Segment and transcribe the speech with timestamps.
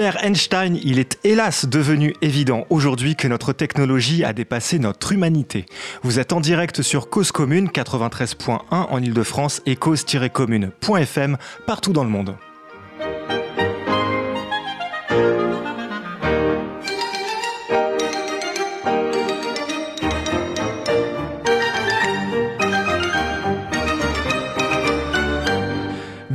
[0.00, 5.66] Albert Einstein, il est hélas devenu évident aujourd'hui que notre technologie a dépassé notre humanité.
[6.02, 11.36] Vous êtes en direct sur Cause Commune 93.1 en Ile-de-France et cause-commune.fm
[11.66, 12.34] partout dans le monde.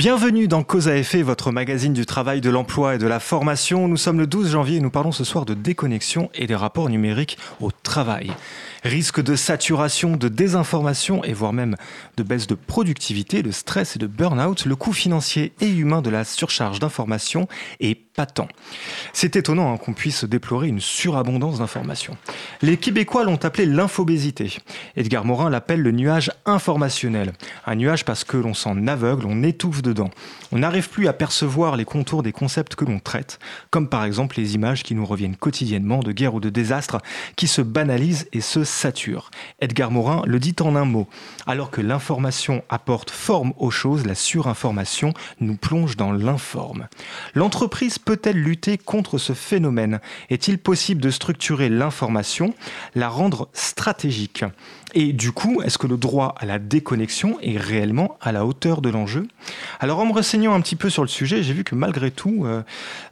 [0.05, 3.87] Bienvenue dans Cause à effet, votre magazine du travail, de l'emploi et de la formation.
[3.87, 6.89] Nous sommes le 12 janvier et nous parlons ce soir de déconnexion et des rapports
[6.89, 8.29] numériques au travail.
[8.83, 11.75] Risque de saturation, de désinformation et voire même
[12.17, 16.11] de baisse de productivité, de stress et de burn-out, le coût financier et humain de
[16.11, 17.47] la surcharge d'informations
[17.79, 18.47] est patent.
[19.13, 22.17] C'est étonnant hein, qu'on puisse déplorer une surabondance d'informations.
[22.61, 24.57] Les Québécois l'ont appelé l'infobésité.
[24.95, 27.33] Edgar Morin l'appelle le nuage informationnel.
[27.65, 30.09] Un nuage parce que l'on s'en aveugle, on étouffe dedans.
[30.51, 34.37] On n'arrive plus à percevoir les contours des concepts que l'on traite, comme par exemple
[34.37, 36.99] les images qui nous reviennent quotidiennement de guerre ou de désastre,
[37.35, 39.31] qui se banalisent et se saturent.
[39.59, 41.07] Edgar Morin le dit en un mot.
[41.47, 46.87] Alors que l'information apporte forme aux choses, la surinformation nous plonge dans l'informe.
[47.33, 49.99] L'entreprise peut-elle lutter contre ce phénomène?
[50.29, 52.53] Est-il possible de structurer l'information,
[52.93, 54.45] la rendre stratégique?
[54.93, 58.81] Et du coup, est-ce que le droit à la déconnexion est réellement à la hauteur
[58.81, 59.27] de l'enjeu?
[59.81, 62.45] Alors en me renseignant un petit peu sur le sujet, j'ai vu que malgré tout,
[62.45, 62.61] euh,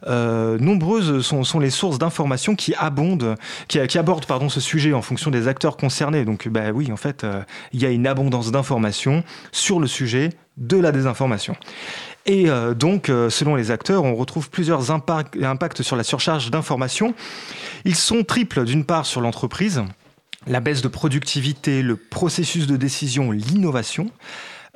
[0.06, 3.34] euh, nombreuses sont, les sources d'informations qui abondent,
[3.68, 6.24] qui, abordent pardon, ce sujet en fonction des acteurs concernés.
[6.24, 7.42] Donc bah oui, en fait, euh,
[7.74, 11.56] il y a une abondance d'informations sur le sujet de la désinformation.
[12.26, 17.14] Et donc, selon les acteurs, on retrouve plusieurs impacts sur la surcharge d'informations.
[17.84, 19.82] Ils sont triples, d'une part, sur l'entreprise,
[20.46, 24.10] la baisse de productivité, le processus de décision, l'innovation.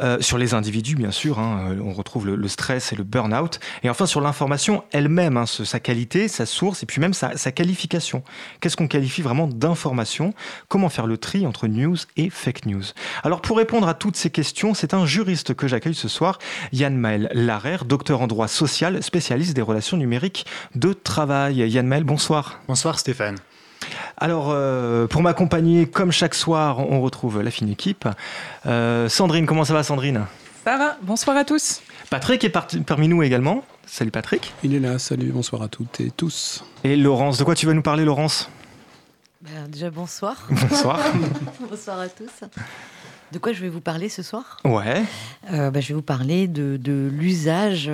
[0.01, 3.59] Euh, sur les individus, bien sûr, hein, euh, on retrouve le, stress et le burn-out.
[3.83, 8.23] Et enfin, sur l'information elle-même, hein, sa qualité, sa source, et puis même sa, qualification.
[8.61, 10.35] Qu'est-ce qu'on qualifie vraiment d'information?
[10.69, 12.85] Comment faire le tri entre news et fake news?
[13.25, 16.39] Alors, pour répondre à toutes ces questions, c'est un juriste que j'accueille ce soir,
[16.73, 21.57] Yann Maël Larère, docteur en droit social, spécialiste des relations numériques de travail.
[21.69, 22.61] Yann Maël, bonsoir.
[22.69, 23.37] Bonsoir Stéphane.
[24.17, 28.09] Alors, euh, pour m'accompagner, comme chaque soir, on retrouve la fine équipe.
[28.67, 30.27] Euh, Sandrine, comment ça va, Sandrine?
[30.65, 31.81] Ça va, bonsoir à tous.
[32.11, 33.65] Patrick est parmi nous également.
[33.87, 34.53] Salut Patrick.
[34.63, 36.65] Il est là, salut, bonsoir à toutes et tous.
[36.85, 38.51] Et Laurence, de quoi tu vas nous parler, Laurence?
[39.41, 40.37] Ben, Déjà, bonsoir.
[40.51, 41.01] Bonsoir.
[41.71, 42.49] bonsoir à tous.
[43.31, 44.59] De quoi je vais vous parler ce soir?
[44.65, 45.05] Ouais.
[45.53, 47.91] Euh, ben, je vais vous parler de, l'usage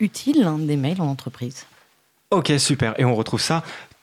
[0.00, 1.66] utile hein, des mails en entreprise.
[2.30, 2.98] Ok, super.
[2.98, 3.62] Et on retrouve ça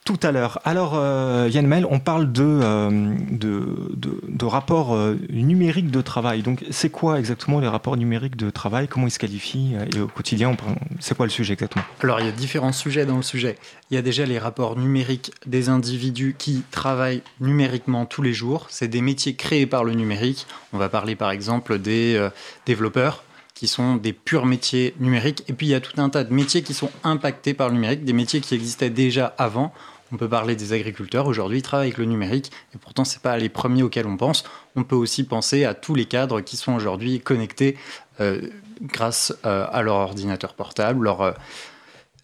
[0.09, 0.59] tout à l'heure.
[0.65, 6.41] Alors, euh, Yann Mel, on parle de, euh, de, rapports euh, numériques de travail.
[6.41, 8.87] Donc, c'est quoi exactement les rapports numériques de travail?
[8.87, 10.57] Comment ils se qualifient Et au quotidien,
[10.99, 11.85] c'est quoi le sujet exactement?
[12.01, 13.59] Alors, il y a différents sujets dans le sujet.
[13.91, 18.65] Il y a déjà les rapports numériques des individus qui travaillent numériquement tous les jours.
[18.71, 20.47] C'est des métiers créés par le numérique.
[20.73, 22.29] On va parler par exemple des
[22.65, 25.43] développeurs qui sont des purs métiers numériques.
[25.49, 27.75] Et puis il y a tout un tas de métiers qui sont impactés par le
[27.75, 29.73] numérique, des métiers qui existaient déjà avant.
[30.11, 31.27] On peut parler des agriculteurs.
[31.27, 34.43] Aujourd'hui, ils travaillent avec le numérique et pourtant, ce pas les premiers auxquels on pense.
[34.75, 37.77] On peut aussi penser à tous les cadres qui sont aujourd'hui connectés
[38.19, 38.41] euh,
[38.81, 41.31] grâce euh, à leur ordinateur portable, leur, euh,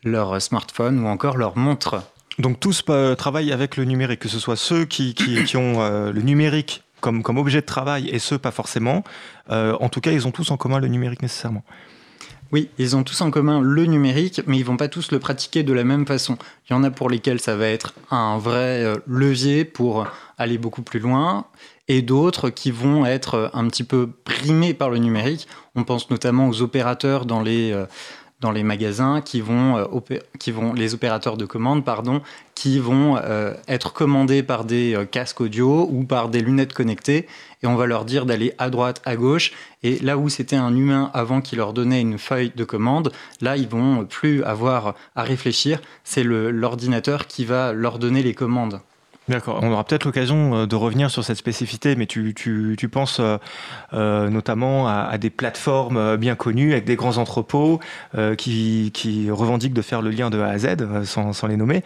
[0.04, 2.02] leur smartphone ou encore leur montre.
[2.40, 2.84] Donc tous
[3.18, 5.80] travaillent avec le numérique, que ce soit ceux qui, qui, ont
[6.12, 9.06] le numérique comme, comme objet de travail et ceux pas forcément.
[9.48, 11.64] en tout cas, ils ont tous en commun le numérique nécessairement.
[12.56, 15.64] Oui, ils ont tous en commun le numérique, mais ils vont pas tous le pratiquer
[15.64, 16.38] de la même façon.
[16.70, 20.08] Il y en a pour lesquels ça va être un vrai euh, levier pour
[20.38, 21.48] aller beaucoup plus loin,
[21.90, 25.50] et d'autres qui vont être un petit peu primés par le numérique.
[25.76, 27.88] On pense notamment aux opérateurs dans les euh,
[28.52, 32.22] les magasins qui vont, euh, qui vont les opérateurs de commande pardon
[32.54, 37.28] qui vont euh, être commandés par des euh, casques audio ou par des lunettes connectées
[37.64, 39.54] et on va leur dire d'aller à droite à gauche
[39.84, 43.12] et là où c'était un humain avant qui leur donnait une feuille de commande
[43.42, 45.82] là ils vont plus avoir à réfléchir.
[46.04, 48.82] C'est l'ordinateur qui va leur donner les commandes
[49.28, 49.60] D'accord.
[49.64, 53.20] On aura peut-être l'occasion euh, de revenir sur cette spécificité, mais tu, tu, tu penses
[53.20, 53.38] euh,
[53.94, 57.80] euh notamment à, à, des plateformes bien connues avec des grands entrepôts
[58.16, 61.58] euh, qui, qui, revendiquent de faire le lien de A à Z sans, sans les
[61.58, 61.84] nommer.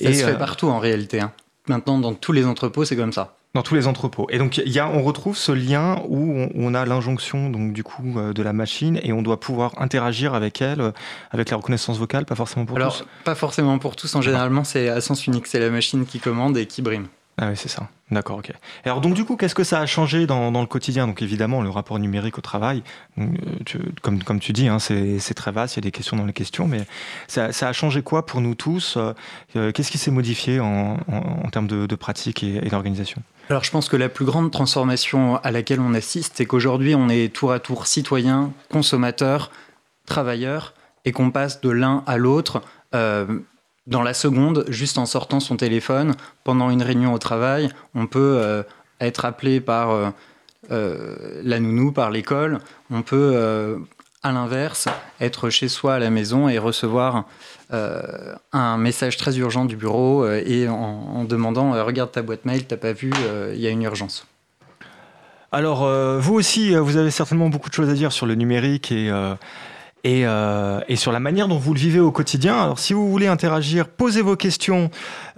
[0.00, 1.20] Ça Et, se fait partout en réalité.
[1.20, 1.32] Hein.
[1.68, 3.36] Maintenant, dans tous les entrepôts, c'est comme ça.
[3.56, 4.26] Dans tous les entrepôts.
[4.28, 8.18] Et donc, y a, on retrouve ce lien où on, a l'injonction donc du coup
[8.18, 10.92] euh, de la machine et on doit pouvoir interagir avec elle, euh,
[11.30, 13.06] avec la reconnaissance vocale, pas forcément pour Alors, tous.
[13.24, 14.14] Pas forcément pour tous.
[14.14, 15.46] En généralement, c'est à sens unique.
[15.46, 17.06] C'est la machine qui commande et qui brime.
[17.38, 17.88] Ah oui, c'est ça.
[18.10, 18.52] D'accord, ok.
[18.84, 21.06] alors donc du coup, qu'est-ce que ça a changé dans, le quotidien?
[21.08, 22.82] Donc évidemment, le rapport numérique au travail,
[23.18, 23.24] euh,
[24.00, 26.32] comme, comme tu dis, hein, c'est très vaste, il y a des questions dans les
[26.32, 26.82] questions, mais
[27.26, 28.96] ça, a changé quoi pour nous tous?
[28.96, 30.98] Euh, Qu'est-ce qui s'est modifié en,
[31.50, 33.22] termes de, pratique et, d'organisation?
[33.48, 37.08] Alors je pense que la plus grande transformation à laquelle on assiste, c'est qu'aujourd'hui on
[37.08, 39.50] est tour à tour citoyen, consommateur,
[40.06, 42.62] travailleur, et qu'on passe de l'un à l'autre
[43.86, 46.14] dans la seconde, juste en sortant son téléphone,
[46.44, 48.62] pendant une réunion au travail, on peut euh,
[49.00, 50.10] être appelé par euh,
[50.70, 52.58] euh, la nounou, par l'école.
[52.90, 53.78] On peut,
[54.22, 54.88] à l'inverse,
[55.20, 57.24] être chez soi à la maison et recevoir
[57.70, 62.92] un message très urgent du bureau et en, demandant Regarde ta boîte mail, t'as pas
[62.92, 63.12] vu,
[63.52, 64.26] il y a une urgence.
[65.52, 65.88] Alors,
[66.20, 69.12] vous aussi, vous avez certainement beaucoup de choses à dire sur le numérique et
[70.06, 72.60] euh, et, sur la manière dont vous le vivez au quotidien.
[72.60, 74.90] Alors si vous voulez interagir, posez vos questions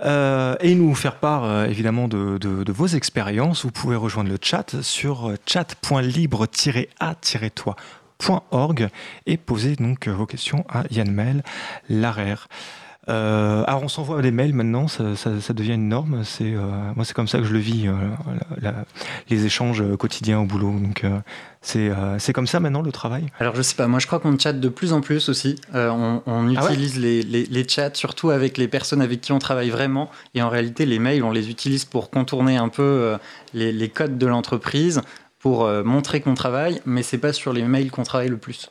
[0.05, 4.83] euh, et nous faire part euh, évidemment de, vos expériences, vous pouvez rejoindre le chat
[4.83, 5.33] sur
[8.21, 8.89] chat.libre-a-toi.org
[9.27, 11.43] et poser donc vos questions à Yann Mel,
[11.89, 12.49] Larère.
[13.09, 15.05] Euh, alors on s'envoie des mails maintenant, ça,
[15.55, 16.25] devient une norme.
[16.25, 16.61] C'est euh,
[16.95, 18.71] moi c'est comme ça que je le vis, euh,
[19.31, 20.75] les échanges quotidiens au boulot.
[20.79, 21.05] Donc
[21.63, 23.27] c'est comme ça maintenant le travail?
[23.41, 25.59] Alors je sais pas, moi je crois qu'on chatte de plus en plus aussi.
[25.73, 30.11] on, ah utilise les, les, chats surtout avec les personnes avec qui on travaille vraiment.
[30.35, 33.17] Et en réalité les mails on les utilise pour contourner un peu
[33.55, 35.01] les, les codes de l'entreprise,
[35.39, 38.69] pour montrer qu'on travaille, mais c'est pas sur les mails qu'on travaille le plus.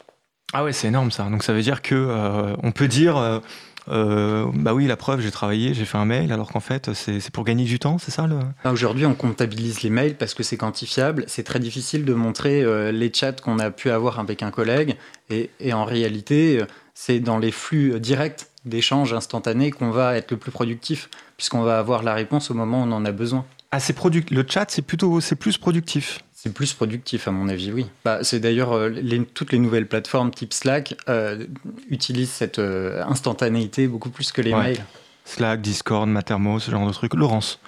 [0.53, 1.23] Ah ouais, c'est énorme ça.
[1.29, 3.41] Donc ça veut dire que on peut dire
[3.89, 7.29] euh, bah oui, la preuve, j'ai travaillé, j'ai fait un mail, alors qu'en fait, c'est
[7.31, 8.39] pour gagner du temps, c'est ça le...
[8.63, 11.23] Ah, aujourd'hui, on comptabilise les mails parce que c'est quantifiable.
[11.27, 14.97] C'est très difficile de montrer euh, les chats qu'on a pu avoir avec un collègue.
[15.29, 20.37] Et, en réalité, euh, c'est dans les flux directs d'échanges instantanés qu'on va être le
[20.37, 23.45] plus productif, puisqu'on va avoir la réponse au moment où on en a besoin.
[23.71, 23.97] Ah, c'est
[24.31, 26.19] le chat, c'est plutôt, c'est plus productif.
[26.47, 27.88] C'est plus productif à mon avis, oui.
[28.05, 28.89] Bah, c'est d'ailleurs euh,
[29.33, 31.45] toutes les nouvelles plateformes type Slack euh,
[31.89, 34.81] utilisent cette euh, instantanéité beaucoup plus que les mails.
[35.25, 37.15] Slack, Discord, Matermo, ce genre de trucs.
[37.15, 37.59] Laurence.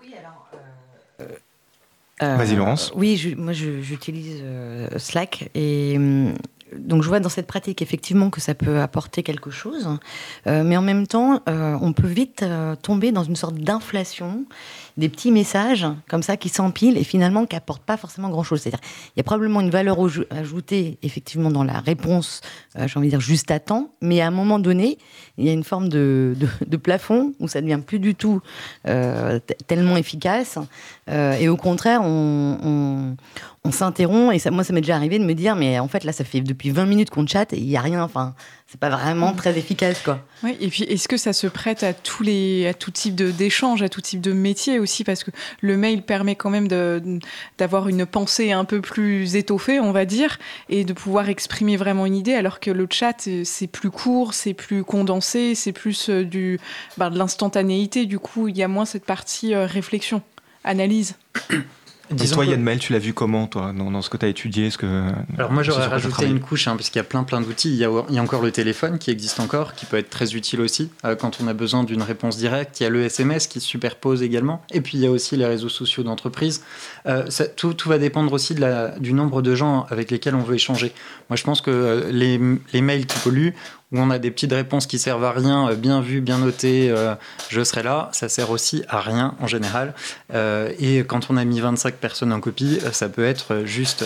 [0.00, 0.14] Oui,
[2.20, 2.38] alors.
[2.38, 2.92] Vas-y, Laurence.
[2.94, 4.44] Oui, moi j'utilise
[4.98, 6.34] Slack et hum,
[6.76, 9.88] donc je vois dans cette pratique effectivement que ça peut apporter quelque chose,
[10.46, 12.44] mais en même temps, on peut vite
[12.82, 14.44] tomber dans une sorte d'inflation
[14.96, 18.60] des petits messages comme ça qui s'empilent et finalement qui apportent pas forcément grand-chose.
[18.60, 19.98] C'est-à-dire, il y a probablement une valeur
[20.30, 22.40] ajoutée effectivement dans la réponse,
[22.76, 24.98] euh, j'ai envie de dire juste à temps, mais à un moment donné,
[25.38, 26.36] il y a une forme de,
[26.82, 28.40] plafond où ça devient plus du tout
[28.86, 30.58] euh, tellement efficace.
[31.08, 33.16] Euh, et au contraire, on, on
[33.68, 36.12] s'interrompt et ça, moi ça m'est déjà arrivé de me dire mais en fait là
[36.12, 38.34] ça fait depuis 20 minutes qu'on chatte et il y a rien enfin
[38.66, 40.24] c'est pas vraiment très efficace quoi.
[40.42, 43.82] Oui, et puis est-ce que ça se prête à tous les à tout type d'échanges,
[43.82, 45.04] à tout type de métier aussi?
[45.04, 45.30] Parce que
[45.60, 46.68] le mail permet quand même
[47.58, 50.38] d'avoir une pensée un peu plus étoffée, on va dire
[50.70, 54.54] et de pouvoir exprimer vraiment une idée alors que le chat c'est plus court, c'est
[54.54, 56.58] plus condensé, c'est plus euh, du
[56.96, 60.22] bah, de l'instantanéité du coup, il y a moins cette partie euh, réflexion,
[60.64, 61.16] analyse.
[62.10, 64.70] Dis toi, Yann Mel, tu l'as vu comment, toi, dans, ce que tu as étudié
[64.70, 67.40] ce que, Alors, moi, j'aurais rajouté une couche, hein, parce qu'il y a plein, plein
[67.40, 67.70] d'outils.
[67.70, 70.90] Il, y a encore le téléphone qui existe encore, qui peut être très utile aussi
[71.04, 72.80] euh, quand on a besoin d'une réponse directe.
[72.80, 74.62] Il y a le SMS qui se superpose également.
[74.72, 76.62] Et puis, il y a aussi les réseaux sociaux d'entreprise.
[77.06, 77.26] Euh,
[77.56, 80.56] tout, tout, va dépendre aussi de la, du nombre de gens avec lesquels on veut
[80.56, 80.92] échanger.
[81.28, 82.40] Moi, je pense que euh, les,
[82.72, 83.54] les mails qui polluent,
[83.92, 86.90] où on a des petites réponses qui servent à rien, euh, bien vues, bien notées,
[86.90, 87.14] euh,
[87.48, 89.94] je serai là, ça sert aussi à rien en général.
[90.32, 94.04] Euh, et quand on a mis 25 personnes en copie, ça peut être juste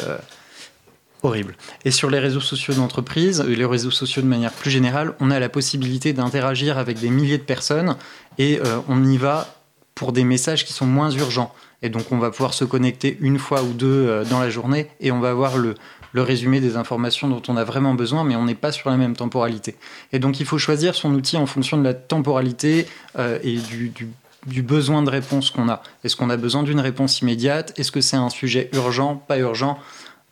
[1.23, 1.55] horrible.
[1.85, 5.39] Et sur les réseaux sociaux d'entreprise, les réseaux sociaux de manière plus générale, on a
[5.39, 7.97] la possibilité d'interagir avec des milliers de personnes
[8.39, 9.55] et on y va
[9.95, 11.55] pour des messages qui sont moins urgents.
[11.83, 15.13] Et donc on va pouvoir se connecter une fois ou deux dans la journée et
[15.13, 15.75] on va avoir le,
[16.15, 18.97] le résumé des informations dont on a vraiment besoin, mais on n'est pas sur la
[18.97, 19.75] même temporalité.
[20.13, 22.87] Et donc il faut choisir son outil en fonction de la temporalité
[23.19, 25.83] euh, et du, besoin de réponse qu'on a.
[26.05, 27.79] Est-ce qu'on a besoin d'une réponse immédiate?
[27.79, 29.79] Est-ce que c'est un sujet urgent, pas urgent,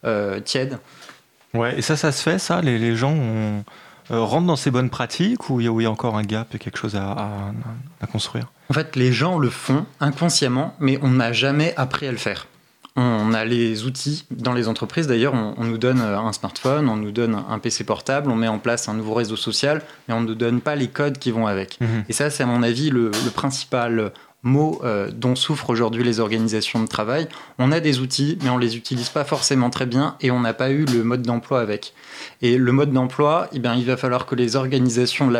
[0.04, 0.78] euh, tiède?
[1.52, 2.62] Ouais, et ça, ça se fait, ça?
[2.62, 3.60] Les, gens euh,
[4.10, 6.94] rentrent dans ces bonnes pratiques ou il y, a encore un gap et quelque chose
[6.94, 7.52] à,
[8.00, 8.52] à construire?
[8.70, 12.46] En fait, les gens le font inconsciemment, mais on n'a jamais appris à le faire.
[12.94, 15.06] On a les outils dans les entreprises.
[15.06, 18.48] D'ailleurs, on, nous donne euh, un smartphone, on nous donne un PC portable, on met
[18.48, 21.30] en place un nouveau réseau social, mais on ne nous donne pas les codes qui
[21.30, 21.80] vont avec.
[21.80, 22.04] Mhm.
[22.10, 26.82] Et ça, c'est à mon avis le, principal mot euh, dont souffrent aujourd'hui les organisations
[26.82, 27.28] de travail.
[27.58, 30.52] On a des outils, mais on les utilise pas forcément très bien et on n'a
[30.52, 31.94] pas eu le mode d'emploi avec.
[32.42, 35.30] Et le mode d'emploi, eh bien, il va falloir que les organisations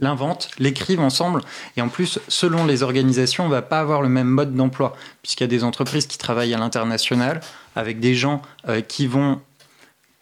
[0.00, 1.42] l'inventent, l'écrivent ensemble.
[1.76, 5.44] Et en plus, selon les organisations, on va pas avoir le même mode d'emploi, puisqu'il
[5.44, 7.40] y a des entreprises qui travaillent à l'international
[7.76, 9.40] avec des gens euh, qui vont,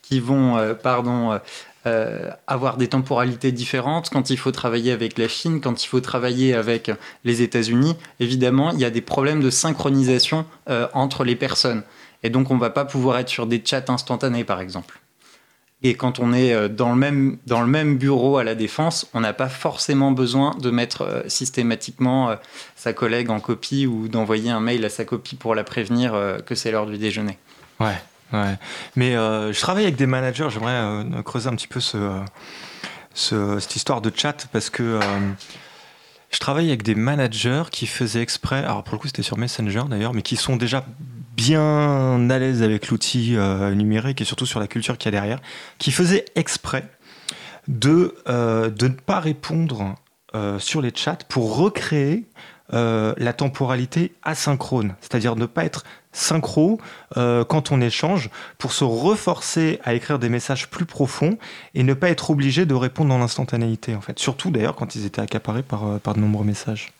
[0.02, 1.38] qui vont euh, pardon,
[1.86, 4.10] euh, avoir des temporalités différentes.
[4.10, 6.90] Quand il faut travailler avec la Chine, quand il faut travailler avec
[7.24, 10.46] les États-Unis, évidemment, il y a des problèmes de synchronisation
[10.94, 11.82] entre les personnes.
[12.22, 15.00] Et donc, on va pas pouvoir être sur des chats instantanés, par exemple.
[15.88, 19.08] Et quand on est euh, dans le même, dans le même bureau à la défense,
[19.14, 22.34] on n'a pas forcément besoin de mettre euh, systématiquement euh,
[22.74, 26.56] sa collègue en copie ou d'envoyer un mail à sa copie pour la prévenir que
[26.56, 27.38] c'est l'heure du déjeuner.
[27.78, 27.94] Ouais,
[28.32, 28.56] ouais.
[28.96, 32.20] Mais je travaille avec des managers, j'aimerais creuser un petit peu ce,
[33.14, 34.98] cette histoire de chat parce que
[36.30, 39.84] je travaille avec des managers qui faisaient exprès, alors pour le coup c'était sur Messenger
[39.88, 40.84] d'ailleurs, mais qui sont déjà
[41.36, 45.20] bien à l'aise avec l'outil euh, numérique et surtout sur la culture qu'il y a
[45.20, 45.40] derrière,
[45.78, 46.88] qui faisait exprès
[47.68, 49.94] de, euh, de ne pas répondre
[50.34, 52.24] euh, sur les chats pour recréer
[52.72, 55.84] la temporalité asynchrone, c'est-à-dire ne pas être
[56.16, 56.80] synchro
[57.14, 61.38] quand on échange pour se reforcer à écrire des messages plus profonds
[61.74, 64.18] et ne pas être obligé de répondre dans l'instantanéité en fait.
[64.18, 66.92] Surtout d'ailleurs quand ils étaient accaparés par, par de nombreux messages.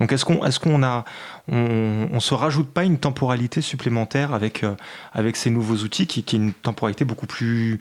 [0.00, 1.04] Donc est-ce qu'on est-ce qu'on a
[1.48, 4.74] on, se rajoute pas une temporalité supplémentaire avec euh,
[5.12, 7.78] avec ces nouveaux outils qui, qui est une temporalité beaucoup plus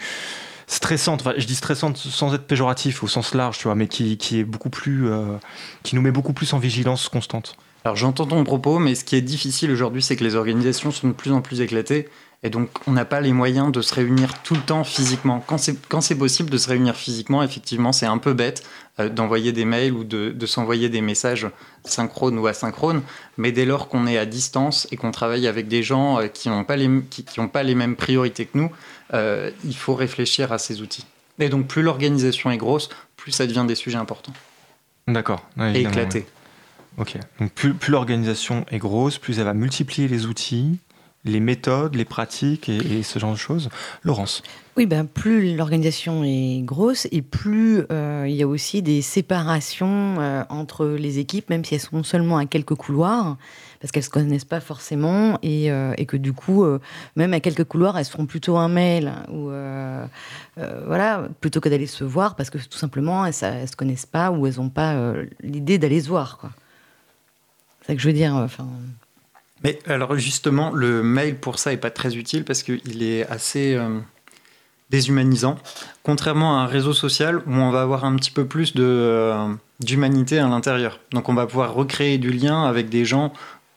[0.67, 1.22] stressante?
[1.22, 4.39] Enfin, je dis stressante sans être péjoratif au sens large, tu vois, mais qui, qui
[4.39, 5.38] est beaucoup plus euh,
[5.84, 7.58] qui nous met beaucoup plus en vigilance constante.
[7.86, 11.08] Alors j'entends ton propos, mais ce qui est difficile aujourd'hui, c'est que les organisations sont
[11.08, 12.10] de plus en plus éclatées
[12.46, 15.44] et donc, on n'a pas les moyens de se réunir tout le temps physiquement.
[15.48, 18.63] Quand c'est possible de se réunir physiquement, effectivement, c'est un peu bête
[19.00, 21.48] euh, d'envoyer des mails ou de, s'envoyer des messages
[21.86, 23.01] synchrones ou asynchrones.
[23.38, 26.50] Mais dès lors qu'on est à distance et qu'on travaille avec des gens euh, qui
[26.50, 28.72] n'ont pas, les, qui, pas les mêmes priorités que nous,
[29.15, 31.08] euh, il faut réfléchir à ces outils.
[31.39, 34.34] Et donc, plus l'organisation est grosse, plus ça devient des sujets importants.
[35.08, 35.42] D'accord.
[35.60, 36.27] et éclatés.
[36.98, 37.18] Ok.
[37.40, 40.80] Donc, plus, l'organisation est grosse, plus elle va multiplier les outils
[41.25, 43.70] les méthodes, les pratiques et, ce genre de choses.
[44.04, 44.44] Laurence
[44.78, 50.18] Oui, ben, plus l'organisation est grosse et plus euh, il y a aussi des séparations
[50.20, 53.38] euh, entre les équipes, même si elles sont seulement à quelques couloirs,
[53.82, 56.64] parce qu'elles se connaissent pas forcément et, euh, que du coup,
[57.16, 59.50] même à quelques couloirs, elles se font plutôt un mail ou
[60.86, 64.30] voilà, plutôt que d'aller se voir, parce que tout simplement, elles ne se connaissent pas
[64.30, 64.96] ou elles n'ont pas
[65.42, 66.52] l'idée d'aller se voir.
[67.86, 68.48] C'est ça que je veux dire.
[69.63, 73.75] Mais alors justement, le mail pour ça est pas très utile parce qu'il est assez
[73.75, 74.00] euh,
[74.89, 75.58] déshumanisant.
[76.01, 79.54] Contrairement à un réseau social où on va avoir un petit peu plus de, euh,
[79.82, 81.00] d'humanité à l'intérieur.
[81.12, 83.34] Donc on va pouvoir recréer du lien avec des gens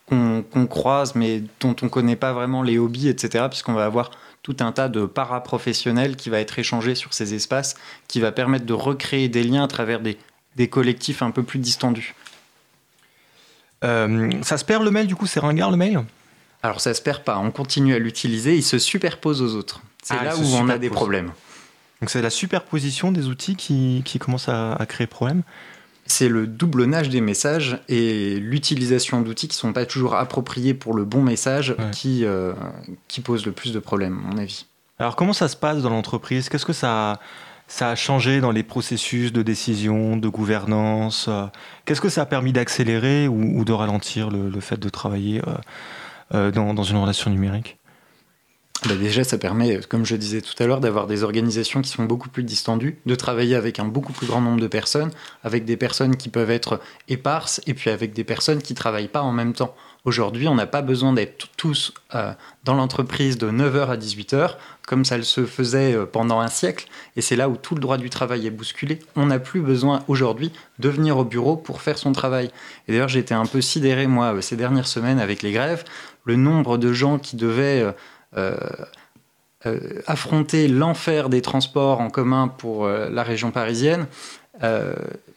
[0.06, 3.44] qu'on, croise mais dont on connaît pas vraiment les hobbies, etc.
[3.50, 4.10] Puisqu'on va avoir
[4.42, 7.74] tout un tas de paraprofessionnels qui va être échangé sur ces espaces,
[8.08, 10.16] qui va permettre de recréer des liens à travers des,
[10.56, 12.14] des collectifs un peu plus distendus.
[13.84, 16.02] Euh, ça se perd le mail, du coup, c'est ringard le mail
[16.62, 19.82] Alors ça se perd pas, on continue à l'utiliser, il se superpose aux autres.
[20.02, 21.32] C'est ah, là où on a des problèmes.
[22.00, 25.42] Donc c'est la superposition des outils qui, qui commence à, créer problème
[26.10, 30.94] c'est le doublonnage des messages et l'utilisation d'outils qui ne sont pas toujours appropriés pour
[30.94, 32.54] le bon message qui, euh,
[33.08, 34.64] qui pose le plus de problèmes, à mon avis.
[34.98, 36.48] Alors comment ça se passe dans l'entreprise?
[36.48, 37.20] Qu'est-ce que ça,
[37.68, 41.44] ça a changé dans les processus de décision, de gouvernance euh,
[41.84, 45.54] Qu'est-ce que ça a permis d'accélérer ou, de ralentir le, fait de travailler euh,
[46.34, 47.78] euh, dans, une relation numérique?
[48.86, 52.04] Bah déjà, ça permet, comme je disais tout à l'heure, d'avoir des organisations qui sont
[52.04, 55.10] beaucoup plus distendues, de travailler avec un beaucoup plus grand nombre de personnes,
[55.42, 59.08] avec des personnes qui peuvent être éparses, et puis avec des personnes qui ne travaillent
[59.08, 59.74] pas en même temps.
[60.04, 61.92] Aujourd'hui, on n'a pas besoin d'être tous
[62.64, 64.56] dans l'entreprise de 9h à 18h
[64.88, 67.98] comme ça se faisait euh, pendant un siècle, et c'est là où tout le droit
[67.98, 69.00] du travail est bousculé.
[69.16, 72.50] On n'a plus besoin aujourd'hui de venir au bureau pour faire son travail.
[72.86, 75.84] Et d'ailleurs, j'étais un peu sidéré, moi, euh, ces dernières semaines avec les grèves,
[76.24, 77.94] le nombre de gens qui devaient
[78.36, 78.56] euh,
[80.06, 84.06] affronter l'enfer des transports en commun pour la région parisienne.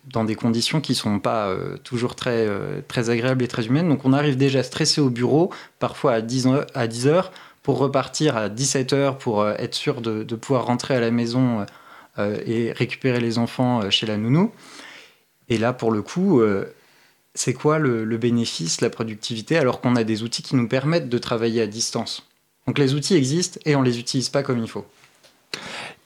[0.05, 2.47] Dans des conditions qui ne sont pas toujours très,
[2.87, 3.87] très agréables et très humaines.
[3.87, 7.31] Donc on arrive déjà stressé au bureau, parfois à 10, à 10 heures,
[7.63, 11.65] pour repartir à 17h pour euh, être sûr de, pouvoir rentrer à la maison
[12.17, 14.51] euh, et récupérer les enfants euh, chez la nounou.
[15.49, 16.41] Et là, pour le coup,
[17.33, 21.09] c'est quoi le, le, bénéfice, la productivité, alors qu'on a des outils qui nous permettent
[21.09, 22.25] de travailler à distance?
[22.67, 24.85] Donc les outils existent et on les utilise pas comme il faut.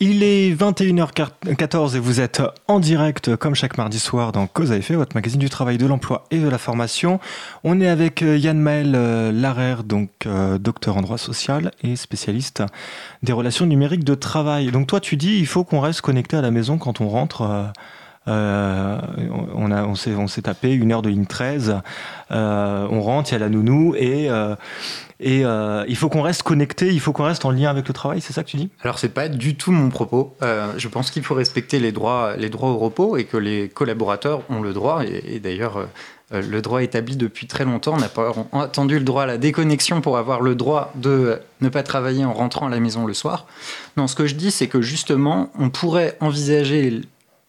[0.01, 4.77] Il est 21h14 et vous êtes en direct comme chaque mardi soir dans Cause à
[4.77, 7.21] effet, votre magazine du travail, de l'emploi et de la formation.
[7.63, 11.95] On est avec euh, Yann Maël euh, Larère, donc euh, docteur en droit social et
[11.95, 12.61] spécialiste
[13.23, 14.69] des relations numériques de travail.
[14.69, 17.71] Donc toi tu dis il faut qu'on reste connecté à la maison quand on rentre
[18.27, 21.81] on, a, on s'est tapé une heure de ligne 13.
[22.29, 24.29] on rentre, il y a la nounou et
[25.21, 28.21] et il faut qu'on reste connecté, il faut qu'on reste en lien avec le travail,
[28.21, 28.69] c'est ça que tu dis?
[28.83, 30.35] Alors c'est pas du tout mon propos.
[30.41, 34.41] je pense qu'il faut respecter les droits, les droits au repos et que les collaborateurs
[34.49, 35.03] ont le droit.
[35.05, 35.87] Et, et d'ailleurs,
[36.33, 37.93] euh, le droit établi depuis très longtemps.
[37.93, 41.69] On n'a pas attendu le droit à la déconnexion pour avoir le droit de ne
[41.69, 43.45] pas travailler en rentrant à la maison le soir.
[43.95, 47.01] Non, ce que je dis, c'est que justement, on pourrait envisager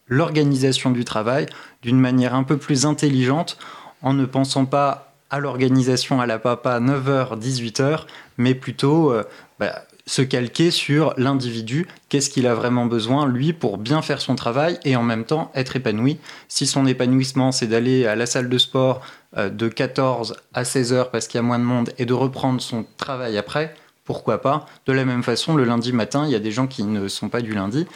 [0.08, 1.46] l'organisation du travail
[1.82, 3.58] d'une manière un peu plus intelligente
[4.02, 8.02] en ne pensant pas à l'organisation à la papa 9h, 18h,
[8.38, 9.24] mais plutôt euh,
[9.58, 14.36] bah, se calquer sur l'individu, qu'est-ce qu'il a vraiment besoin, lui, pour bien faire son
[14.36, 16.18] travail et en même temps être épanoui.
[16.46, 19.00] Si son épanouissement, c'est d'aller à la salle de sport
[19.36, 22.14] euh, de 14 à 16 heures parce qu'il y a moins de monde et de
[22.14, 24.66] reprendre son travail après, pourquoi pas?
[24.86, 27.28] De la même façon, le lundi matin, il y a des gens qui ne sont
[27.28, 27.86] pas du lundi.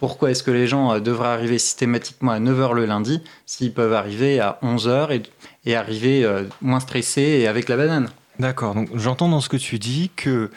[0.00, 3.92] Pourquoi est-ce que les gens euh, devraient arriver systématiquement à 9h le lundi s'ils peuvent
[3.92, 5.22] arriver à 11h et,
[5.66, 8.08] et arriver euh, moins stressés et avec la banane?
[8.38, 10.50] D'accord, donc j'entends dans ce que tu dis que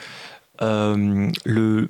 [0.61, 1.89] euh, le,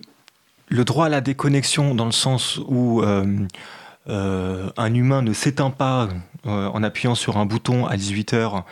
[0.71, 6.09] droit à la déconnexion dans le sens où un humain ne s'éteint pas
[6.45, 8.63] en appuyant sur un bouton à 18h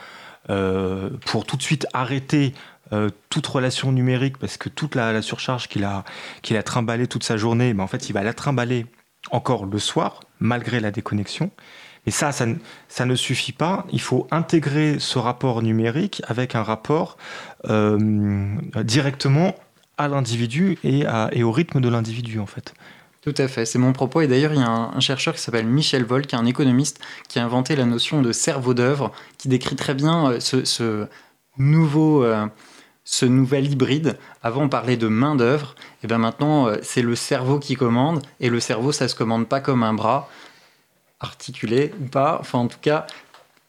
[1.28, 2.54] pour tout de suite arrêter
[3.30, 6.04] toute relation numérique parce que toute la, surcharge qu'il a,
[6.42, 8.86] qu'il a trimballée toute sa journée, mais en fait il va la trimballer
[9.32, 11.52] encore le soir malgré la déconnexion.
[12.08, 12.48] Et ça, ça,
[12.88, 13.86] ça, ne suffit pas.
[13.92, 17.18] Il faut intégrer ce rapport numérique avec un rapport
[17.64, 19.56] directement
[19.98, 22.74] à l'individu et, et au rythme de l'individu en fait.
[23.22, 24.22] Tout à fait, c'est mon propos.
[24.22, 27.00] Et d'ailleurs, il y a un, chercheur qui s'appelle Michel Vol, qui est un économiste,
[27.30, 31.06] qui a inventé la notion de cerveau d'œuvre, qui décrit très bien euh, ce,
[31.58, 32.48] nouveau, euh,
[33.04, 34.18] ce nouvel hybride.
[34.44, 35.76] Avant, on parlait de main d'œuvre.
[36.04, 38.22] Et bien maintenant, euh, c'est le cerveau qui commande.
[38.40, 40.30] Et le cerveau, ça se commande pas comme un bras,
[41.20, 42.38] articulé ou pas.
[42.40, 43.08] Enfin, en tout cas,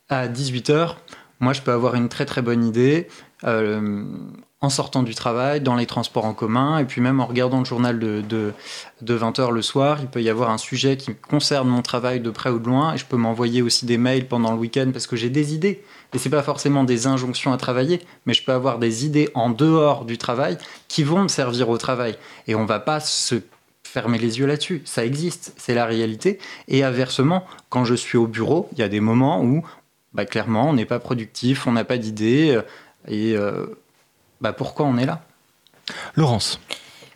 [0.09, 0.95] à 18 h
[1.39, 3.09] moi, je peux avoir une très très bonne idée
[4.63, 7.65] en sortant du travail, dans les transports en commun, et puis même en regardant le
[7.65, 8.53] journal de, de,
[9.17, 12.49] 20h le soir, il peut y avoir un sujet qui concerne mon travail de près
[12.49, 15.17] ou de loin, et je peux m'envoyer aussi des mails pendant le week-end parce que
[15.17, 15.83] j'ai des idées.
[16.13, 19.49] Et c'est pas forcément des injonctions à travailler, mais je peux avoir des idées en
[19.49, 22.15] dehors du travail qui vont me servir au travail.
[22.47, 23.41] Et on va pas se
[23.83, 24.81] fermer les yeux là-dessus.
[24.85, 26.39] Ça existe, c'est la réalité.
[26.69, 29.61] Et inversement, quand je suis au bureau, il y a des moments où,
[30.13, 32.61] bah, clairement, on n'est pas productif, on n'a pas d'idées, euh,
[33.09, 33.65] et euh,
[34.43, 35.21] bah, pourquoi on est là?
[36.15, 36.59] Laurence.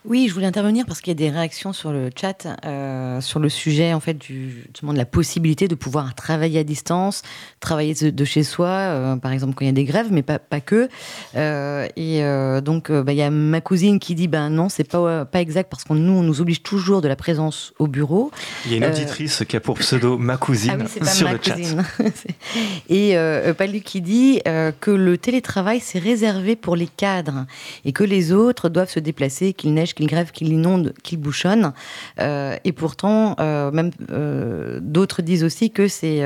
[0.07, 3.41] Oui, je voulais intervenir parce qu'il y a des réactions sur le chat euh, sur
[3.41, 7.23] le sujet en fait du de la possibilité de pouvoir travailler à distance,
[7.59, 10.39] travailler de, chez soi, euh, par exemple quand il y a des grèves, mais pas,
[10.39, 10.87] pas que.
[11.35, 12.21] Euh, et
[12.61, 15.69] donc bah, il y a ma cousine qui dit ben non, c'est pas pas exact
[15.69, 18.31] parce qu'on nous on nous oblige toujours de la présence au bureau.
[18.65, 21.57] Il y a une auditrice qui a pour pseudo ma cousine ah sur le chat.
[22.89, 23.17] et
[23.57, 24.41] Palu qui dit
[24.79, 27.45] que le télétravail c'est réservé pour les cadres
[27.83, 31.73] et que les autres doivent se déplacer, qu'il neige qu'il grève, qu'il inonde, qu'il bouchonne.
[32.19, 36.21] Euh, et pourtant, euh, même euh, d'autres disent aussi que c'est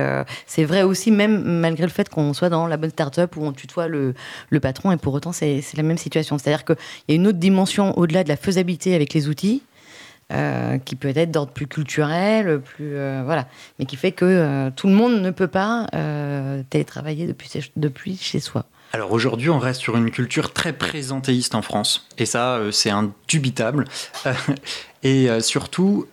[0.57, 3.87] vrai aussi, même malgré le fait qu'on soit dans la bonne start-up où on tutoie
[3.87, 4.13] le,
[4.49, 6.37] le patron, et pour autant, c'est la même situation.
[6.37, 6.75] C'est-à-dire qu'il
[7.07, 9.63] y a une autre dimension au-delà de la faisabilité avec les outils.
[10.85, 12.93] qui peut être d'ordre plus culturel, plus
[13.25, 15.87] voilà, mais qui fait que tout le monde ne peut pas
[16.69, 18.65] télétravailler depuis, depuis chez soi.
[18.93, 22.89] Alors aujourd'hui, on reste sur une culture très présentéiste en France, et ça, euh, c'est
[22.89, 23.85] indubitable.
[25.03, 26.07] et euh, surtout,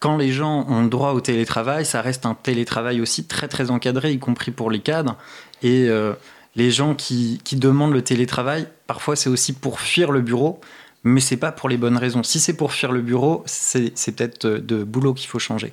[0.00, 4.12] quand les gens ont droit au télétravail, ça reste un télétravail aussi très très encadré,
[4.12, 5.16] y compris pour les cadres.
[5.62, 6.12] Et euh,
[6.56, 10.60] les gens qui, demandent le télétravail, parfois c'est aussi pour fuir le bureau,
[11.04, 12.22] mais c'est pas pour les bonnes raisons.
[12.22, 15.72] Si c'est pour fuir le bureau, c'est peut-être de boulot qu'il faut changer.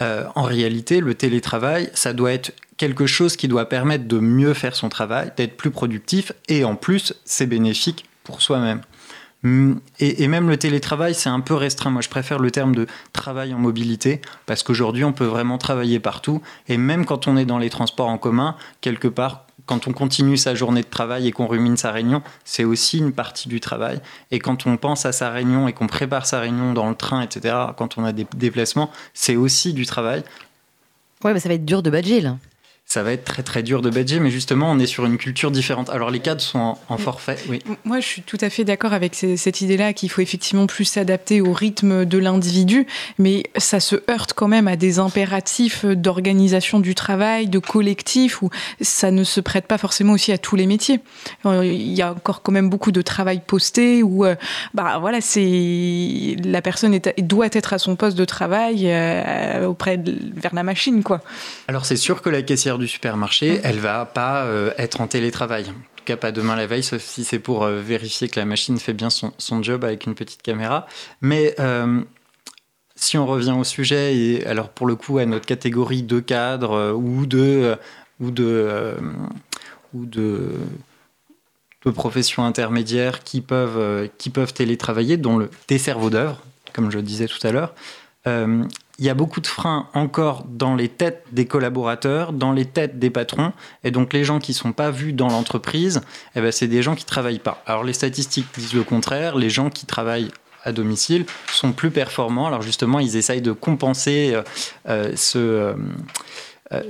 [0.00, 4.74] en réalité, le télétravail, ça doit être quelque chose qui doit permettre de mieux faire
[4.74, 8.80] son travail, d'être plus productif, et en plus, c'est bénéfique pour soi-même.
[9.44, 11.90] Hum, et, même le télétravail, c'est un peu restreint.
[11.90, 16.00] Moi, je préfère le terme de travail en mobilité, parce qu'aujourd'hui, on peut vraiment travailler
[16.00, 16.40] partout.
[16.68, 20.36] Et même quand on est dans les transports en commun, quelque part, quand on continue
[20.36, 24.00] sa journée de travail et qu'on rumine sa réunion, c'est aussi une partie du travail.
[24.30, 27.20] Et quand on pense à sa réunion et qu'on prépare sa réunion dans le train,
[27.20, 30.24] etc., quand on a des déplacements, c'est aussi du travail.
[31.22, 32.38] Ouais, mais ça va être dur de badger, là.
[32.88, 35.50] Ça va être très très dur de badger, mais justement, on est sur une culture
[35.50, 35.90] différente.
[35.90, 37.62] Alors les cadres sont en, forfait, oui.
[37.84, 41.42] Moi, je suis tout à fait d'accord avec cette idée-là qu'il faut effectivement plus s'adapter
[41.42, 42.86] au rythme de l'individu,
[43.18, 48.48] mais ça se heurte quand même à des impératifs d'organisation du travail, de collectif, où
[48.80, 51.00] ça ne se prête pas forcément aussi à tous les métiers.
[51.44, 54.34] Il y a encore quand même beaucoup de travail posté où, euh,
[54.72, 59.98] bah voilà, c'est la personne est, doit être à son poste de travail euh, auprès
[59.98, 61.20] de, vers la machine, quoi.
[61.66, 63.60] Alors c'est sûr que la caissière du supermarché, mmh.
[63.64, 65.64] elle va pas euh, être en télétravail.
[65.64, 68.46] En tout cas, pas demain la veille, sauf si c'est pour euh, vérifier que la
[68.46, 70.86] machine fait bien son, job avec une petite caméra.
[71.20, 72.00] Mais euh,
[72.96, 76.92] si on revient au sujet, et alors pour le coup à notre catégorie de cadres
[76.92, 77.76] ou de
[78.20, 78.94] ou de
[79.94, 80.50] ou de,
[81.84, 86.98] de professions intermédiaires qui peuvent qui peuvent télétravailler, dont le des cerveaux d'œuvre, comme je
[86.98, 87.74] disais tout à l'heure
[88.98, 92.98] il y a beaucoup de freins encore dans les têtes des collaborateurs, dans les têtes
[92.98, 93.52] des patrons.
[93.84, 96.00] Et donc les gens qui ne sont pas vus dans l'entreprise,
[96.34, 97.62] eh ben, c'est des gens qui ne travaillent pas.
[97.66, 99.36] Alors les statistiques disent le contraire.
[99.36, 100.30] Les gens qui travaillent
[100.64, 102.48] à domicile sont plus performants.
[102.48, 104.42] Alors justement, ils essayent de compenser euh,
[104.88, 105.74] euh, ce...
[106.72, 106.82] Euh,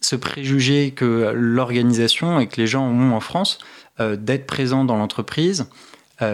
[0.00, 3.58] ce préjugé que l'organisation et que les gens ont en France
[3.98, 5.66] d'être présents dans l'entreprise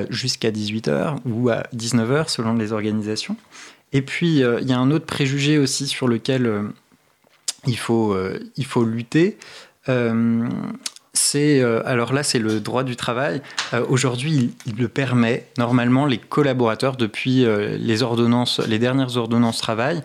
[0.08, 3.36] jusqu'à 18h ou à 19h selon les organisations.
[3.92, 6.62] Et puis, euh, il y a un autre préjugé aussi sur lequel euh,
[7.66, 9.38] il, faut, euh, il faut lutter.
[11.12, 13.42] c'est alors là, c'est le droit du travail.
[13.88, 15.48] Aujourd'hui, il, le permet.
[15.58, 20.02] Normalement, les collaborateurs, depuis les ordonnances, les dernières ordonnances travail,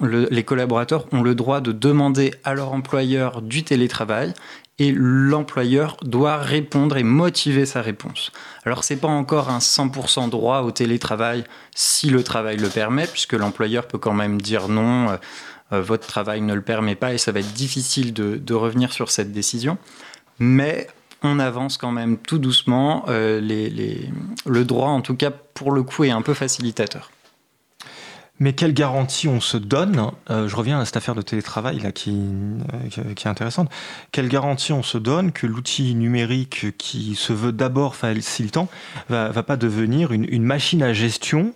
[0.00, 4.32] les collaborateurs ont le droit de demander à leur employeur du télétravail
[4.78, 8.30] et l'employeur doit répondre et motiver sa réponse.
[8.64, 13.32] Alors c'est pas encore un 100% droit au télétravail si le travail le permet, puisque
[13.32, 15.16] l'employeur peut quand même dire non, euh,
[15.72, 19.10] euh, votre travail ne le permet pas, et ça va être difficile de, revenir sur
[19.10, 19.78] cette décision.
[20.38, 20.86] Mais
[21.22, 23.04] on avance quand même tout doucement.
[23.08, 23.40] Euh,
[24.46, 27.10] le droit, en tout cas pour le coup, est un peu facilitateur.
[28.40, 31.92] Mais quelle garantie on se donne euh, Je reviens à cette affaire de télétravail là,
[31.92, 33.70] qui, euh, qui est intéressante.
[34.12, 38.68] Quelle garantie on se donne que l'outil numérique qui se veut d'abord facilitant
[39.08, 41.52] va, va pas devenir une, une, machine à gestion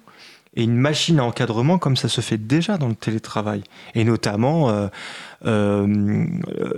[0.54, 3.62] et une machine à encadrement comme ça se fait déjà dans le télétravail?
[3.94, 4.88] Et notamment euh,
[5.46, 6.26] euh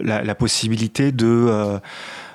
[0.02, 1.80] la, la, possibilité de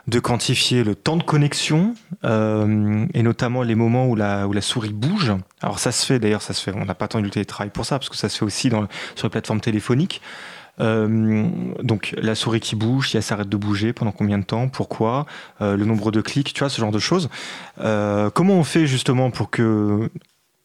[0.10, 1.96] de quantifier le temps de connexion
[2.26, 5.34] euh, et notamment les moments où la, souris bouge.
[5.62, 6.74] Alors ça se fait d'ailleurs, ça se fait.
[6.76, 8.88] On n'a pas attendu le télétravail pour ça parce que ça se fait aussi sur
[9.24, 10.22] les plateformes téléphoniques.
[10.82, 11.48] Euh,
[11.84, 15.26] donc la souris qui bouge, si elle s'arrête de bouger, pendant combien de temps, pourquoi,
[15.62, 17.30] euh, le nombre de clics, tu vois, ce genre de choses.
[17.78, 20.10] comment on fait justement pour que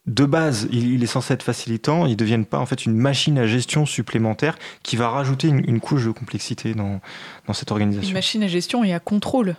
[0.07, 3.39] de base, il, est censé être facilitant, il ne devienne pas en fait une machine
[3.39, 7.01] à gestion supplémentaire qui va rajouter une, couche de complexité dans,
[7.47, 8.09] dans, cette organisation.
[8.09, 9.55] Une machine à gestion et à contrôle.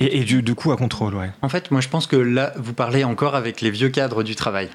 [0.00, 1.30] Et, du, coup à contrôle, ouais.
[1.40, 4.34] En fait, moi je pense que là, vous parlez encore avec les vieux cadres du
[4.34, 4.68] travail.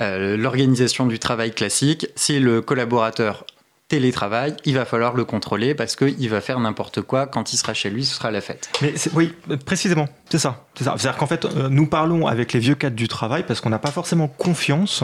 [0.00, 3.44] Euh, l'organisation du travail classique, c'est le collaborateur
[3.90, 7.26] télétravail, il va falloir le contrôler parce qu'il va faire n'importe quoi.
[7.26, 8.70] Quand il sera chez lui, ce sera la fête.
[8.80, 9.34] Mais oui,
[9.66, 10.64] précisément, c'est ça.
[10.76, 13.60] C'est à dire qu'en fait, euh, nous parlons avec les vieux cadres du travail parce
[13.60, 15.02] qu'on n'a pas forcément confiance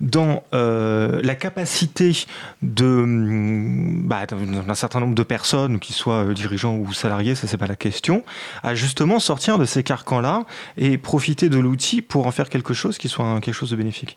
[0.00, 2.24] dans euh, la capacité
[2.62, 7.46] de mm, bah, d'un certain nombre de personnes, qu'ils soient euh, dirigeants ou salariés, ça
[7.46, 8.24] c'est pas la question,
[8.62, 10.44] à justement sortir de ces carcans-là
[10.78, 14.16] et profiter de l'outil pour en faire quelque chose qui soit quelque chose de bénéfique.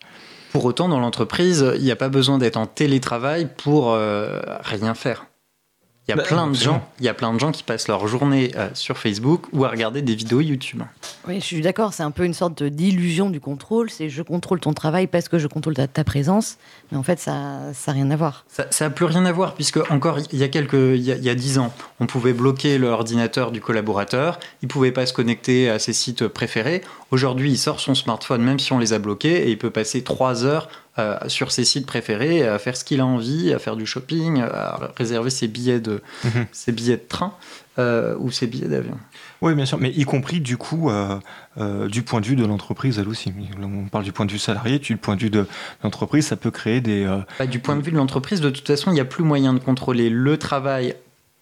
[0.57, 4.95] Pour autant, dans l'entreprise, il n'y a pas besoin d'être en télétravail pour euh, rien
[4.95, 5.27] faire.
[6.07, 7.89] Il y, a bah, plein de gens, il y a plein de gens qui passent
[7.89, 10.81] leur journée euh, sur Facebook ou à regarder des vidéos YouTube.
[11.27, 13.89] Oui, je suis d'accord, c'est un peu une sorte d'illusion du contrôle.
[13.89, 16.59] C'est je contrôle ton travail parce que je contrôle ta, présence.
[16.93, 18.45] Mais en fait, ça n'a rien à voir.
[18.47, 21.35] Ça n'a plus rien à voir, puisque encore il y a quelques, il y a,
[21.35, 25.77] dix ans, on pouvait bloquer l'ordinateur du collaborateur, il ne pouvait pas se connecter à
[25.77, 26.83] ses sites préférés.
[27.11, 30.03] Aujourd'hui, il sort son smartphone, même si on les a bloqués, et il peut passer
[30.03, 33.75] trois heures euh, sur ses sites préférés, à faire ce qu'il a envie, à faire
[33.75, 36.47] du shopping, à réserver ses billets de, mhm.
[36.51, 37.35] ses billets de train
[37.77, 38.97] euh, ou ses billets d'avion.
[39.43, 42.97] Oui, bien sûr, mais y compris du coup euh, du point de vue de l'entreprise,
[42.97, 43.31] elle aussi.
[43.61, 45.45] On parle du point de vue salarié, du point de vue de
[45.83, 47.05] l'entreprise, ça peut créer des.
[47.37, 49.53] Bah, du point de vue de l'entreprise, de toute façon, il n'y a plus moyen
[49.53, 50.95] de contrôler le travail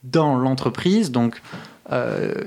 [0.04, 1.42] dans l'entreprise, donc.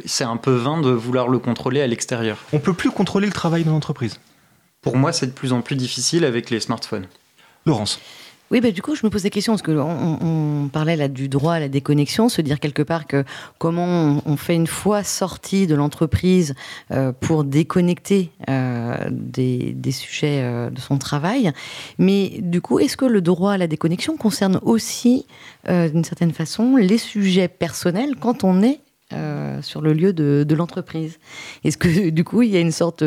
[0.05, 2.37] c'est un peu vain de vouloir le contrôler à l'extérieur.
[2.53, 4.19] On peut plus contrôler le travail dans l'entreprise.
[4.83, 7.07] Pour moi, c'est de plus en plus difficile avec les smartphones.
[7.67, 7.99] Laurence
[8.53, 11.29] Oui, bah, du coup, je me pose des questions, parce qu'on on, parlait là du
[11.29, 13.25] droit à la déconnexion, se dire quelque part que
[13.59, 16.55] comment on, fait une fois sorti de l'entreprise
[16.93, 21.53] euh, pour déconnecter euh, des, des, sujets euh, de son travail.
[21.99, 25.27] Mais du coup, est-ce que le droit à la déconnexion concerne aussi,
[25.69, 28.81] d'une certaine façon, les sujets personnels quand on est
[29.63, 31.19] sur le lieu de, l'entreprise.
[31.65, 33.05] Est-ce que du coup il y a une sorte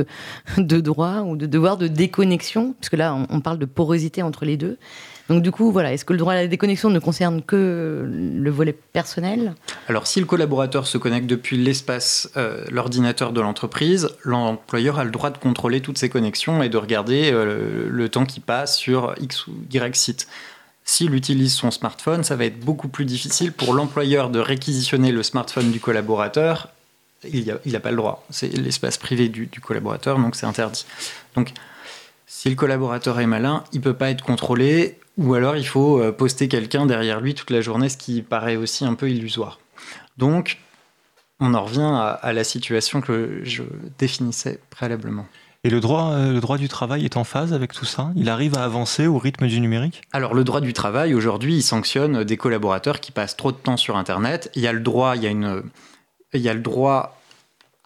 [0.57, 4.45] de droit ou de devoir de déconnexion, puisque là on, on parle de porosité entre
[4.45, 4.77] les deux.
[5.31, 8.51] Donc du coup, voilà, est-ce que le droit à la déconnexion ne concerne que le
[8.51, 9.55] volet personnel?
[9.87, 15.11] Alors si le collaborateur se connecte depuis l'espace, euh, l'ordinateur de l'entreprise, l'employeur a le
[15.11, 19.15] droit de contrôler toutes ses connexions et de regarder euh, le temps qui passe sur
[19.21, 20.27] X ou Y site.
[20.91, 25.23] S'il utilise son smartphone, ça va être beaucoup plus difficile pour l'employeur de réquisitionner le
[25.23, 26.67] smartphone du collaborateur.
[27.23, 28.25] Il n'a pas le droit.
[28.29, 30.85] C'est l'espace privé du, collaborateur, donc c'est interdit.
[31.33, 31.53] Donc,
[32.27, 36.01] si le collaborateur est malin, il ne peut pas être contrôlé ou alors il faut
[36.01, 39.61] euh, poster quelqu'un derrière lui toute la journée, ce qui paraît aussi un peu illusoire.
[40.17, 40.57] Donc,
[41.39, 43.63] on en revient à, la situation que je
[43.97, 45.25] définissais préalablement.
[45.63, 48.11] Et le droit, euh, le droit du travail est en phase avec tout ça?
[48.15, 50.01] Il arrive à avancer au rythme du numérique?
[50.11, 53.77] Alors le droit du travail, aujourd'hui, il sanctionne des collaborateurs qui passent trop de temps
[53.77, 54.49] sur Internet.
[54.55, 55.61] Il y a le droit, il y a une,
[56.33, 57.21] il y a le droit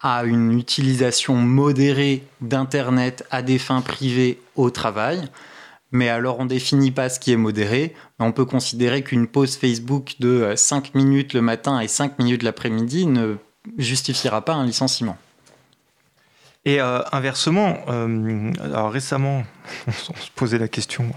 [0.00, 5.28] à une utilisation modérée d'Internet à des fins privées au travail.
[5.92, 7.94] Mais alors, on ne définit pas ce qui est modéré.
[8.18, 12.42] On peut considérer qu'une pause Facebook de 5 euh, minutes le matin et 5 minutes
[12.42, 13.36] l'après-midi ne
[13.78, 15.16] justifiera pas un licenciement.
[16.66, 19.44] Et euh, inversement, euh, alors récemment,
[19.86, 21.10] on se posait la question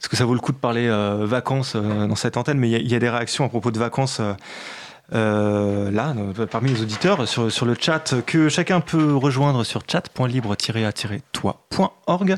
[0.00, 0.88] est-ce que ça vaut le coup de parler
[1.26, 4.22] vacances dans cette antenne Mais il y, a des réactions à propos de vacances
[5.12, 9.82] euh, là, euh, parmi les auditeurs, sur, sur, le chat, que chacun peut rejoindre sur
[9.90, 12.36] chat.libre-a-toi.org.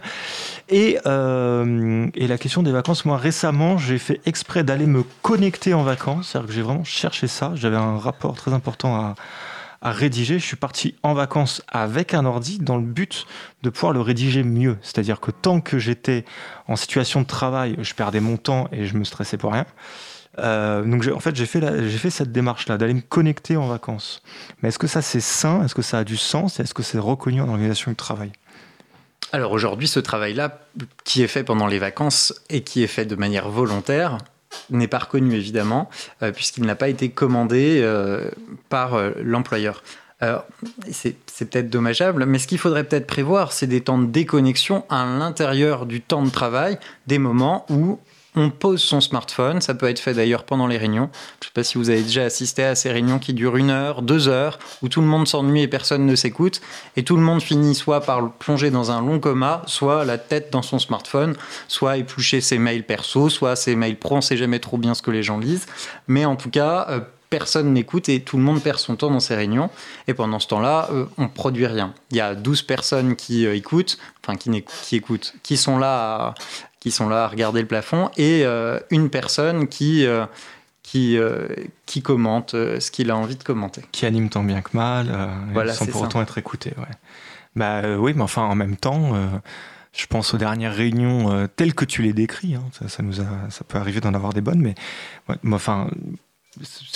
[0.70, 5.74] Et, euh, et la question des vacances, moi récemment, j'ai fait exprès d'aller me connecter
[5.74, 7.52] en vacances, c'est-à-dire que j'ai vraiment cherché ça.
[7.54, 9.14] J'avais un rapport très important à,
[9.82, 10.38] à rédiger.
[10.38, 13.26] Je suis parti en vacances avec un ordi dans le but
[13.62, 14.78] de pouvoir le rédiger mieux.
[14.80, 16.24] C'est-à-dire que tant que j'étais
[16.68, 19.66] en situation de travail, je perdais mon temps et je me stressais pour rien.
[20.38, 24.22] Euh, donc en fait, j'ai fait, j'ai fait cette démarche-là, d'aller me connecter en vacances.
[24.62, 25.64] Mais est-ce que ça c'est sain?
[25.64, 26.60] Est-ce que ça a du sens?
[26.60, 28.32] Est-ce que c'est reconnu en organisation du travail?
[29.32, 30.60] Alors aujourd'hui, ce travail-là,
[31.04, 34.18] qui est fait pendant les vacances et qui est fait de manière volontaire,
[34.70, 35.88] n'est pas reconnu évidemment,
[36.22, 38.30] euh, puisqu'il n'a pas été commandé euh,
[38.68, 39.82] par l'employeur.
[40.92, 41.16] C'est
[41.50, 45.84] peut-être dommageable, mais ce qu'il faudrait peut-être prévoir, c'est des temps de déconnexion à l'intérieur
[45.84, 47.98] du temps de travail, des moments où
[48.34, 51.10] on pose son smartphone, ça peut être fait d'ailleurs pendant les réunions.
[51.40, 53.70] Je ne sais pas si vous avez déjà assisté à ces réunions qui durent une
[53.70, 56.60] heure, deux heures, où tout le monde s'ennuie et personne ne s'écoute,
[56.96, 60.50] et tout le monde finit soit par plonger dans un long coma, soit la tête
[60.50, 61.36] dans son smartphone,
[61.68, 64.94] soit éplucher ses mails perso, soit ses mails pro, on ne sait jamais trop bien
[64.94, 65.66] ce que les gens lisent,
[66.08, 67.00] mais en tout cas, euh,
[67.32, 69.70] personne n'écoute et tout le monde perd son temps dans ces réunions.
[70.06, 71.94] Et pendant ce temps-là, euh, on produit rien.
[72.10, 74.50] Il y a 12 personnes qui euh, écoutent, enfin qui,
[74.82, 75.94] qui écoutent, qui sont là
[76.26, 76.34] à,
[76.82, 80.26] qui sont là à regarder le plafond, et euh, une personne qui, euh,
[80.82, 81.46] qui, euh,
[81.86, 83.82] qui commente ce qu'il a envie de commenter.
[83.92, 85.16] Qui anime tant bien que mal,
[85.52, 86.74] voilà, sans pour autant être écouté.
[86.76, 86.92] Ouais.
[87.54, 89.12] Bah, oui, mais enfin, en même temps,
[89.92, 92.56] je pense aux dernières réunions telles que tu les décris.
[92.56, 94.74] Hein, ça, nous a, ça peut arriver d'en avoir des bonnes, mais
[95.52, 95.88] enfin,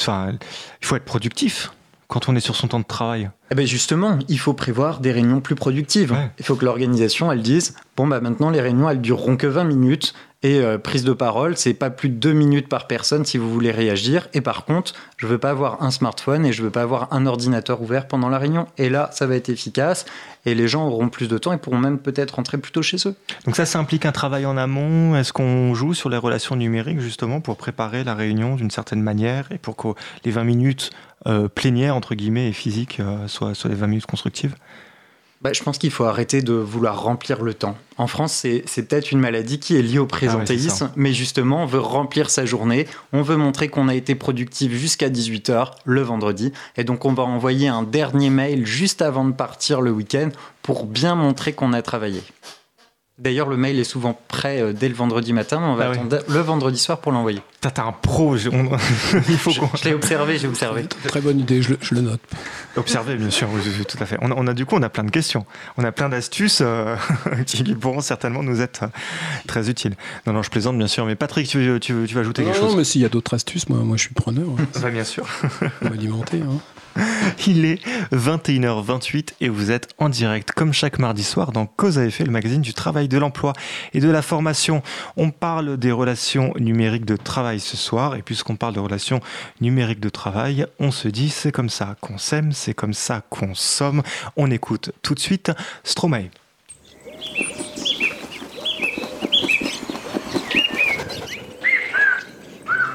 [0.01, 0.33] enfin,
[0.81, 1.71] il faut être productif
[2.09, 5.13] quand on est sur son temps de travail eh ben Justement, il faut prévoir des
[5.13, 6.17] réunions plus productives.
[6.39, 9.65] Il faut que l'organisation, elle dise, bon, bah maintenant les réunions, elles dureront que 20
[9.65, 13.39] minutes, et euh, prise de parole, c'est pas plus de 2 minutes par personne si
[13.39, 14.29] vous voulez réagir.
[14.35, 17.27] Et par contre, je veux pas avoir un smartphone et je veux pas avoir un
[17.27, 18.67] ordinateur ouvert pendant la réunion.
[18.79, 20.05] Et là, ça va être efficace,
[20.47, 22.97] et les gens auront plus de temps et pourront même peut-être rentrer plus tôt chez
[23.07, 23.15] eux.
[23.45, 25.17] Donc ça, ça implique un travail en amont.
[25.17, 29.51] Est-ce qu'on joue sur les relations numériques justement pour préparer la réunion d'une certaine manière
[29.51, 29.89] et pour que
[30.25, 30.91] les 20 minutes
[31.27, 34.55] euh, plénières, entre guillemets, et physiques euh, soient, soient les 20 minutes constructives?
[35.47, 37.77] Bah, je pense qu'il faut arrêter de vouloir remplir le temps.
[37.99, 41.67] En France, c'est peut-être une maladie qui est liée au présentéisme, ah mais justement, on
[41.67, 46.53] veut remplir sa journée, on veut montrer qu'on a été productif jusqu'à 18h le vendredi,
[46.77, 50.31] et donc on va envoyer un dernier mail juste avant de partir le week-end
[50.63, 52.25] pour bien montrer qu'on a travaillé.
[53.19, 55.93] D'ailleurs, le mail est souvent prêt euh, dès le vendredi matin, mais on va ah
[55.93, 57.41] attendre le vendredi soir pour l'envoyer.
[57.63, 58.51] T'as un pro, je,
[59.31, 60.87] il faut je, l'ai observé, j'ai observé.
[61.09, 62.21] Très bonne idée, je, le note.
[62.77, 63.49] Observer, bien sûr,
[63.89, 64.19] tout à fait.
[64.21, 65.47] On a, du coup, on a plein de questions,
[65.79, 66.95] on a plein d'astuces euh,
[67.47, 68.89] qui pourront certainement nous être euh,
[69.47, 69.97] très utiles.
[70.27, 72.73] Non, non, je plaisante, bien sûr, mais Patrick, tu, tu, vas ajouter quelque chose?
[72.73, 74.47] Non, mais s'il y a d'autres astuces, moi, moi, je suis preneur.
[74.59, 74.91] Hein.
[74.91, 75.27] bien sûr.
[75.81, 76.43] On va alimenter.
[76.43, 76.59] Hein.
[77.47, 77.81] Il est
[78.13, 82.31] 21h28 et vous êtes en direct, comme chaque mardi soir, dans Cause à effet, le
[82.31, 83.53] magazine du travail de l'emploi
[83.93, 84.83] et de la formation.
[85.17, 89.21] On parle des relations numériques de travail ce soir et puisqu'on parle de relations
[89.61, 93.55] numériques de travail, on se dit c'est comme ça qu'on s'aime, c'est comme ça qu'on
[93.55, 94.03] somme.
[94.37, 95.53] On écoute tout de suite
[95.85, 96.31] Stromae.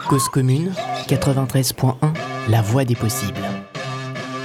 [0.08, 0.74] Cause commune
[1.08, 1.96] 93.1
[2.50, 3.40] La voix des possibles.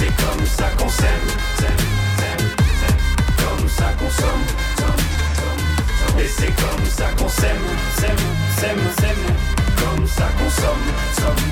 [0.00, 1.28] c'est comme ça qu'on s'aime,
[3.36, 4.44] comme ça qu'on somme.
[6.18, 7.66] Et c'est comme ça qu'on s'aime,
[7.98, 8.16] s'aime,
[8.56, 9.24] s'aime, s'aime,
[9.76, 10.86] comme ça qu'on somme,
[11.18, 11.44] somme,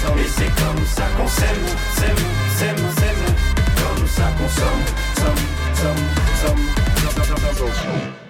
[0.00, 0.18] somme.
[0.18, 2.24] Et c'est comme ça qu'on s'aime, s'aime,
[2.56, 3.24] s'aime, s'aime,
[3.76, 4.84] comme ça qu'on somme,
[5.16, 5.44] somme,
[5.74, 6.04] somme,
[6.42, 8.29] somme.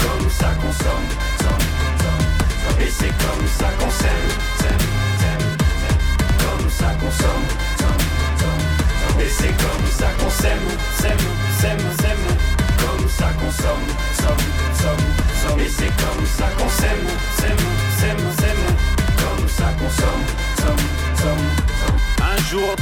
[0.00, 1.08] Comme ça qu'on somme.
[2.80, 4.28] Et c'est comme ça qu'on s'aime,
[6.38, 7.46] comme ça qu'on somme.
[9.20, 10.68] Et c'est comme ça qu'on s'aime,
[12.78, 13.48] comme ça qu'on.
[15.58, 17.06] Et c'est comme ça qu'on s'aime,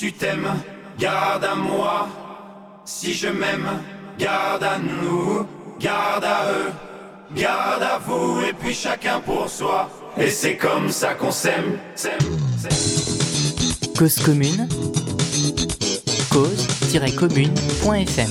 [0.00, 0.48] Tu t'aimes,
[0.98, 2.08] garde à moi.
[2.86, 3.68] Si je m'aime,
[4.18, 5.46] garde à nous,
[5.78, 6.72] garde à eux,
[7.36, 9.90] garde à vous, et puis chacun pour soi.
[10.16, 12.16] Et c'est comme ça qu'on s'aime, s'aime,
[12.56, 12.72] s'aime.
[13.98, 14.66] Cause commune
[16.30, 18.30] cause-commune.fm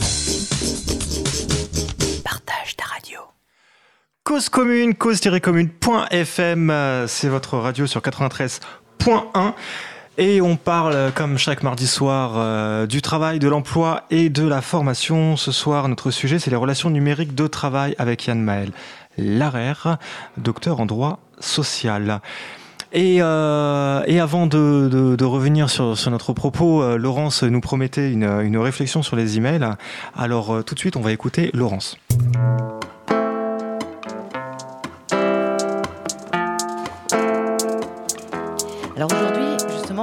[2.23, 3.19] Partage ta radio.
[4.23, 9.53] Cause commune, cause-commune.fm, euh, c'est votre radio sur 93.1.
[10.21, 14.61] Et on parle, comme chaque mardi soir, euh, du travail, de l'emploi et de la
[14.61, 15.37] formation.
[15.37, 18.73] Ce soir, notre sujet, c'est les relations numériques de travail avec Yann Maël
[19.17, 19.97] Larère,
[20.35, 22.19] docteur en droit social.
[22.91, 29.15] Et, euh, avant de, revenir sur, notre propos, euh, Laurence nous promettait une, réflexion sur
[29.15, 29.69] les emails.
[30.17, 31.97] Alors tout de suite, on va écouter Laurence.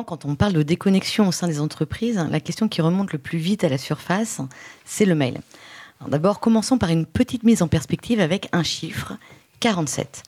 [0.05, 3.39] Quand on parle de déconnexion au sein des entreprises, la question qui remonte le plus
[3.39, 4.41] vite à la surface,
[4.85, 5.41] c'est le mail.
[6.09, 9.15] D'abord, commençons par une petite mise en perspective avec un chiffre,
[9.61, 10.23] 47.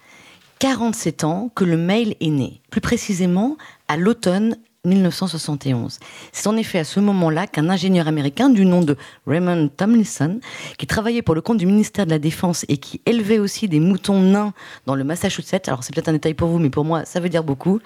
[0.59, 5.99] 47 ans que le mail est né, plus précisément à l'automne 1971.
[6.33, 10.39] C'est en effet à ce moment-là qu'un ingénieur américain du nom de Raymond Tomlinson,
[10.79, 13.81] qui travaillait pour le compte du ministère de la Défense et qui élevait aussi des
[13.81, 14.53] moutons nains
[14.87, 17.29] dans le Massachusetts, alors c'est peut-être un détail pour vous, mais pour moi ça veut
[17.29, 17.81] dire beaucoup,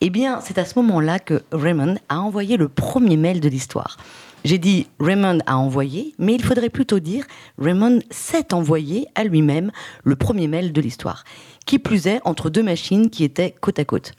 [0.00, 3.96] eh bien c'est à ce moment-là que Raymond a envoyé le premier mail de l'histoire.
[4.44, 7.24] J'ai dit Raymond a envoyé, mais il faudrait plutôt dire
[7.56, 9.72] Raymond s'est envoyé à lui-même
[10.02, 11.24] le premier mail de l'histoire.
[11.64, 14.12] Qui plus est, entre deux machines qui étaient côte à côte.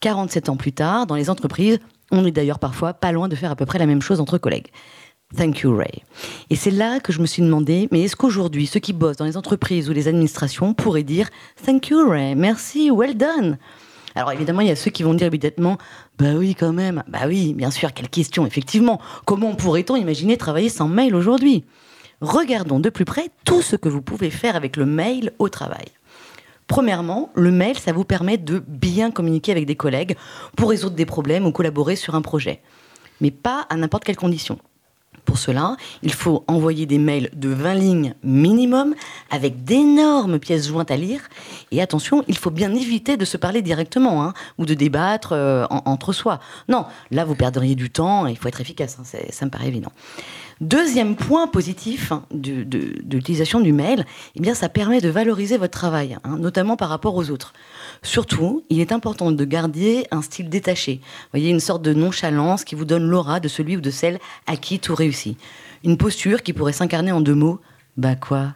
[0.00, 1.78] 47 ans plus tard, dans les entreprises,
[2.10, 4.38] on est d'ailleurs parfois pas loin de faire à peu près la même chose entre
[4.38, 4.68] collègues.
[5.36, 6.04] Thank you, Ray.
[6.48, 9.26] Et c'est là que je me suis demandé, mais est-ce qu'aujourd'hui, ceux qui bossent dans
[9.26, 11.28] les entreprises ou les administrations pourraient dire
[11.66, 13.58] Thank you, Ray, merci, well done
[14.14, 15.78] alors évidemment, il y a ceux qui vont dire évidemment,
[16.18, 19.00] bah oui quand même, bah oui, bien sûr, quelle question, effectivement.
[19.26, 21.64] Comment pourrait-on imaginer travailler sans mail aujourd'hui?
[22.20, 25.86] Regardons de plus près tout ce que vous pouvez faire avec le mail au travail.
[26.68, 30.16] Premièrement, le mail, ça vous permet de bien communiquer avec des collègues
[30.54, 32.60] pour résoudre des problèmes ou collaborer sur un projet.
[33.20, 34.58] Mais pas à n'importe quelle condition.
[35.24, 38.94] Pour cela, il faut envoyer des mails de 20 lignes minimum
[39.30, 41.20] avec d'énormes pièces jointes à lire.
[41.70, 45.66] Et attention, il faut bien éviter de se parler directement hein, ou de débattre euh,
[45.70, 46.40] entre soi.
[46.68, 49.92] Non, là vous perdriez du temps il faut être efficace, hein, ça me paraît évident.
[50.60, 52.66] Deuxième point positif hein, de,
[53.10, 54.04] l'utilisation du mail,
[54.34, 57.52] eh bien, ça permet de valoriser votre travail, hein, notamment par rapport aux autres.
[58.02, 60.94] Surtout, il est important de garder un style détaché.
[60.94, 64.18] Vous voyez, une sorte de nonchalance qui vous donne l'aura de celui ou de celle
[64.46, 65.38] à qui tout réussit.
[65.84, 67.60] Une posture qui pourrait s'incarner en deux mots.
[67.96, 68.54] Bah quoi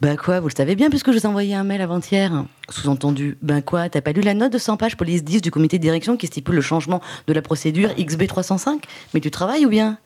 [0.00, 2.44] bah quoi, vous le savez bien puisque je vous ai envoyé un mail avant-hier.
[2.70, 5.76] Sous-entendu, ben quoi, t'as pas lu la note de 100 pages police 10 du comité
[5.76, 9.68] de direction qui stipule le changement de la procédure XB 305 Mais tu travailles ou
[9.68, 9.98] bien?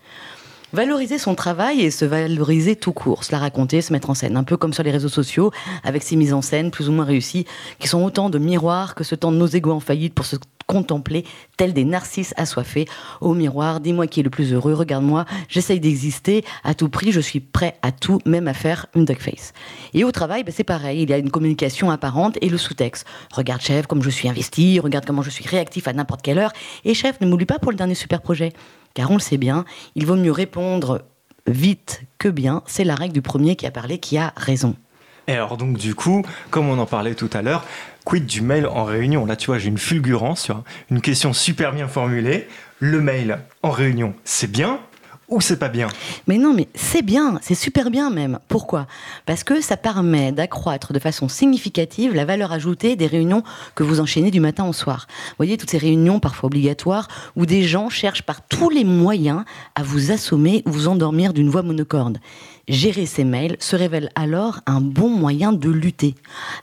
[0.77, 4.37] Valoriser son travail et se valoriser tout court, se la raconter, se mettre en scène,
[4.37, 5.51] un peu comme sur les réseaux sociaux,
[5.85, 7.47] avec ces mises en scène plus ou moins réussies,
[7.79, 11.25] qui sont autant de miroirs que se tendent nos égaux en faillite pour se contempler,
[11.57, 12.85] tels des narcisses assoiffés.
[13.23, 17.21] Au miroir, dis-moi qui est le plus heureux, regarde-moi, j'essaye d'exister, à tout prix, je
[17.21, 19.55] suis prêt à tout, même à faire une duck face.
[19.95, 23.07] Et au travail, ben, c'est pareil, il y a une communication apparente et le sous-texte.
[23.33, 26.53] Regarde chef, comme je suis investi, regarde comment je suis réactif à n'importe quelle heure,
[26.85, 28.53] et chef, ne m'oublie pas pour le dernier super projet.
[28.97, 31.03] Car on le sait bien, il vaut mieux répondre
[31.47, 32.63] vite que bien.
[32.65, 34.75] C'est la règle du premier qui a parlé qui a raison.
[35.29, 37.67] Et alors donc du coup, comme on en parlait tout à l'heure,
[38.07, 39.27] quid du mail en réunion?
[39.27, 40.51] Là tu vois, j'ai une fulgurance,
[40.91, 42.49] une question super bien formulée.
[42.79, 44.81] Le mail en réunion, c'est bien
[45.29, 45.89] ou c'est pas bien
[46.27, 48.39] Mais non, mais c'est bien, c'est super bien même.
[48.49, 48.87] Pourquoi?
[49.27, 53.43] Parce que ça permet d'accroître de façon significative la valeur ajoutée des réunions
[53.75, 55.07] que vous enchaînez du matin au soir.
[55.09, 59.45] Vous voyez, toutes ces réunions parfois obligatoires où des gens cherchent par tous les moyens
[59.75, 62.19] à vous assommer ou vous endormir d'une voix monocorde.
[62.69, 66.17] Gérer ces mails se révèle alors un bon moyen de lutter.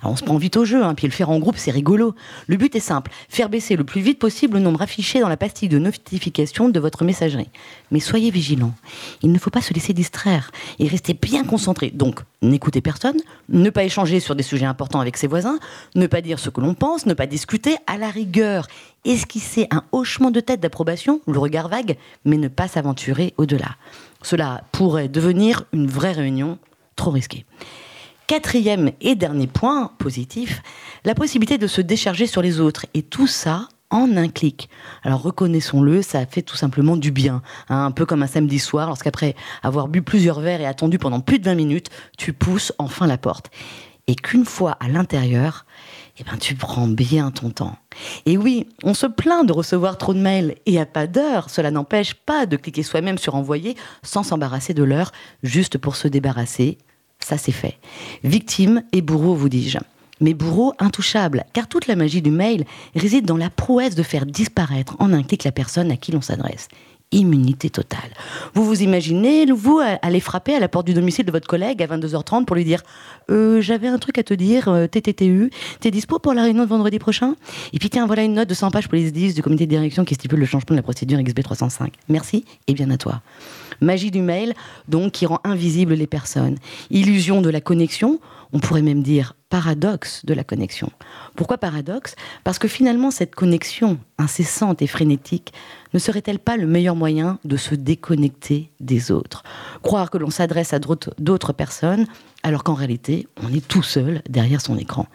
[0.04, 2.14] on se prend vite au jeu, hein, puis le faire en groupe, c'est rigolo.
[2.48, 5.38] Le but est simple, faire baisser le plus vite possible le nombre affiché dans la
[5.38, 7.48] pastille de notification de votre messagerie.
[7.92, 8.74] Mais soyez vigilants,
[9.22, 11.90] il ne faut pas se laisser distraire et rester bien concentré.
[11.90, 15.58] Donc, n'écoutez personne, ne pas échanger sur des sujets importants avec ses voisins,
[15.96, 18.68] ne pas dire ce que l'on pense, ne pas discuter, à la rigueur,
[19.06, 21.96] esquisser un hochement de tête d'approbation, le regard vague,
[22.26, 23.78] mais ne pas s'aventurer au-delà.
[24.24, 26.58] Cela pourrait devenir une vraie réunion
[26.96, 27.46] trop risquée.
[28.28, 30.62] Quatrième et dernier point positif,
[31.04, 32.86] la possibilité de se décharger sur les autres.
[32.94, 34.70] Et tout ça en un clic.
[35.04, 37.42] Alors reconnaissons-le, ça fait tout simplement du bien.
[37.70, 41.20] Hein, un peu comme un samedi soir, lorsqu'après avoir bu plusieurs verres et attendu pendant
[41.20, 43.52] plus de 20 minutes, tu pousses enfin la porte.
[44.08, 45.66] Et qu'une fois à l'intérieur,
[46.20, 47.76] eh ben, tu prends bien ton temps.
[48.26, 51.50] Et oui, on se plaint de recevoir trop de mails et à pas d'heure.
[51.50, 55.12] Cela n'empêche pas de cliquer soi-même sur envoyer sans s'embarrasser de l'heure,
[55.42, 56.78] juste pour se débarrasser.
[57.20, 57.80] Ça, c'est fait.
[58.24, 59.80] Victime et bourreau, vous dis-je.
[60.22, 64.28] Mais bourreau intouchable, car toute la magie du mail réside dans la prouesse de faire
[64.28, 66.68] disparaître en un clic la personne à qui l'on s'adresse
[67.14, 68.12] immunité totale.
[68.54, 71.88] Vous vous imaginez, vous, aller frapper à la porte du domicile de votre collègue à
[71.88, 72.82] 22h30 pour lui dire
[73.30, 76.70] euh, J'avais un truc à te dire, euh, TTTU, t'es dispo pour la réunion de
[76.70, 77.36] vendredi prochain?
[77.72, 79.70] Et puis tiens, voilà une note de 100 pages pour les 10 du comité de
[79.70, 81.94] direction qui stipule le changement de la procédure XB 305.
[82.10, 83.22] Merci et bien à toi.
[83.82, 84.54] Magie du mail,
[84.88, 86.58] donc, qui rend invisibles les personnes.
[86.90, 88.20] Illusion de la connexion,
[88.54, 90.92] on pourrait même dire paradoxe de la connexion.
[91.36, 92.16] Pourquoi paradoxe?
[92.44, 95.54] Parce que finalement, cette connexion incessante et frénétique
[95.94, 99.44] ne serait-elle pas le meilleur moyen de se déconnecter des autres?
[99.82, 102.06] Croire que l'on s'adresse à d'autres personnes
[102.44, 105.08] alors qu'en réalité, on est tout seul derrière son écran.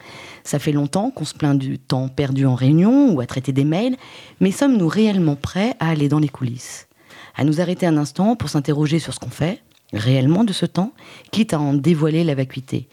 [0.43, 3.65] Ça fait longtemps qu'on se plaint du temps perdu en réunion ou à traiter des
[3.65, 3.97] mails,
[4.39, 6.87] mais sommes-nous réellement prêts à aller dans les coulisses?
[7.35, 9.61] À nous arrêter un instant pour s'interroger sur ce qu'on fait
[9.93, 10.93] réellement de ce temps,
[11.31, 12.87] quitte à en dévoiler la vacuité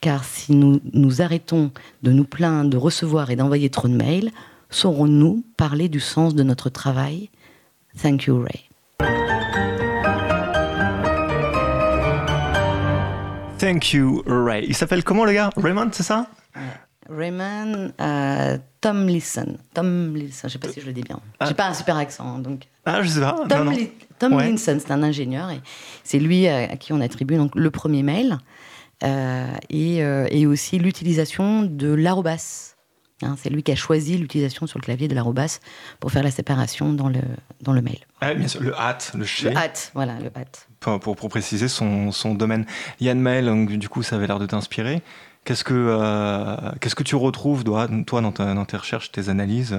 [0.00, 1.70] car si nous nous arrêtons
[2.02, 4.30] de nous plaindre de recevoir et d'envoyer trop de mails,
[4.70, 7.28] saurons-nous parler du sens de notre travail?
[8.00, 8.68] Thank you, Ray.
[13.58, 14.64] Thank you, Ray.
[14.68, 15.50] Il s'appelle comment le gars?
[15.56, 16.26] Raymond, c'est ça?
[17.10, 19.56] Raymond euh, Tom Lisson.
[19.74, 21.20] Tom je sais pas si je le dis bien.
[21.38, 21.46] Ah.
[21.46, 22.62] J'ai pas un super accent, donc.
[22.86, 23.36] Ah, je sais pas.
[23.48, 23.70] Tom, non, non.
[23.72, 24.56] Li- Tom Ouais.
[24.56, 25.60] C'est un ingénieur et
[26.04, 28.36] c'est lui à, à qui on attribue donc, le premier mail euh,
[29.02, 32.74] et, euh, et aussi l'utilisation de l'arrobas.
[33.22, 35.60] Hein, c'est lui qui a choisi l'utilisation sur le clavier de l'arrobas
[36.00, 37.20] pour faire la séparation dans le,
[37.60, 37.98] dans le mail.
[38.22, 40.66] Ah, bien sûr, le at, le chez, Le at, voilà, le at.
[40.80, 42.64] pour, pour, pour préciser son, son domaine.
[42.98, 45.02] Yann Mail, donc, du coup, ça avait l'air de t'inspirer.
[45.44, 49.28] Qu'est-ce que, euh, qu'est-ce que tu retrouves, toi, toi dans, ta- dans tes recherches, tes
[49.28, 49.78] analyses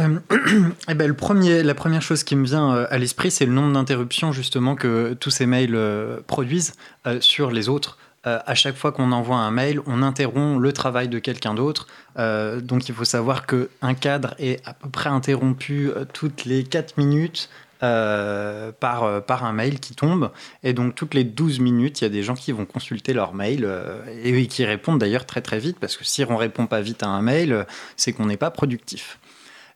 [0.00, 0.18] Euh,
[0.88, 3.52] eh ben, le premier, la première chose qui me vient euh, à l'esprit, c'est le
[3.52, 6.74] nombre d'interruptions justement que tous ces mails euh, produisent
[7.20, 7.98] sur les autres.
[8.26, 11.86] Euh, à chaque fois qu'on envoie un mail, on interrompt le travail de quelqu'un d'autre.
[12.16, 17.48] Donc il faut savoir qu'un cadre est à peu près interrompu toutes les 4 minutes
[17.78, 20.32] par, par un mail qui tombe.
[20.64, 23.34] Et donc toutes les 12 minutes, il y a des gens qui vont consulter leur
[23.34, 26.80] mail euh, et qui répondent d'ailleurs très très vite, parce que si on répond pas
[26.80, 27.66] vite à un mail,
[27.96, 29.20] c'est qu'on n'est pas productif.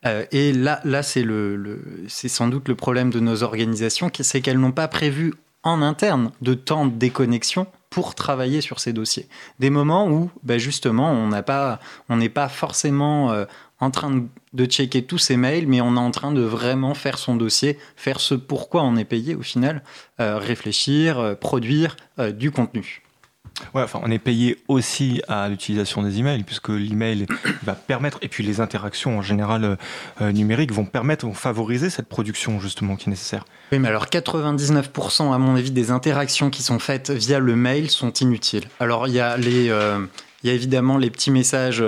[0.04, 4.10] Euh, et là, là c'est le, le- c'est sans doute le problème de nos organisations,
[4.20, 8.92] c'est qu'elles n'ont pas prévu en interne de temps de déconnexion pour travailler sur ces
[8.92, 9.28] dossiers.
[9.60, 11.78] Des moments où, ben justement, on n'a pas,
[12.08, 13.44] n'est pas forcément euh,
[13.80, 17.18] en train de, checker tous ces mails, mais on est en train de vraiment faire
[17.18, 19.82] son dossier, faire ce pourquoi on est payé au final,
[20.20, 23.01] euh, réfléchir, produire du contenu.
[23.74, 27.26] Ouais, enfin, on est payé aussi à l'utilisation des emails, puisque l'email
[27.62, 29.76] va permettre, et puis les interactions en général euh,
[30.20, 33.44] euh, numériques vont permettre, vont favoriser cette production justement qui est nécessaire.
[33.72, 37.90] Oui, mais alors 99% à mon avis des interactions qui sont faites via le mail
[37.90, 38.64] sont inutiles.
[38.80, 40.04] Alors il y a les, euh,
[40.44, 41.82] y a évidemment les petits messages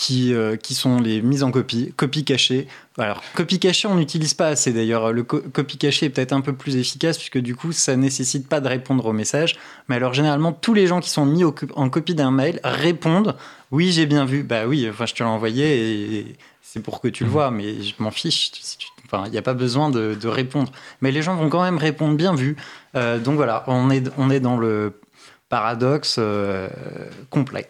[0.00, 2.66] qui, euh, qui sont les mises en copie, copie cachée.
[2.96, 5.12] Alors copie cachée on n'utilise pas assez d'ailleurs.
[5.12, 8.48] Le co- copie cachée est peut-être un peu plus efficace puisque du coup ça nécessite
[8.48, 9.58] pas de répondre au message.
[9.88, 13.36] Mais alors généralement tous les gens qui sont mis en copie d'un mail répondent
[13.72, 14.42] oui j'ai bien vu.
[14.42, 17.82] Bah oui, enfin je te l'ai envoyé et c'est pour que tu le vois, mais
[17.82, 18.52] je m'en fiche.
[19.04, 20.72] Enfin, il n'y a pas besoin de, de répondre.
[21.02, 22.56] Mais les gens vont quand même répondre bien vu.
[22.94, 24.94] Euh, donc voilà, on est, on est dans le
[25.48, 26.68] paradoxe euh,
[27.28, 27.68] complet.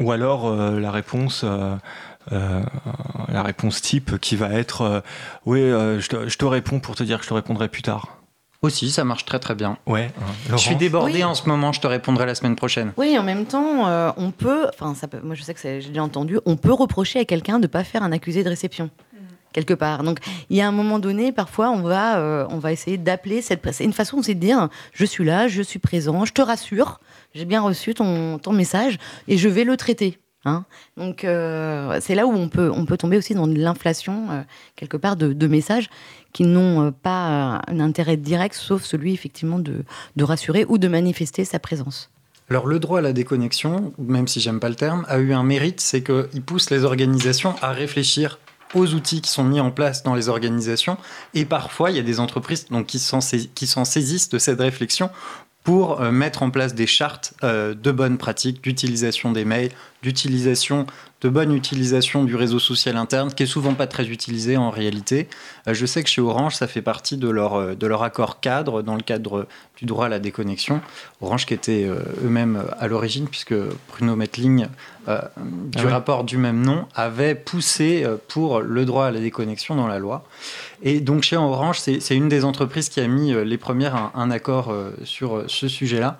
[0.00, 1.42] Ou alors euh, la réponse.
[1.44, 1.74] euh,
[2.32, 2.60] euh,
[3.28, 5.00] la réponse type qui va être euh,
[5.46, 7.80] oui euh, je, te, je te réponds pour te dire que je te répondrai plus
[7.80, 8.18] tard
[8.60, 9.78] Aussi, ça marche très très bien.
[9.86, 10.24] ouais hein.
[10.50, 11.24] Je suis débordé Oui.
[11.24, 12.92] en ce moment, je te répondrai la semaine prochaine.
[12.98, 15.80] Oui, en même temps, euh, on peut, enfin, ça peut, moi je sais que c'est-
[15.80, 18.50] j'ai déjà entendu, on peut reprocher à quelqu'un de ne pas faire un accusé de
[18.50, 18.90] réception.
[19.54, 20.02] Quelque part.
[20.04, 20.18] Donc,
[20.50, 23.66] il y a un moment donné, parfois, on va, euh, on va essayer d'appeler cette.
[23.72, 27.00] C'est une façon aussi de dire je suis là, je suis présent, je te rassure,
[27.34, 28.98] j'ai bien reçu ton, ton message
[29.28, 30.18] et je vais le traiter.
[30.44, 30.64] hein.
[30.96, 34.42] Donc, euh, c'est là où on peut, on peut tomber aussi dans l'inflation, euh,
[34.76, 35.88] quelque part, de, de messages
[36.32, 39.84] qui n'ont euh, pas un intérêt direct, sauf celui, effectivement, de,
[40.16, 42.10] de rassurer ou de manifester sa présence.
[42.50, 45.42] Alors le droit à la déconnexion, même si j'aime pas le terme, a eu un
[45.42, 48.38] mérite, c'est qu'il pousse les organisations à réfléchir
[48.74, 50.96] aux outils qui sont mis en place dans les organisations.
[51.34, 55.10] Et parfois, il y a des entreprises donc, qui s'en saisissent de cette réflexion
[55.68, 59.70] pour euh, mettre en place des chartes euh, de bonnes pratiques d'utilisation des mails,
[60.02, 60.86] d'utilisation,
[61.20, 65.28] de bonne utilisation du réseau social interne, qui est souvent pas très utilisé en réalité.
[65.66, 68.38] Euh, je sais que chez Orange, ça fait partie de leur, euh, de leur accord
[68.40, 70.80] cadre, dans le cadre du droit à la déconnexion.
[71.20, 73.54] Orange qui était euh, eux-mêmes à l'origine, puisque
[73.88, 74.66] Bruno Metling,
[75.08, 79.74] euh, du Ah rapport du même nom, avait poussé pour le droit à la déconnexion
[79.74, 80.24] dans la loi.
[80.82, 84.30] Et donc chez Orange, c'est une des entreprises qui a mis les premières un, un
[84.30, 84.72] accord
[85.04, 86.18] sur ce sujet-là.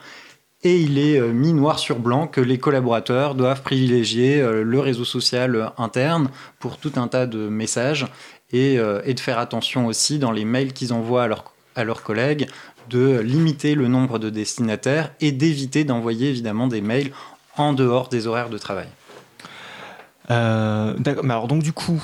[0.65, 4.81] Et il est euh, mis noir sur blanc que les collaborateurs doivent privilégier euh, le
[4.81, 8.07] réseau social euh, interne pour tout un tas de messages
[8.51, 12.49] et, de faire attention aussi dans les mails qu'ils envoient à leurs, à leurs collègues
[12.89, 17.13] de limiter le nombre de destinataires et d'éviter d'envoyer évidemment des mails
[17.59, 18.89] en dehors des horaires de travail.
[20.31, 20.95] Euh,
[21.29, 22.03] alors donc du coup,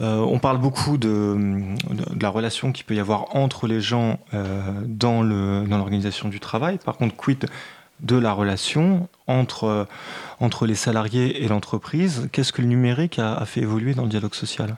[0.00, 1.08] on parle beaucoup de,
[1.90, 4.20] de- la relation qu'il peut y avoir entre les gens
[4.84, 6.78] dans l'organisation du travail.
[6.84, 7.46] Par contre, quid
[8.00, 9.84] de la relation entre euh,
[10.40, 14.34] entre les salariés et l'entreprise Qu'est-ce que le numérique a, fait évoluer dans le dialogue
[14.34, 14.76] social?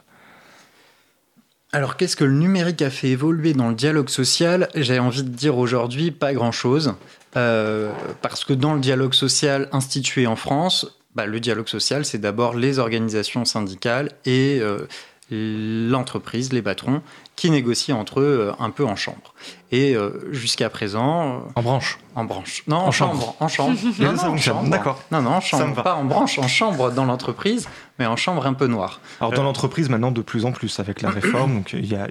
[1.73, 4.67] Alors, qu'est-ce que le numérique a fait évoluer dans le dialogue social?
[4.75, 6.95] J'ai envie de dire aujourd'hui pas grand-chose.
[7.37, 12.17] Euh, parce que dans le dialogue social institué en France, bah, le dialogue social, c'est
[12.17, 14.87] d'abord les organisations syndicales et euh,
[15.29, 17.01] l'entreprise, les patrons,
[17.35, 19.33] qui négocient entre eux un peu en chambre.
[19.71, 19.95] Et
[20.31, 21.43] jusqu'à présent...
[21.55, 22.63] En branche En branche.
[22.67, 23.35] Non, en, chambre.
[23.39, 23.77] En chambre.
[23.99, 24.69] non, non, en chambre.
[24.69, 25.01] D'accord.
[25.11, 25.81] Non, non, en chambre.
[25.81, 27.67] Pas en branche, en chambre dans l'entreprise,
[27.97, 28.99] mais en chambre un peu noire.
[29.19, 32.07] Alors dans l'entreprise, maintenant, de plus en plus, avec la réforme, donc il y a,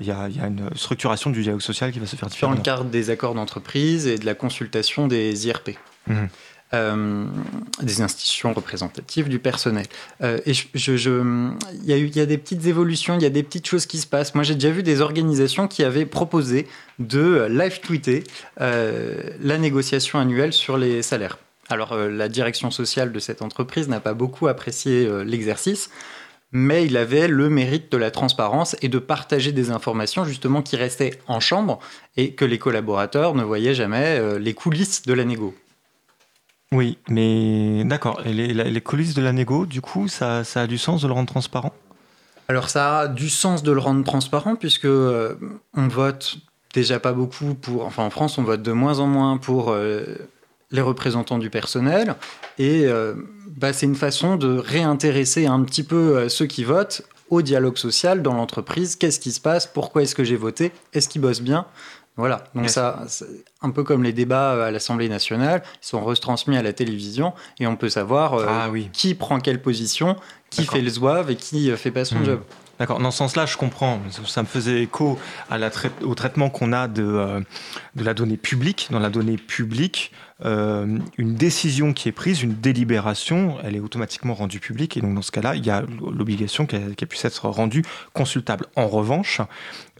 [0.46, 2.54] une structuration du dialogue social qui va se faire différemment.
[2.54, 5.78] Dans le cadre des accords d'entreprise et de la consultation des IRP.
[6.06, 6.26] Mmh.
[6.72, 7.24] Euh,
[7.82, 9.86] des institutions représentatives du personnel.
[10.22, 10.52] Euh, et
[11.84, 14.36] y a des petites évolutions, il y a des petites choses qui se passent.
[14.36, 16.68] Moi, j'ai déjà vu des organisations qui avaient proposé
[17.00, 18.22] de live-tweeter
[18.60, 21.38] euh, la négociation annuelle sur les salaires.
[21.70, 25.90] Alors, la direction sociale de cette entreprise n'a pas beaucoup apprécié l'exercice,
[26.52, 30.76] mais il avait le mérite de la transparence et de partager des informations justement qui
[30.76, 31.80] restaient en chambre
[32.16, 35.54] et que les collaborateurs ne voyaient jamais les coulisses de la négo.
[36.72, 38.20] Oui, mais d'accord.
[38.24, 41.72] Les, coulisses de la négo, du coup, ça, a du sens de le rendre transparent?
[42.48, 45.34] Alors ça a du sens de le rendre transparent puisque euh,
[45.76, 46.38] on vote
[46.74, 47.84] déjà pas beaucoup pour...
[47.86, 50.04] Enfin en France, on vote de moins en moins pour euh,
[50.72, 52.16] les représentants du personnel.
[52.58, 53.14] Et euh,
[53.56, 58.22] bah, c'est une façon de réintéresser un petit peu ceux qui votent au dialogue social
[58.22, 58.96] dans l'entreprise.
[58.96, 59.66] Qu'est-ce qui se passe?
[59.66, 60.72] Pourquoi est-ce que j'ai voté?
[60.92, 61.66] Est-ce qu'ils bossent bien?
[62.16, 63.04] Voilà, donc ça,
[63.62, 67.32] un peu comme les débats euh, à l'Assemblée nationale, ils sont retransmis à la télévision
[67.58, 70.16] et on peut savoir euh, ah qui prend quelle position,
[70.50, 72.24] qui fait le zouave et qui euh, fait pas son hmm.
[72.24, 72.40] job.
[72.78, 74.00] D'accord, dans ce sens-là, je comprends.
[74.26, 75.18] Ça me faisait écho
[75.50, 75.70] à la
[76.02, 77.44] au traitement qu'on a de,
[77.94, 78.88] de la donnée publique.
[78.90, 84.60] Dans la donnée publique, une décision qui est prise, une délibération, elle est automatiquement rendue
[84.60, 84.96] publique.
[84.96, 87.84] Et donc, dans ce cas-là, il y a l'obligation qu'elle puisse être rendue
[88.14, 88.64] consultable.
[88.76, 89.42] En revanche,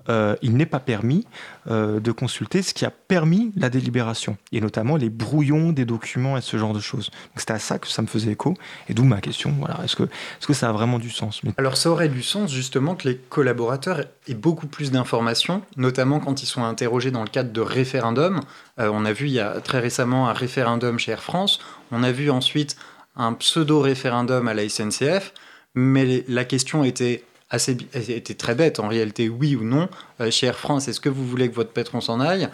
[0.09, 1.27] euh, il n'est pas permis
[1.69, 6.37] euh, de consulter ce qui a permis la délibération, et notamment les brouillons des documents
[6.37, 7.11] et ce genre de choses.
[7.37, 8.55] C'était à ça que ça me faisait écho,
[8.89, 11.43] et d'où ma question, voilà, est-ce que, est que ça a vraiment du sens?
[11.59, 16.43] Alors ça aurait du sens justement que les collaborateurs aient beaucoup plus d'informations, notamment quand
[16.43, 18.41] ils sont interrogés dans le cadre de référendums.
[18.79, 21.61] Euh, on a vu il y a très récemment un référendum chez Air France,
[21.93, 22.77] on a vu ensuite
[23.17, 25.33] un pseudo-référendum à la SNCF,
[25.75, 29.89] mais la question était était très bête en réalité, oui ou non.
[30.21, 32.49] Euh, chez Air France, est-ce que vous voulez que votre patron s'en aille?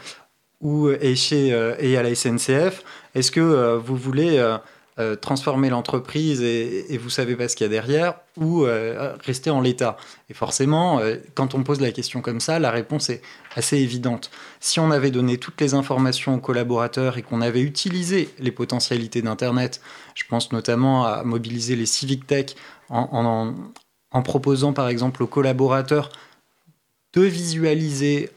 [0.63, 2.83] Ou, et, chez, euh, et à la SNCF,
[3.15, 4.43] est-ce que euh, vous voulez
[5.21, 8.65] transformer l'entreprise et, et, vous savez pas ce qu'il y a derrière ou
[9.23, 9.99] rester en l'état?
[10.31, 11.03] Et forcément,
[11.35, 13.21] quand on pose la question comme ça, la réponse est
[13.55, 14.31] assez évidente.
[14.59, 19.21] Si on avait donné toutes les informations aux collaborateurs et qu'on avait utilisé les potentialités
[19.21, 19.83] d'Internet,
[20.15, 22.55] je pense notamment à mobiliser les civic tech
[22.89, 23.55] en, en,
[24.17, 26.09] en proposant par exemple aux collaborateurs
[27.13, 28.31] de visualiser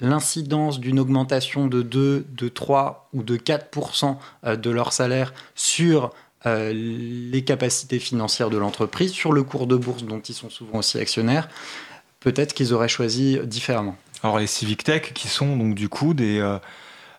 [0.00, 6.14] l'incidence d'une augmentation de 2, de 3 ou de 4% euh, de leur salaire sur
[6.46, 10.78] euh, les capacités financières de l'entreprise, sur le cours de bourse dont ils sont souvent
[10.78, 11.48] aussi actionnaires,
[12.20, 13.96] peut-être qu'ils auraient choisi différemment.
[14.22, 16.38] Alors les Civic Tech qui sont donc du coup des...
[16.38, 16.58] Euh,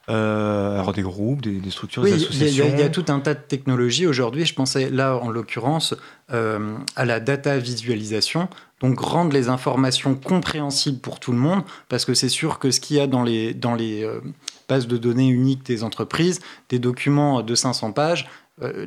[0.09, 2.65] euh, alors des groupes, des, structures, des associations.
[2.67, 4.43] Il y, a tout un tas de technologies aujourd'hui.
[4.43, 5.93] Je pensais là, en l'occurrence,
[6.33, 8.49] euh, à la data visualisation.
[8.81, 12.79] Donc rendre les informations compréhensibles pour tout le monde, parce que c'est sûr que ce
[12.79, 14.19] qu'il y a dans les, dans les euh,
[14.67, 16.39] bases de données uniques des entreprises,
[16.69, 18.27] des documents de 500 pages,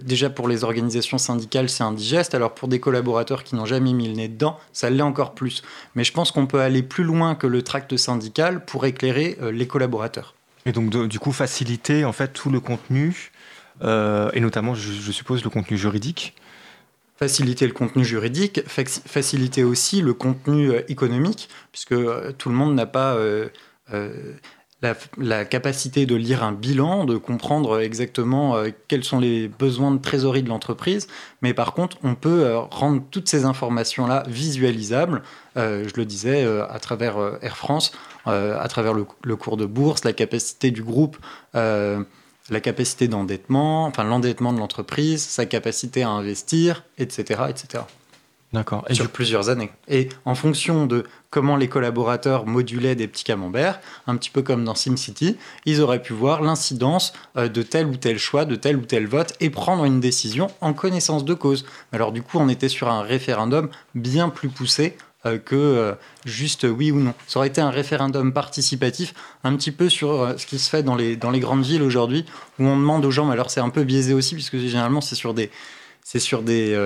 [0.04, 2.34] déjà pour les organisations syndicales, c'est indigeste.
[2.34, 5.62] Alors pour des collaborateurs qui n'ont jamais mis le nez dedans, ça l'est encore plus.
[5.94, 9.66] Mais je pense qu'on peut aller plus loin que le tract syndical pour éclairer les
[9.66, 10.34] collaborateurs.
[10.66, 13.32] Et donc, du coup, faciliter en fait tout le contenu,
[13.82, 16.34] euh, et notamment, je, suppose, le contenu juridique.
[17.16, 22.74] Faciliter le contenu juridique, faciliter aussi le contenu euh, économique, puisque euh, tout le monde
[22.74, 23.16] n'a pas
[25.18, 28.56] la, capacité de lire un bilan, de comprendre exactement
[28.88, 31.06] quels sont les besoins de trésorerie de l'entreprise,
[31.40, 35.22] mais par contre, on peut rendre toutes ces informations-là visualisables,
[35.54, 37.92] je le disais, à travers Air France,
[38.26, 41.16] à travers le, cours de bourse, la capacité du groupe,
[41.54, 42.02] euh,
[42.50, 47.42] la capacité d'endettement, enfin l'endettement de l'entreprise, sa capacité à investir, etc.
[47.48, 47.84] etc.
[48.52, 48.84] D'accord.
[48.90, 49.70] Sur plusieurs années.
[49.88, 54.62] Et en fonction de comment les collaborateurs modulaient des petits camemberts, un petit peu comme
[54.62, 58.76] dans SimCity, ils auraient pu voir l'incidence euh, de tel ou tel choix, de tel
[58.76, 61.64] ou tel vote, et prendre une décision en connaissance de cause.
[61.92, 65.92] Alors du coup, on était sur un référendum bien plus poussé euh, que euh,
[66.24, 67.14] juste oui ou non.
[67.26, 69.14] Ça aurait été un référendum participatif,
[69.44, 71.82] un petit peu sur euh, ce qui se fait dans les, dans les grandes villes
[71.82, 72.24] aujourd'hui,
[72.58, 75.34] où on demande aux gens, alors c'est un peu biaisé aussi, puisque généralement c'est sur
[75.34, 75.50] des,
[76.02, 76.76] c'est sur des,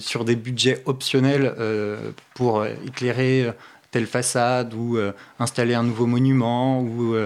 [0.00, 1.54] sur des budgets optionnels
[2.34, 3.52] pour éclairer
[3.90, 4.98] telle façade ou
[5.38, 7.16] installer un nouveau monument ou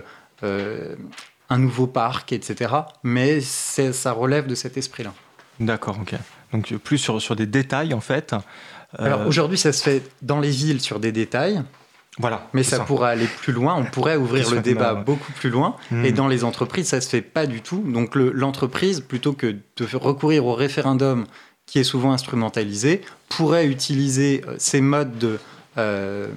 [0.43, 2.73] un nouveau parc, etc.
[3.03, 5.13] Mais ça relève de cet esprit-là.
[5.61, 6.15] D'accord, ok.
[6.53, 8.35] Donc plus sur, sur des détails en fait,
[8.97, 11.63] Alors aujourd'hui, ça se fait dans les villes sur des détails.
[12.19, 12.49] Voilà.
[12.53, 13.77] Mais ça, pourrait aller plus loin.
[13.77, 15.77] On pourrait ouvrir le débat beaucoup plus loin.
[15.91, 16.05] Hmm.
[16.05, 17.85] Et dans les entreprises, ça se fait pas du tout.
[17.87, 21.27] Donc l'entreprise, plutôt que de recourir au référendum
[21.67, 25.39] qui est souvent instrumentalisé, pourrait utiliser euh, ces modes de
[25.77, 26.29] euh,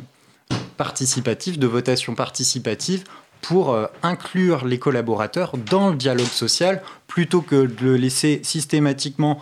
[0.76, 3.06] participatif, de votation participative
[3.42, 9.39] pour euh, inclure les collaborateurs dans le dialogue social plutôt que de le laisser systématiquement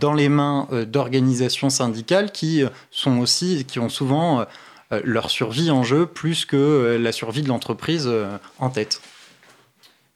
[0.00, 4.46] dans les mains d'organisations syndicales qui sont aussi qui ont souvent
[4.92, 9.00] euh, leur survie en jeu plus que euh, la survie de l'entreprise euh, en tête.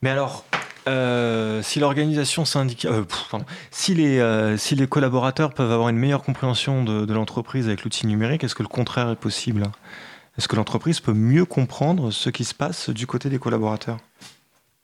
[0.03, 0.45] Mais alors,
[3.73, 8.63] si les collaborateurs peuvent avoir une meilleure compréhension de, l'entreprise avec l'outil numérique, est-ce que
[8.63, 9.65] le contraire est possible?
[10.39, 13.99] Est-ce que l'entreprise peut mieux comprendre ce qui se passe du côté des collaborateurs?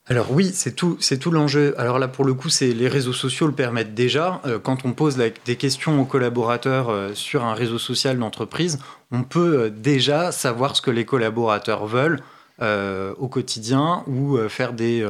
[0.07, 1.75] Alors oui, c'est tout, c'est tout l'enjeu.
[1.79, 4.41] Alors là, pour le coup, c'est les réseaux sociaux le permettent déjà.
[4.47, 8.81] Euh, quand on pose des questions aux collaborateurs euh, sur un réseau social d'entreprise,
[9.13, 12.21] on peut euh, déjà savoir ce que les collaborateurs veulent
[13.19, 15.05] au quotidien ou faire des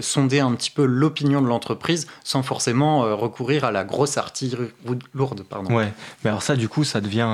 [0.00, 4.68] sonder un petit peu l'opinion de l'entreprise sans forcément recourir à la grosse artillerie
[5.14, 5.42] lourde.
[5.48, 5.74] Pardon.
[5.74, 5.92] Ouais,
[6.24, 7.28] mais alors ça, du coup, ça devient,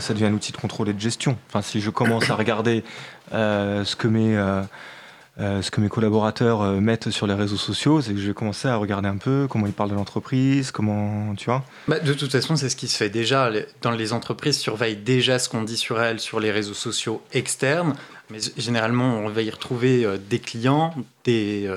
[0.00, 1.36] ça devient un outil de contrôle et de gestion.
[1.48, 2.84] Enfin, si je commence à regarder
[3.32, 4.36] ce que mes
[5.38, 8.34] euh, ce que mes collaborateurs euh, mettent sur les réseaux sociaux, c'est que je vais
[8.34, 11.62] commencer à regarder un peu comment ils parlent de l'entreprise, comment, tu vois.
[11.88, 13.50] Bah, de toute façon, c'est ce qui se fait déjà.
[13.82, 17.92] Dans les entreprises surveillent déjà ce qu'on dit sur elles sur les réseaux sociaux externes,
[18.30, 21.68] mais généralement, on va y retrouver euh, des clients, des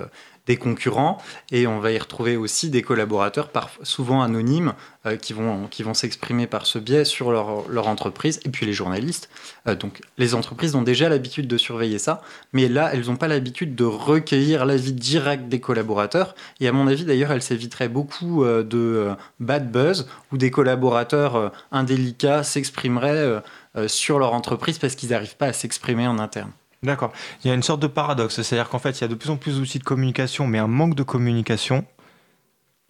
[0.49, 1.19] des concurrents
[1.51, 3.51] et on va y retrouver aussi des collaborateurs,
[3.83, 4.73] souvent anonymes,
[5.05, 8.65] euh, qui vont, qui vont s'exprimer par ce biais sur leur, leur entreprise et puis
[8.65, 9.29] les journalistes.
[9.67, 13.27] Euh, donc les entreprises ont déjà l'habitude de surveiller ça, mais là, elles n'ont pas
[13.27, 16.33] l'habitude de recueillir l'avis direct des collaborateurs.
[16.59, 21.51] Et à mon avis, d'ailleurs, elles s'éviteraient beaucoup euh, de bad buzz où des collaborateurs
[21.71, 23.41] indélicats s'exprimeraient
[23.87, 26.51] sur leur entreprise parce qu'ils n'arrivent pas à s'exprimer en interne.
[26.81, 27.11] D'accord.
[27.43, 29.29] Il y a une sorte de paradoxe, c'est-à-dire qu'en fait, il y a de plus
[29.29, 31.85] en plus d'outils de communication, mais un manque de communication.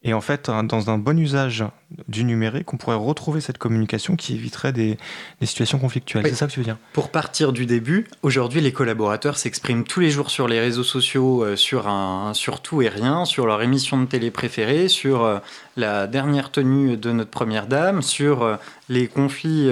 [0.02, 1.66] Et en fait, dans un bon usage
[2.08, 4.98] du numérique, on pourrait retrouver cette communication qui éviterait des,
[5.42, 6.26] situations conflictuelles.
[6.26, 6.78] C'est ça que tu veux dire?
[6.94, 11.44] Pour partir du début, aujourd'hui, les collaborateurs s'expriment tous les jours sur les réseaux sociaux,
[11.44, 15.40] euh, sur, un, sur tout et rien, sur leur émission de télé préférée, sur euh,
[15.76, 18.56] la dernière tenue de notre première dame, sur euh,
[18.88, 19.70] les conflits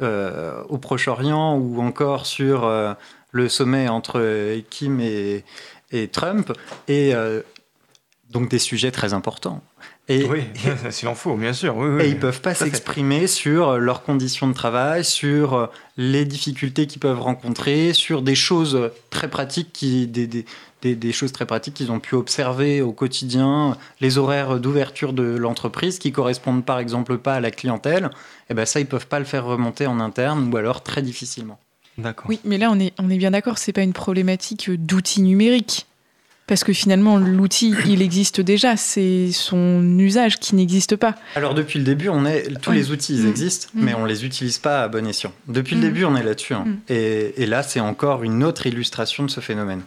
[0.00, 2.68] au Proche-Orient ou encore sur
[3.34, 5.44] le sommet entre Kim et,
[6.12, 6.52] Trump,
[6.88, 7.42] et euh,
[8.30, 9.60] donc des sujets très importants.
[10.08, 10.42] Et, oui,
[10.90, 11.74] s'il en faut, bien sûr.
[12.00, 16.86] et ils ne peuvent pas s'exprimer sur leurs conditions de travail, sur euh, les difficultés
[16.86, 20.44] qu'ils peuvent rencontrer, sur des choses très pratiques, qui, des, des,
[20.94, 25.98] des, choses très pratiques qu'ils ont pu observer au quotidien, les horaires d'ouverture de l'entreprise
[25.98, 28.04] qui correspondent par exemple pas à la clientèle.
[28.04, 28.08] Et
[28.50, 31.58] eh ben ça, ils peuvent pas le faire remonter en interne ou alors très difficilement.
[32.28, 35.86] Oui, mais là, on est, on est bien d'accord, c'est pas une problématique d'outils numériques.
[36.46, 41.14] Parce que finalement, l'outil, il existe déjà, c'est son usage qui n'existe pas.
[41.36, 43.30] Alors depuis le début, on est, tous les outils, ils mm.
[43.30, 43.84] existent, mm.
[43.84, 45.32] mais on les utilise pas à bon escient.
[45.48, 45.84] Depuis le mm.
[45.84, 46.52] début, on est là-dessus.
[46.52, 46.66] Hein.
[46.88, 49.82] Et, là, c'est encore une autre illustration de ce phénomène.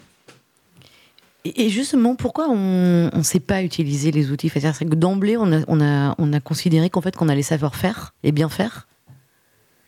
[1.46, 4.50] Et justement, pourquoi on ne sait pas utiliser les outils?
[4.50, 7.76] C'est que d'emblée, on a, on, a, on a considéré qu'en fait, qu'on allait savoir
[7.76, 8.88] faire et bien faire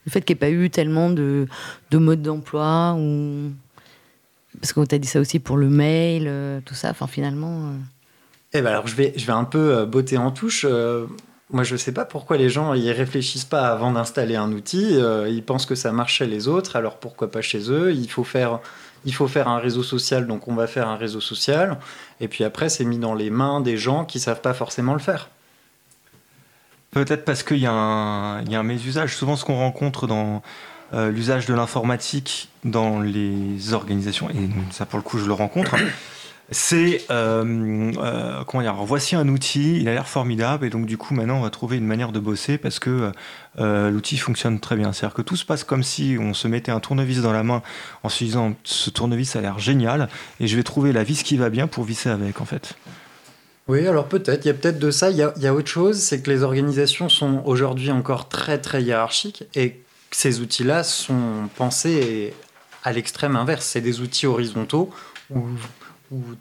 [0.06, 1.48] le fait qu'il n'y ait pas eu tellement de,
[1.92, 3.52] de modes d'emploi ou
[4.60, 6.89] parce qu'on t'a dit ça aussi pour le mail, euh, tout ça.
[6.89, 7.68] Enfin, finalement.
[7.68, 7.78] Euh.
[8.53, 10.66] Eh ben alors, je vais, je vais un peu euh, botter en touche.
[11.51, 14.99] moi, je ne sais pas pourquoi les gens y réfléchissent pas avant d'installer un outil.
[15.28, 17.93] ils pensent que ça marche chez les autres, alors pourquoi pas chez eux?
[17.93, 18.60] Il faut faire.
[19.05, 21.80] Il faut faire un réseau social, donc on va faire un réseau social.
[22.20, 24.99] Et puis après, c'est mis dans les mains des gens qui savent pas forcément le
[24.99, 25.30] faire.
[26.91, 29.16] Peut-être parce qu'il y, a un mésusage.
[29.16, 30.41] Souvent, ce qu'on rencontre dans
[30.94, 35.76] euh, l'usage de l'informatique dans les organisations, et ça pour le coup, je le rencontre,
[36.52, 41.14] c'est euh, euh, comment voici un outil, il a l'air formidable, et donc du coup,
[41.14, 43.12] maintenant, on va trouver une manière de bosser parce que
[43.58, 44.94] l'outil fonctionne très bien.
[44.94, 47.62] C'est-à-dire que tout se passe comme si on se mettait un tournevis dans la main
[48.04, 50.10] en se disant ce tournevis a l'air génial,
[50.40, 52.76] et je vais trouver la vis qui va bien pour visser avec, en fait.
[53.70, 55.12] Oui, alors peut-être, il y a peut-être de ça.
[55.12, 59.44] Il y a, autre chose, c'est que les organisations sont aujourd'hui encore très très hiérarchiques
[59.54, 59.80] et
[60.12, 62.34] ces outils-là sont pensés
[62.84, 63.66] à l'extrême inverse.
[63.66, 64.89] C'est des outils horizontaux
[65.30, 65.45] ou,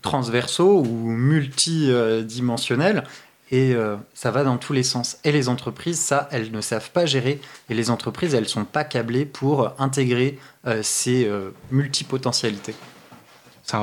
[0.01, 3.05] transversaux ou multidimensionnels
[3.51, 5.19] et euh, ça va dans tous les sens.
[5.25, 8.65] Et les entreprises, ça, elles ne savent pas gérer et les entreprises, elles ne sont
[8.65, 12.75] pas câblées pour intégrer euh, ces euh, multipotentialités.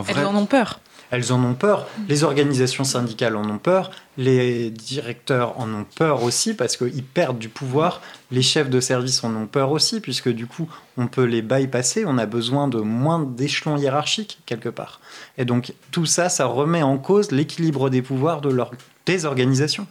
[0.08, 0.80] Elles en ont peur.
[1.12, 1.88] Elles en ont peur.
[2.10, 3.92] Les organisations syndicales en ont peur.
[4.18, 8.02] Les directeurs en ont peur aussi parce qu'ils perdent du pouvoir.
[8.32, 12.06] Les chefs de service en ont peur aussi puisque du coup, on peut les bypasser.
[12.06, 15.00] On a besoin de moins d'échelons hiérarchiques quelque part.
[15.38, 18.72] Et donc, tout ça, ça remet en cause l'équilibre des pouvoirs de leur,
[19.06, 19.88] des organisations.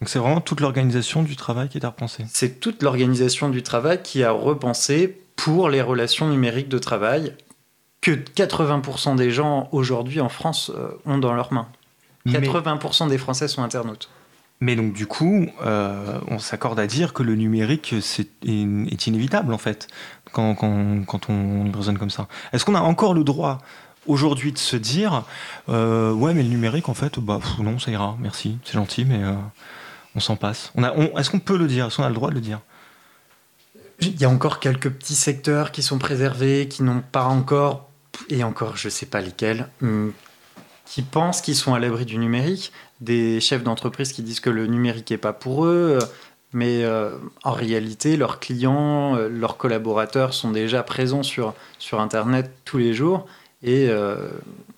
[0.00, 2.24] Donc c'est vraiment toute l'organisation du travail qui est à repenser.
[2.30, 7.34] C'est toute l'organisation du travail qui a repensé pour les relations numériques de travail
[8.00, 11.68] que 80% des gens aujourd'hui en France euh, ont dans leurs mains.
[12.26, 14.10] 80% des Français sont internautes.
[14.60, 19.52] Mais donc du coup, euh, on s'accorde à dire que le numérique c'est, est, inévitable
[19.52, 19.86] en fait,
[20.32, 22.26] quand, quand, quand on raisonne comme ça.
[22.52, 23.58] Est-ce qu'on a encore le droit
[24.06, 25.24] aujourd'hui de se dire,
[25.68, 29.20] euh, ouais mais le numérique en fait, bah non ça ira, merci, c'est gentil, mais
[30.14, 30.72] on s'en passe.
[30.74, 32.60] On a, est-ce qu'on peut le dire Est-ce qu'on a le droit de le dire?
[34.00, 37.85] Il y a encore quelques petits secteurs qui sont préservés, qui n'ont pas encore
[38.28, 40.12] et encore je ne sais pas lesquels, hum,
[40.84, 44.66] qui pensent qu'ils sont à l'abri du numérique, des chefs d'entreprise qui disent que le
[44.66, 45.98] numérique n'est pas pour eux,
[46.52, 47.10] mais euh,
[47.42, 52.94] en réalité, leurs clients, euh, leurs collaborateurs sont déjà présents sur, sur Internet tous les
[52.94, 53.26] jours,
[53.62, 54.28] et, euh,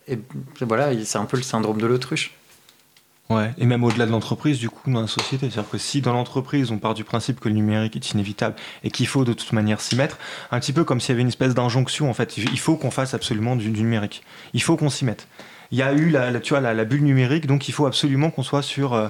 [0.07, 0.18] et
[0.61, 2.38] voilà, c'est un peu le syndrome de l'autruche.
[3.31, 5.51] Ouais, et même au-delà de l'entreprise, du coup, dans la société.
[5.51, 8.91] C'est-à-dire que si dans l'entreprise, on part du principe que le numérique est inévitable et
[8.91, 10.16] qu'il faut de toute manière s'y mettre,
[10.51, 12.91] un petit peu comme s'il y avait une espèce d'injonction, en fait, il faut qu'on
[12.91, 14.22] fasse absolument du, numérique.
[14.55, 15.29] Il faut qu'on s'y mette.
[15.70, 18.43] Il y a eu la, tu vois, la, bulle numérique, donc il faut absolument qu'on
[18.43, 18.95] soit sur.
[18.95, 19.09] Euh,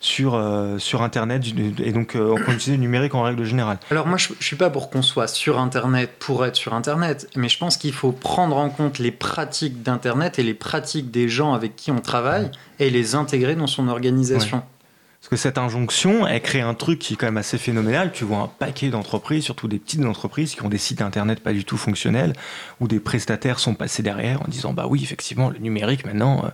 [0.00, 1.44] sur, euh, sur Internet
[1.78, 3.78] et donc euh, on peut utiliser le numérique en règle générale.
[3.90, 7.28] Alors moi je, ne suis pas pour qu'on soit sur Internet pour être sur Internet,
[7.36, 11.28] mais je pense qu'il faut prendre en compte les pratiques d'Internet et les pratiques des
[11.28, 14.62] gens avec qui on travaille et les intégrer dans son organisation.
[15.20, 18.10] Parce que cette injonction, elle crée un truc qui est quand même assez phénoménal.
[18.10, 21.52] Tu vois un paquet d'entreprises, surtout des petites entreprises, qui ont des sites internet pas
[21.52, 22.32] du tout fonctionnels,
[22.80, 26.48] où des prestataires sont passés derrière en disant bah oui, effectivement, le numérique maintenant, euh,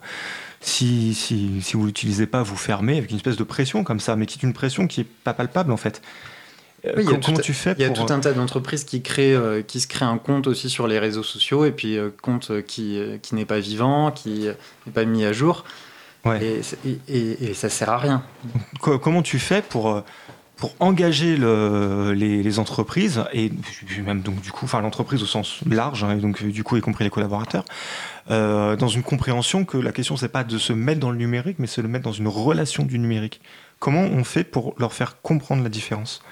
[0.67, 4.17] si, si, si vous l'utilisez pas, vous fermez avec une espèce de pression comme ça,
[4.17, 6.03] mais qui est une pression qui est pas palpable en fait.
[6.85, 9.81] Euh, comment tu fais Il y a tout un tas d'entreprises qui, créent, euh, qui
[9.81, 13.35] se créent un compte aussi sur les réseaux sociaux et puis euh, compte qui, qui
[13.35, 14.49] n'est pas vivant, qui
[14.87, 15.65] n'est pas mis à jour.
[16.41, 18.25] Et, et, et, ça sert à rien.
[18.81, 20.03] Comment tu fais pour
[20.57, 23.53] pour engager le, les, entreprises et
[24.05, 26.81] même donc du coup, enfin l'entreprise au sens large, hein, et donc du coup y
[26.81, 27.65] compris les collaborateurs,
[28.31, 31.59] euh, dans une compréhension que la question c'est pas de se mettre dans le numérique,
[31.59, 33.43] mais c'est de le mettre dans une relation du numérique.
[33.79, 36.23] Comment on fait pour leur faire comprendre la différence?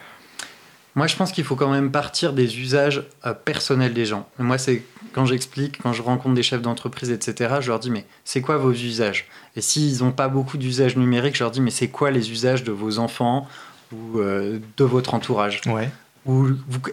[0.97, 4.29] Moi, je pense qu'il faut quand même partir des usages euh, personnels des gens.
[4.39, 8.07] moi, c'est quand j'explique, quand je rencontre des chefs d'entreprise, etc., je leur dis, mais
[8.25, 9.27] c'est quoi vos usages?
[9.57, 12.63] Et s'ils n'ont pas beaucoup d'usages numériques, je leur dis, mais c'est quoi les usages
[12.63, 13.49] de vos enfants
[13.95, 15.91] ou euh, de votre entourage ouais.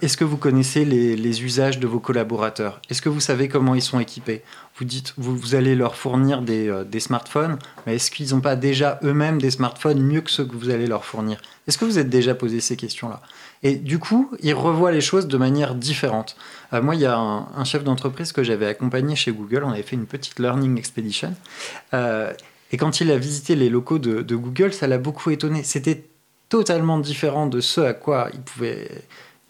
[0.02, 2.82] Est-ce que vous connaissez les, usages de vos collaborateurs?
[2.90, 4.42] Est-ce que vous savez comment ils sont équipés?
[4.78, 8.58] Vous dites, vous, allez leur fournir des, euh, des smartphones, mais est-ce qu'ils n'ont pas
[8.58, 11.40] déjà eux-mêmes des smartphones mieux que ceux que vous allez leur fournir?
[11.68, 13.22] Est-ce que vous êtes déjà posé ces questions-là?
[13.64, 16.36] Et du coup, ils revoient les choses de manière différente.
[16.74, 19.64] Euh, moi, il y a un, chef d'entreprise que j'avais accompagné chez Google.
[19.64, 21.34] On avait fait une petite learning expedition.
[21.94, 25.64] et quand il a visité les locaux de, de Google, ça l'a beaucoup étonné.
[25.64, 26.11] C'était
[26.52, 28.90] totalement différent de ce à quoi il pouvait,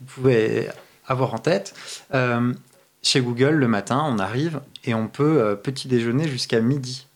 [0.05, 0.69] pouvait
[1.07, 1.73] avoir en tête.
[2.13, 2.53] Euh,
[3.01, 7.07] chez Google, le matin, on arrive et on peut euh, petit déjeuner jusqu'à midi.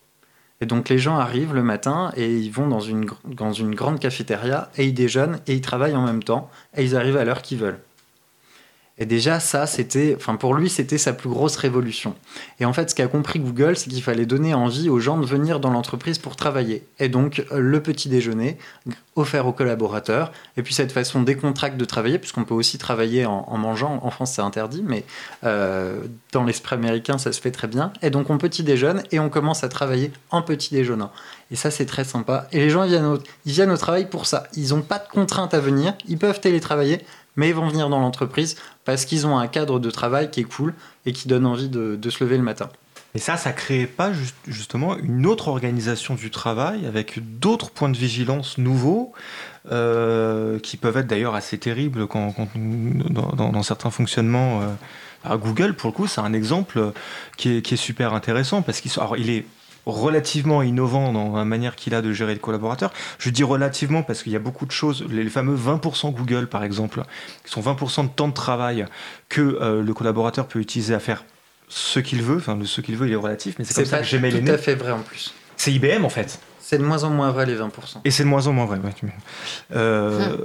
[0.59, 4.86] Et donc les gens arrivent le matin et ils vont dans une grande cafétéria et
[4.86, 7.79] ils déjeunent et ils travaillent en même temps et ils arrivent à l'heure qu'ils veulent.
[8.97, 12.15] Et déjà, ça, c'était, enfin, pour lui, c'était sa plus grosse révolution.
[12.61, 15.25] Et en fait, ce qu'a compris Google, c'est qu'il fallait donner envie aux gens de
[15.25, 16.87] venir dans l'entreprise pour travailler.
[16.99, 18.57] Et donc, le petit déjeuner
[19.17, 20.31] offert aux collaborateurs.
[20.55, 23.99] Et puis, cette façon décontracte de travailler, puisqu'on peut aussi travailler en, mangeant.
[24.01, 25.03] En France, c'est interdit, mais
[25.43, 25.99] euh,
[26.31, 27.91] dans l'esprit américain, ça se fait très bien.
[28.01, 31.11] Et donc, on petit déjeune et on commence à travailler en petit déjeunant.
[31.51, 32.47] Et ça, c'est très sympa.
[32.53, 34.47] Et les gens, viennent au, ils viennent au travail pour ça.
[34.55, 35.93] Ils n'ont pas de contraintes à venir.
[36.07, 37.01] Ils peuvent télétravailler
[37.36, 40.45] mais ils vont venir dans l'entreprise parce qu'ils ont un cadre de travail qui est
[40.45, 40.73] cool
[41.05, 42.69] et qui donne envie de, se lever le matin.
[43.13, 44.11] Et ça, ça crée pas
[44.45, 49.13] justement une autre organisation du travail avec d'autres points de vigilance nouveaux
[49.71, 54.61] euh, qui peuvent être d'ailleurs assez terribles quand, dans, certains fonctionnements.
[54.61, 56.91] Euh, Google, pour le coup, c'est un exemple
[57.38, 59.45] qui est, super intéressant parce qu'il il est
[59.86, 62.91] relativement innovant dans la manière qu'il a de gérer les collaborateurs.
[63.19, 66.63] Je dis relativement parce qu'il y a beaucoup de choses, les fameux 20% Google par
[66.63, 67.03] exemple,
[67.45, 68.86] qui sont 20% de temps de travail
[69.29, 71.23] que euh, le collaborateur peut utiliser à faire
[71.67, 74.05] ce qu'il veut, enfin ce qu'il veut il est relatif, mais c'est comme ça que
[74.05, 75.33] j'aimais les tout à fait vrai en plus.
[75.57, 76.39] C'est IBM en fait.
[76.67, 77.69] C'est de moins en moins vrai les 20%.
[78.05, 78.79] Et c'est de moins en moins vrai.
[79.75, 80.36] Euh,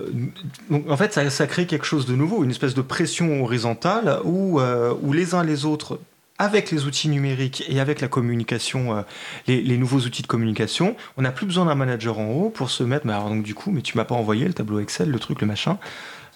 [0.69, 4.61] donc, en fait, ça, crée quelque chose de nouveau, une espèce de pression horizontale où,
[4.61, 5.99] euh, où les uns les autres
[6.41, 9.03] avec les outils numériques et avec la communication, euh,
[9.47, 12.71] les, les nouveaux outils de communication, on n'a plus besoin d'un manager en haut pour
[12.71, 13.07] se mettre.
[13.07, 15.41] Mais alors, donc, du coup, mais tu m'as pas envoyé le tableau Excel, le truc,
[15.43, 15.79] le machin.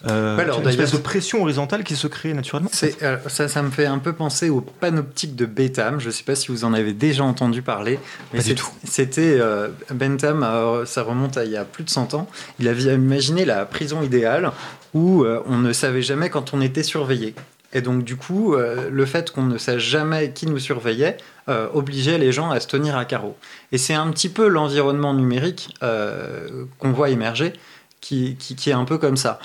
[0.07, 2.70] Euh, alors, une espèce de pression horizontale qui se crée naturellement.
[3.02, 5.98] Euh, ça, ça me fait un peu penser au panoptique de Bentham.
[5.98, 7.98] Je ne sais pas si vous en avez déjà entendu parler.
[8.32, 8.68] Mais Pas du tout.
[8.84, 12.28] C'était euh, Bentham, euh, ça remonte à il y a plus de 100 ans.
[12.59, 14.52] Il avait imaginé la prison idéale
[14.92, 17.34] où on ne savait jamais quand on était surveillé.
[17.75, 21.16] Et donc du coup, euh, le fait qu'on ne sache jamais qui nous surveillait
[21.49, 23.37] euh, obligeait les gens à se tenir à carreau.
[23.72, 27.53] Et c'est un petit peu l'environnement numérique euh, qu'on voit émerger.
[28.01, 29.39] Qui, qui- est un peu comme ça.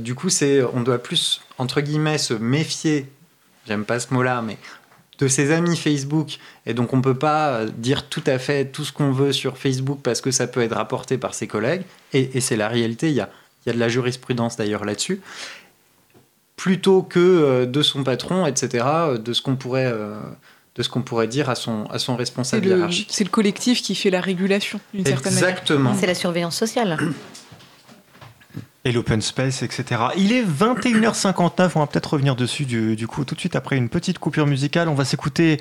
[0.00, 3.06] Du coup, c'est, on doit plus, entre guillemets, se méfier,
[3.68, 4.58] j'aime pas ce mot-là, mais
[5.20, 6.38] de ses amis Facebook.
[6.66, 10.00] Et donc, on peut pas dire tout à fait tout ce qu'on veut sur Facebook
[10.02, 11.82] parce que ça peut être rapporté par ses collègues.
[12.12, 13.08] Et, et c'est la réalité.
[13.10, 13.30] Il y a,
[13.64, 15.20] il y a de la jurisprudence d'ailleurs là-dessus.
[16.62, 20.14] Plutôt que euh, de son patron, etc., euh, de ce qu'on pourrait, euh,
[20.76, 23.08] de ce qu'on pourrait dire à son, à son responsable le, hiérarchique.
[23.10, 25.48] c'est le collectif qui fait la régulation, d'une certaine manière.
[25.48, 25.92] Exactement.
[25.98, 26.98] C'est la surveillance sociale.
[28.84, 30.02] Et l'open space, etc.
[30.16, 33.76] Il est 21h59, on va peut-être revenir dessus du, du coup tout de suite après
[33.76, 34.88] une petite coupure musicale.
[34.88, 35.60] On va s'écouter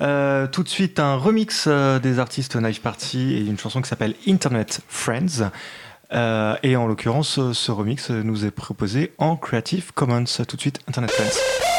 [0.00, 3.88] euh, tout de suite un remix euh, des artistes Knife Party et une chanson qui
[3.90, 5.50] s'appelle Internet Friends.
[6.12, 10.24] Euh, et en l'occurrence, ce- remix nous est proposé en Creative Commons.
[10.46, 11.77] Tout de suite, Internet Friends.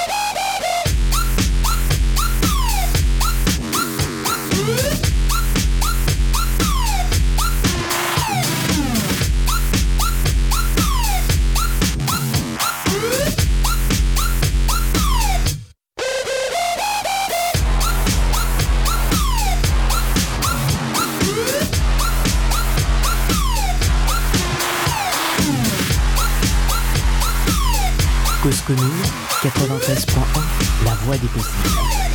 [29.50, 32.09] 93.1, la voix des possibles.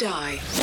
[0.00, 0.59] Die.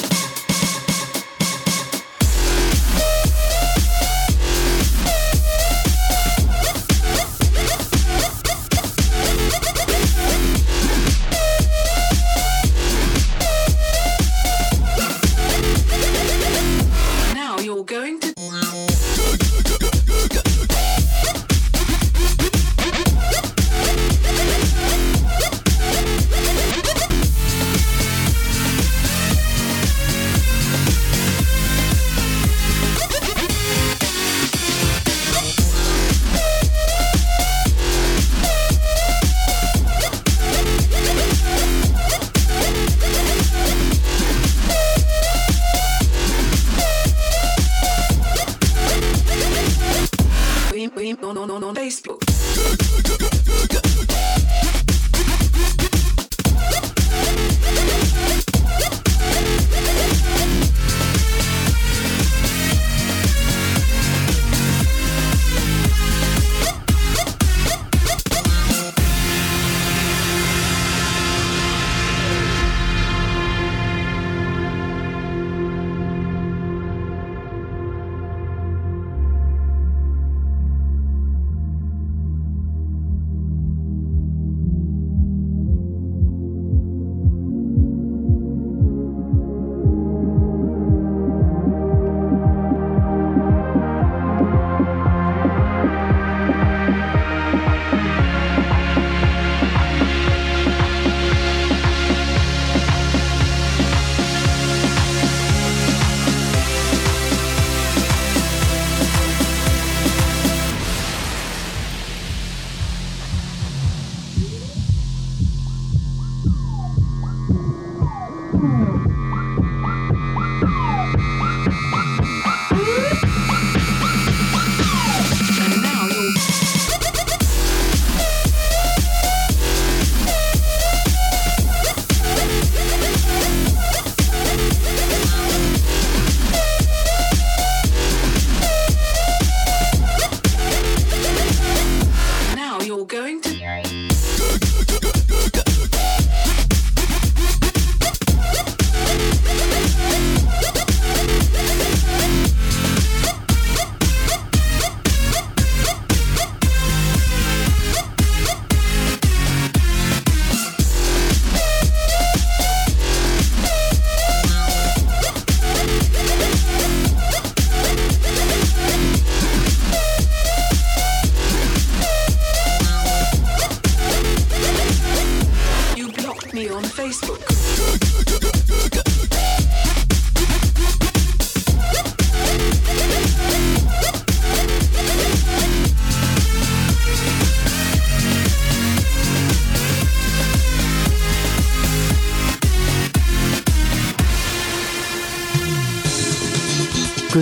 [51.88, 52.27] Facebook.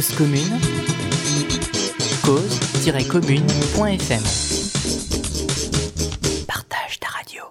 [0.05, 0.59] Cause commune,
[2.23, 4.23] cause-commune.fm.
[6.45, 7.43] Partage ta radio.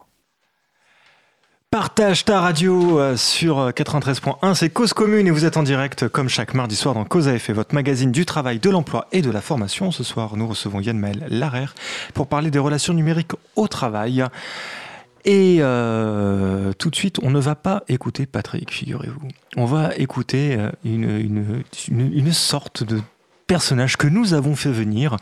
[1.73, 6.07] Partage ta radio euh, sur euh, 93.1, c'est Cause Commune et vous êtes en direct
[6.07, 9.21] comme chaque mardi soir dans Cause à effet, votre magazine du travail, de l'emploi et
[9.21, 9.91] de la formation.
[9.91, 11.75] Ce soir, nous recevons Yann Maël Larère
[12.15, 14.25] pour parler des relations numériques au travail.
[15.25, 19.29] Et euh, tout de suite, on ne va pas écouter Patrick, figurez-vous.
[19.57, 23.01] On va écouter euh, une, sorte de
[23.47, 25.17] personnage que nous avons fait venir.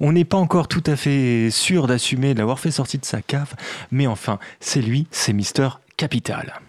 [0.00, 3.22] On n'est pas encore tout à fait sûr d'assumer de l'avoir fait sortir de sa
[3.22, 3.54] cave,
[3.90, 6.60] mais enfin, c'est lui, c'est Mister Capital.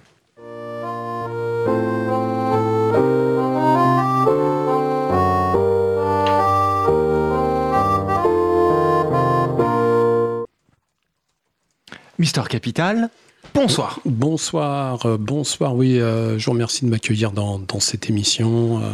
[12.19, 13.09] Mister Capital,
[13.55, 14.01] bonsoir.
[14.03, 15.73] Bonsoir, euh, bonsoir.
[15.73, 18.83] Oui, euh, je vous remercie de m'accueillir dans, dans cette émission.
[18.83, 18.91] euh.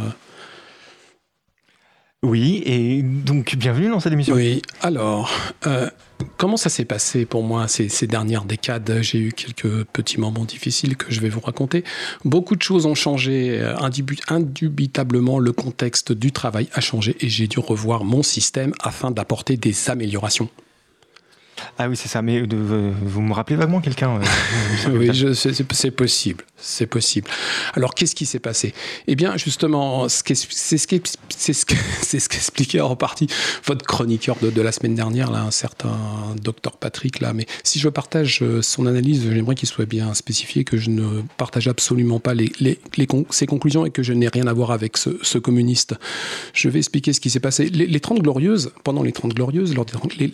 [2.22, 4.36] Oui, et donc bienvenue dans cette émission.
[4.36, 5.28] Oui, alors,
[5.66, 5.90] euh,
[6.36, 9.00] comment ça s'est passé pour moi ces, ces dernières décades?
[9.02, 11.82] J'ai eu quelques petits moments difficiles que je vais vous raconter.
[12.24, 13.60] Beaucoup de choses ont changé.
[14.28, 19.56] Indubitablement, le contexte du travail a changé et j'ai dû revoir mon système afin d'apporter
[19.56, 20.48] des améliorations.
[21.78, 25.10] Ah oui, c'est ça, mais de- euh, vous me rappelez vaguement quelqu'un euh, Oui,
[25.72, 27.28] c'est possible, c'est possible.
[27.74, 28.72] Alors, qu'est-ce qui s'est passé?
[29.06, 30.86] Eh bien, justement, c'est ce c'est ce
[32.18, 33.26] ce qu'expliquait en partie
[33.66, 35.98] votre chroniqueur de, de la semaine dernière, là, un certain
[36.42, 37.34] docteur Patrick, là.
[37.34, 41.20] Mais si je partage euh, son analyse, j'aimerais qu'il soit bien spécifié que je ne
[41.36, 44.52] partage absolument pas les, les- les con- ses conclusions et que je n'ai rien à
[44.54, 45.94] voir avec ce, ce communiste.
[46.54, 47.68] Je vais expliquer ce qui s'est passé.
[47.68, 50.32] Les, les 30 glorieuses, pendant les 30 glorieuses, lors des 30 les-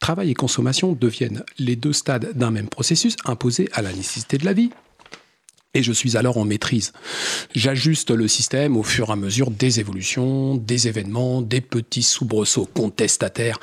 [0.00, 4.44] Travail et consommation deviennent les deux stades d'un même processus imposé à la nécessité de
[4.44, 4.70] la vie.
[5.74, 6.92] Et je suis alors en maîtrise.
[7.54, 12.68] J'ajuste le système au fur et à mesure des évolutions, des événements, des petits soubresauts
[12.72, 13.60] contestataires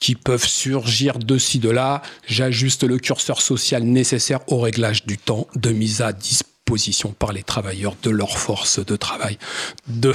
[0.00, 2.02] qui peuvent surgir de ci, de là.
[2.26, 7.42] J'ajuste le curseur social nécessaire au réglage du temps de mise à disposition par les
[7.42, 9.38] travailleurs de leur force de travail,
[9.86, 10.12] de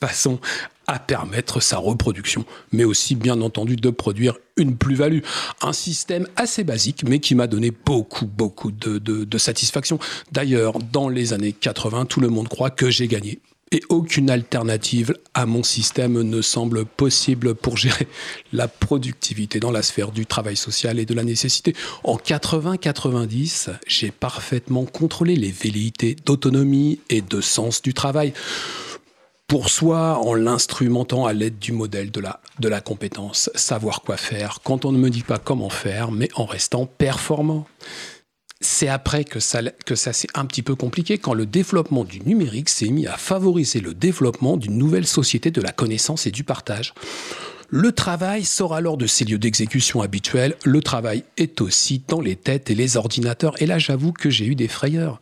[0.00, 0.38] façon
[0.86, 5.20] à permettre sa reproduction, mais aussi bien entendu de produire une plus-value.
[5.62, 9.98] Un système assez basique, mais qui m'a donné beaucoup, beaucoup de, de, de satisfaction.
[10.32, 13.40] D'ailleurs, dans les années 80, tout le monde croit que j'ai gagné.
[13.72, 18.06] Et aucune alternative à mon système ne semble possible pour gérer
[18.52, 21.74] la productivité dans la sphère du travail social et de la nécessité.
[22.04, 28.32] En 80-90, j'ai parfaitement contrôlé les velléités d'autonomie et de sens du travail
[29.46, 34.84] pour soi en l'instrumentant à l'aide du modèle de la, compétence, savoir quoi faire quand
[34.84, 37.66] on ne me dit pas comment faire, mais en restant performant.
[38.60, 42.20] C'est après que ça, que ça s'est un petit peu compliqué quand le développement du
[42.20, 46.42] numérique s'est mis à favoriser le développement d'une nouvelle société de la connaissance et du
[46.42, 46.94] partage.
[47.68, 50.54] Le travail sort alors de ses lieux d'exécution habituels.
[50.64, 53.60] Le travail est aussi dans les têtes et les ordinateurs.
[53.60, 55.18] Et là, j'avoue que j'ai eu des frayeurs.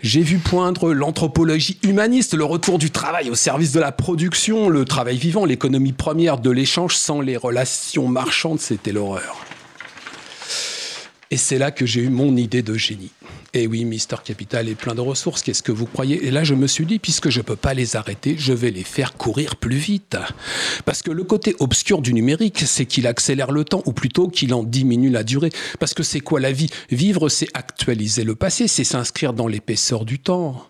[0.00, 4.84] J'ai vu poindre l'anthropologie humaniste, le retour du travail au service de la production, le
[4.84, 8.60] travail vivant, l'économie première de l'échange sans les relations marchandes.
[8.60, 9.44] C'était l'horreur.
[11.30, 13.10] Et c'est là que j'ai eu mon idée de génie.
[13.54, 15.42] Et oui, Mister Capital est plein de ressources.
[15.42, 16.26] Qu'est-ce que vous croyez?
[16.26, 18.70] Et là, je me suis dit, puisque je ne peux pas les arrêter, je vais
[18.70, 20.16] les faire courir plus vite.
[20.84, 24.52] Parce que le côté obscur du numérique, c'est qu'il accélère le temps, ou plutôt qu'il
[24.54, 25.50] en diminue la durée.
[25.78, 26.70] Parce que c'est quoi la vie?
[26.90, 30.68] Vivre, c'est actualiser le passé, c'est s'inscrire dans l'épaisseur du temps.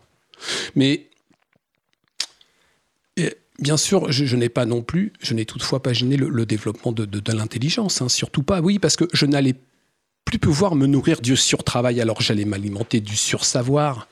[0.75, 1.09] Mais
[3.61, 7.33] Bien sûr, je, n'ai pas non plus, je n'ai toutefois pas gêné le, développement de
[7.33, 8.61] l'intelligence, hein, surtout pas.
[8.61, 9.55] Oui, parce que je n'allais
[10.25, 14.09] plus pouvoir me nourrir du surtravail, alors j'allais m'alimenter du sursavoir.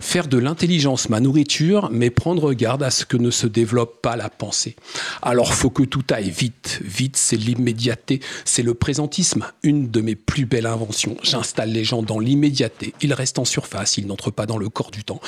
[0.00, 4.16] Faire de l'intelligence ma nourriture, mais prendre garde à ce que ne se développe pas
[4.16, 4.76] la pensée.
[5.22, 6.80] Alors faut que tout aille vite.
[6.84, 11.16] Vite, c'est l'immédiateté, c'est le présentisme, une de mes plus belles inventions.
[11.22, 12.94] J'installe les gens dans l'immédiateté.
[13.00, 15.20] Ils restent en surface, ils n'entrent pas dans le corps du temps.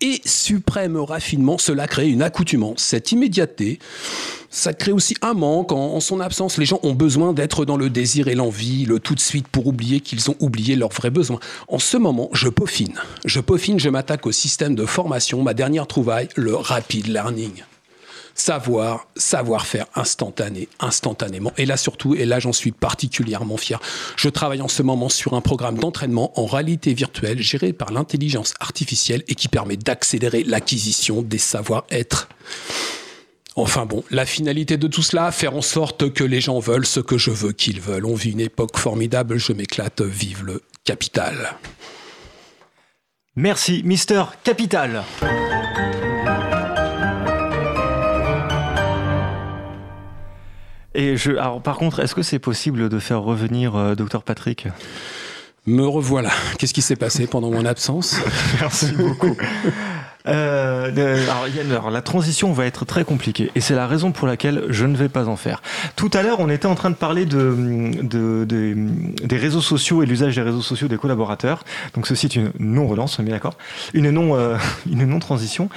[0.00, 2.82] Et suprême raffinement, cela crée une accoutumance.
[2.82, 3.78] Cette immédiateté,
[4.52, 5.72] ça crée aussi un manque.
[5.72, 9.14] En, son absence, les gens ont besoin d'être dans le désir et l'envie, le tout
[9.14, 11.40] de suite pour oublier qu'ils ont oublié leurs vrais besoins.
[11.68, 12.94] En ce moment, je peaufine.
[13.24, 15.42] Je peaufine, je m'attaque au système de formation.
[15.42, 17.64] Ma dernière trouvaille, le rapid learning.
[18.34, 21.52] Savoir, savoir faire instantané, instantanément.
[21.56, 23.78] Et là surtout, et là j'en suis particulièrement fier,
[24.16, 28.54] je travaille en ce moment sur un programme d'entraînement en réalité virtuelle géré par l'intelligence
[28.58, 32.28] artificielle et qui permet d'accélérer l'acquisition des savoir-être.
[33.54, 37.00] Enfin bon, la finalité de tout cela, faire en sorte que les gens veulent ce
[37.00, 38.06] que je veux qu'ils veulent.
[38.06, 41.56] On vit une époque formidable, je m'éclate, vive le capital.
[43.36, 45.04] Merci, Mister Capital.
[50.94, 54.68] Et je, alors, par contre, est-ce que c'est possible de faire revenir euh, Dr Patrick?
[55.64, 56.30] Me revoilà.
[56.58, 58.16] Qu'est-ce qui s'est passé pendant mon absence?
[58.60, 59.36] Merci beaucoup.
[60.28, 61.18] Euh,
[61.70, 64.96] alors, la transition va être très compliquée et c'est la raison pour laquelle je ne
[64.96, 65.62] vais pas en faire.
[65.96, 68.76] Tout à l'heure, on était en train de parler de, de- de-
[69.26, 71.64] des réseaux sociaux et l'usage des réseaux sociaux des collaborateurs.
[71.94, 73.54] Donc ceci est une non-relance, on est d'accord
[73.94, 74.56] Une non, euh,
[74.90, 75.68] une non-transition.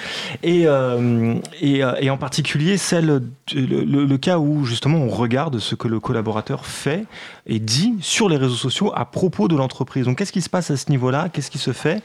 [0.43, 3.05] Et, euh, et, euh, et en particulier celle,
[3.53, 7.05] le, le- le cas où justement on regarde ce que le collaborateur fait
[7.47, 10.05] et dit sur les réseaux sociaux à propos de l'entreprise.
[10.05, 11.29] Donc qu'est-ce qui se passe à ce niveau-là?
[11.33, 12.01] Qu'est-ce qui se fait?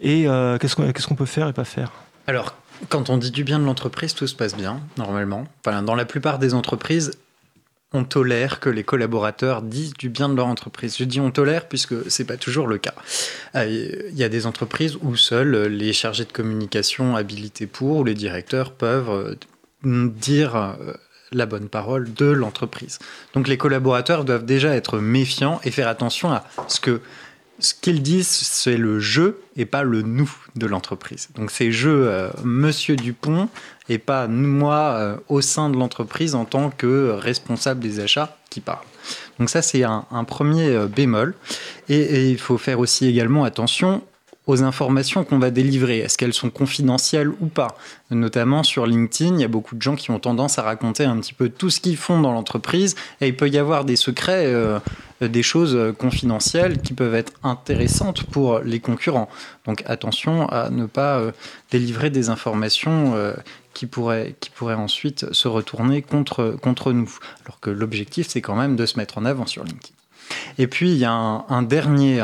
[0.00, 1.92] Et euh, qu'est-ce qu'on peut faire et pas faire?
[2.26, 2.54] Alors,
[2.88, 5.46] quand on dit du bien de l'entreprise, tout se passe bien, normalement.
[5.64, 7.12] Dans la plupart des entreprises,
[7.92, 10.96] on tolère que les collaborateurs disent du bien de leur entreprise.
[10.96, 12.94] Je dis on tolère puisque c'est pas toujours le cas.
[13.56, 18.04] Euh, Il y a des entreprises où seuls les chargés de communication habilités pour ou
[18.04, 19.34] les directeurs peuvent euh,
[19.82, 20.76] dire
[21.32, 22.98] la bonne parole de l'entreprise.
[23.34, 27.00] Donc les collaborateurs doivent déjà être méfiants et faire attention à ce que
[27.60, 31.28] ce qu'ils disent, c'est le je et pas le nous de l'entreprise.
[31.34, 33.48] Donc c'est je, euh, Monsieur Dupont,
[33.88, 38.60] et pas moi euh, au sein de l'entreprise en tant que responsable des achats qui
[38.60, 38.84] parle.
[39.38, 41.34] Donc ça c'est un, premier euh, bémol.
[41.88, 44.02] Et il faut faire aussi également attention
[44.46, 45.98] aux informations qu'on va délivrer.
[45.98, 47.76] Est-ce qu'elles sont confidentielles ou pas?
[48.10, 51.18] Notamment sur LinkedIn, il y a beaucoup de gens qui ont tendance à raconter un
[51.18, 54.46] petit peu tout ce qu'ils font dans l'entreprise et il peut y avoir des secrets,
[54.46, 54.80] euh,
[55.20, 59.28] des choses confidentielles qui peuvent être intéressantes pour les concurrents.
[59.66, 61.32] Donc attention à ne pas euh,
[61.70, 63.34] délivrer des informations euh,
[63.74, 67.18] qui pourraient, qui pourraient ensuite se retourner contre, contre nous.
[67.44, 69.99] Alors que l'objectif, c'est quand même de se mettre en avant sur LinkedIn.
[70.58, 72.20] Et puis, il y a un, dernier,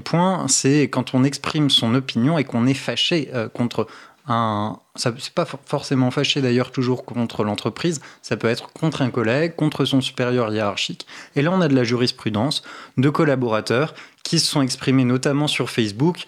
[0.00, 3.86] point, c'est quand on exprime son opinion et qu'on est fâché euh, contre
[4.28, 4.78] un...
[4.96, 9.10] Ça c'est pas for- forcément fâché d'ailleurs toujours contre l'entreprise, ça peut être contre un
[9.10, 11.06] collègue, contre son supérieur hiérarchique.
[11.36, 12.62] Et là, on a de la jurisprudence
[12.96, 16.24] de collaborateurs qui se sont exprimés notamment sur Facebook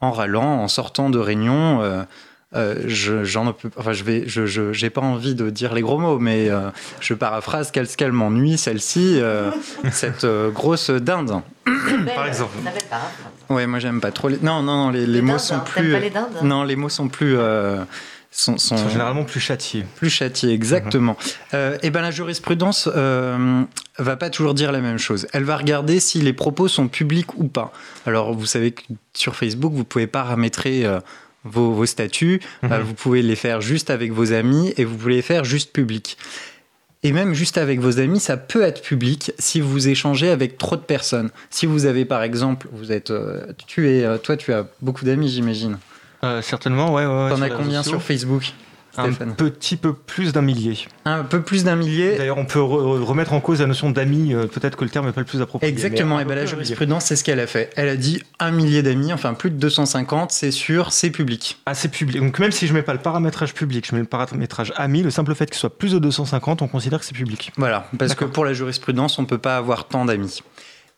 [0.00, 1.82] en râlant, en sortant de réunion.
[1.82, 2.02] euh,
[2.56, 5.82] euh, je, j'en peux, enfin, je vais, je, je- j'ai pas envie de dire les
[5.82, 6.70] gros mots, mais euh,
[7.00, 9.50] je paraphrase qu'elle, qu'elle m'ennuie, celle-ci, euh,
[9.92, 11.42] cette euh, grosse dinde.
[12.14, 12.56] Par exemple.
[13.50, 14.38] Ouais, moi j'aime pas trop les.
[14.40, 15.64] Non, non, non, les, les Les mots dindes, sont hein.
[15.66, 15.92] plus.
[15.92, 17.36] Pas les dindes Non, les mots sont plus.
[17.36, 17.84] euh,
[18.30, 19.84] sont, sont- Ils sont généralement plus châtiés.
[19.96, 21.16] plus châtiés, exactement.
[21.54, 23.62] Euh, et ben la jurisprudence euh,
[23.98, 25.26] va pas toujours dire la même chose.
[25.32, 27.72] Elle va regarder si les propos sont publics ou pas.
[28.06, 28.82] Alors vous savez que
[29.14, 31.00] sur Facebook, vous pouvez paramétrer euh,
[31.48, 35.14] vos, vos statuts, euh, vous pouvez les faire juste avec vos amis et vous pouvez
[35.14, 36.16] les faire juste publics.
[37.04, 40.74] Et même juste avec vos amis, ça peut être public si vous échangez avec trop
[40.74, 41.30] de personnes.
[41.48, 45.04] Si vous avez par exemple, vous êtes, euh, tu es, euh, toi tu as beaucoup
[45.04, 45.78] d'amis, j'imagine.
[46.24, 47.06] Euh, certainement, ouais.
[47.06, 48.40] ouais, ouais, T'en as combien sur sociaux
[48.98, 50.76] Un petit peu plus d'un millier.
[51.04, 52.16] Un peu plus d'un millier.
[52.16, 54.34] D'ailleurs, on peut re- remettre en cause la notion d'amis.
[54.34, 55.70] euh, Peut-être que le terme n'est pas le plus approprié.
[55.72, 57.70] Exactement, et peu la jurisprudence, c'est ce qu'elle a fait.
[57.76, 61.58] Elle a dit un millier d'amis, enfin plus de 250, c'est sûr, c'est public.
[61.66, 62.20] Ah, c'est public.
[62.20, 65.10] Donc même si je mets pas le paramétrage public, je mets le paramétrage ami, le
[65.10, 67.52] simple fait qu'il soit plus de 250, on considère que c'est public.
[67.56, 70.42] Voilà, parce que pour la jurisprudence, on peut pas avoir tant d'amis.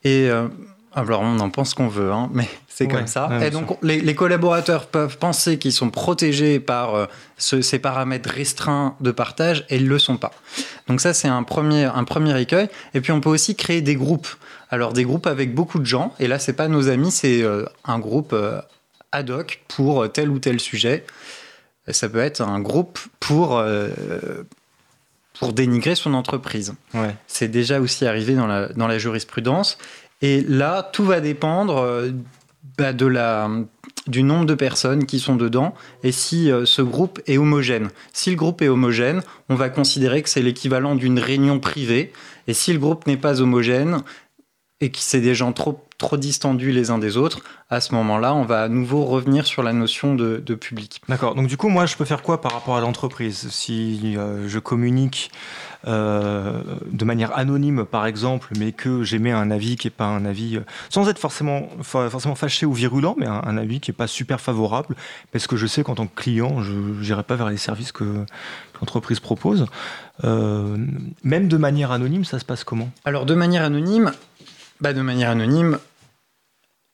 [0.05, 0.49] Et euh,
[0.95, 3.29] alors, on en pense qu'on veut, hein, mais c'est Ouais, comme ça.
[3.29, 7.07] ouais, et donc, les, les collaborateurs peuvent penser qu'ils sont protégés par euh,
[7.39, 10.33] ce- ces paramètres restreints de partage, et ils le sont pas.
[10.89, 12.69] Donc ça, c'est un premier, un premier écueil.
[12.95, 14.29] Et puis, on peut aussi créer des groupes.
[14.71, 16.13] Alors, des groupes avec beaucoup de gens.
[16.19, 18.61] Et là, c'est pas nos amis, c'est euh, un groupe euh,
[19.13, 21.05] ad hoc pour tel ou tel sujet.
[21.89, 23.61] Ça peut être un groupe pour,
[25.39, 26.75] pour dénigrer son entreprise.
[26.95, 27.15] Ouais.
[27.27, 29.79] C'est déjà aussi arrivé dans la, dans la jurisprudence.
[30.23, 32.11] Et là, tout va dépendre euh,
[32.79, 37.91] bah, du nombre de personnes qui sont dedans et si euh, ce groupe est homogène.
[38.13, 42.13] Si le groupe est homogène, on va considérer que c'est l'équivalent d'une réunion privée.
[42.47, 44.03] Et si le groupe n'est pas homogène
[44.81, 48.35] et que c'est des gens trop, trop distendus les uns des autres, à ce moment-là,
[48.35, 51.01] on va à nouveau revenir sur la notion de, de public.
[51.09, 51.37] D'accord.
[51.37, 53.49] Donc du coup, moi, je peux faire quoi par rapport à l'entreprise?
[53.51, 55.31] Si euh, je communique
[55.87, 60.25] euh, de manière anonyme, par exemple, mais que j'émets un avis qui n'est pas un
[60.25, 63.91] avis, euh, sans être forcément, for- forcément fâché ou virulent, mais un, un avis qui
[63.91, 64.97] n'est pas super favorable,
[65.31, 68.05] parce que je sais qu'en tant que client, je n'irai pas vers les services que,
[68.05, 69.67] que l'entreprise propose.
[70.23, 72.91] Même de manière anonyme, ça se passe comment?
[73.05, 74.13] Alors de manière anonyme,
[74.83, 75.79] bah de manière anonyme,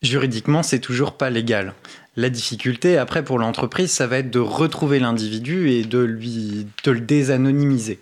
[0.03, 1.75] juridiquement, c'est toujours pas légal.
[2.19, 6.91] La difficulté après pour l'entreprise, ça va être de retrouver l'individu et de lui de
[6.91, 7.99] le désanonymiser.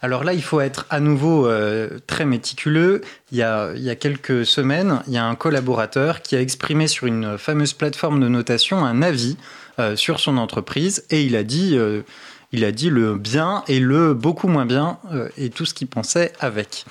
[0.00, 3.02] Alors là, il faut être à nouveau euh, très méticuleux.
[3.30, 6.40] Il y, a, il y a quelques semaines, il y a un collaborateur qui a
[6.40, 9.36] exprimé sur une fameuse plateforme de notation un avis
[9.78, 12.02] euh, sur son entreprise et il a dit, euh,
[12.50, 14.98] il a dit le bien et le beaucoup moins bien
[15.36, 16.84] et tout ce qu'il pensait avec.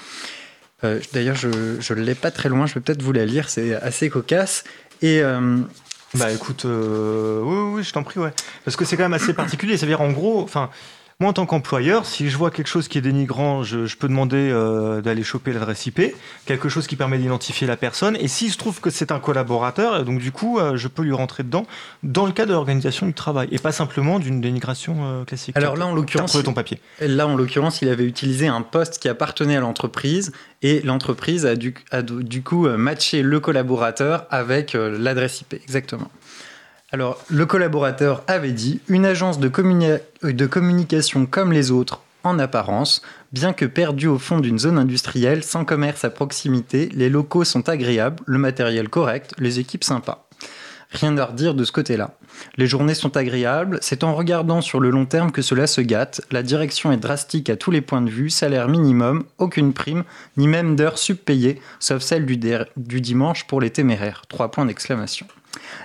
[0.83, 3.73] Euh, D'ailleurs, je ne l'ai pas très loin, je vais peut-être vous la lire, c'est
[3.75, 4.63] assez cocasse.
[5.01, 5.57] Et euh,
[6.15, 8.33] Bah écoute, euh, oui, oui, je t'en prie, ouais.
[8.65, 9.77] Parce que c'est quand même assez particulier.
[9.77, 10.69] Ça veut dire en gros, enfin,
[11.21, 14.07] moi en tant qu'employeur, si je vois quelque chose qui est dénigrant, je, je peux
[14.07, 16.01] demander euh, d'aller choper l'adresse IP,
[16.45, 18.17] quelque chose qui permet d'identifier la personne.
[18.19, 21.13] Et s'il se trouve que c'est un collaborateur, donc du coup, euh, je peux lui
[21.13, 21.65] rentrer dedans
[22.01, 25.55] dans le cadre de l'organisation du travail et pas simplement d'une dénigration euh, classique.
[25.55, 26.81] Alors là, en l'occurrence, ton papier.
[26.99, 30.31] Là, en l'occurrence, il avait utilisé un poste qui appartenait à l'entreprise
[30.63, 35.53] et l'entreprise a du, a du- coup euh, matché le collaborateur avec euh, l'adresse IP.
[35.53, 36.09] Exactement.
[36.93, 39.99] Alors, le collaborateur avait dit une agence euh,
[40.33, 43.01] de communication comme les autres en apparence,
[43.31, 47.69] bien que perdu au fond d'une zone industrielle, sans commerce à proximité, les locaux sont
[47.69, 50.27] agréables, le matériel correct, les équipes sympas.
[50.91, 52.15] Rien à redire de ce côté-là.
[52.57, 56.21] Les journées sont agréables, c'est en regardant sur le long terme que cela se gâte,
[56.29, 60.03] la direction est drastique à tous les points de vue, salaire minimum, aucune prime,
[60.35, 64.23] ni même d'heures subpayées, sauf celle du dimanche pour les téméraires.
[64.27, 65.25] Trois points d'exclamation.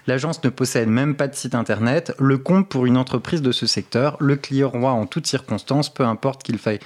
[0.07, 3.67] L'agence ne possède même pas de site internet, le compte pour une entreprise de ce
[3.67, 6.81] secteur, le client roi en toutes circonstances, peu importe qu'il faille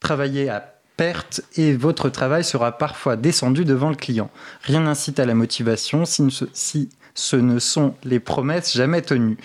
[0.00, 4.30] travailler à perte et votre travail sera parfois descendu devant le client.
[4.62, 9.38] Rien n'incite à la motivation si, si ce ne sont les promesses jamais tenues.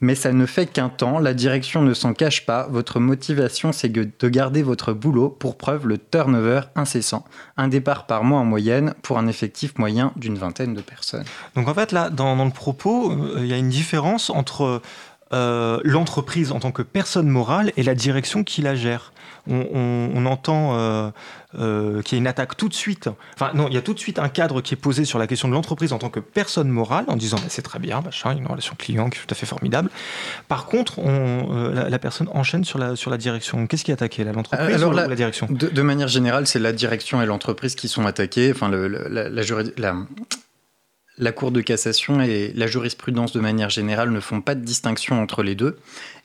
[0.00, 3.88] Mais ça ne fait qu'un temps, la direction ne s'en cache pas, votre motivation c'est
[3.88, 7.24] de garder votre boulot, pour preuve le turnover incessant.
[7.56, 11.24] Un départ par mois en moyenne pour un effectif moyen d'une vingtaine de personnes.
[11.54, 14.82] Donc en fait, là, dans, dans le propos, euh, il y a une différence entre
[15.34, 19.12] euh, l'entreprise en tant que personne morale et la direction qui la gère.
[19.46, 21.10] On, on- on entend euh,
[21.58, 23.10] euh, qu'il y a une attaque tout de suite.
[23.34, 25.26] Enfin, non, il y a tout de suite un cadre qui est posé sur la
[25.26, 28.34] question de l'entreprise en tant que personne morale, en disant bah, c'est très bien, machin,
[28.34, 29.90] une relation client qui est tout à fait formidable.
[30.48, 33.66] Par contre, on, la, la personne enchaîne sur la, sur la direction.
[33.66, 35.46] Qu'est-ce qui est attaqué là, l'entreprise ou, la direction?
[35.50, 38.50] De, de manière générale, c'est la direction et l'entreprise qui sont attaquées.
[38.50, 39.94] Enfin, le- la, la
[41.18, 45.20] la- Cour de cassation et la jurisprudence de manière générale ne font pas de distinction
[45.20, 45.76] entre les deux.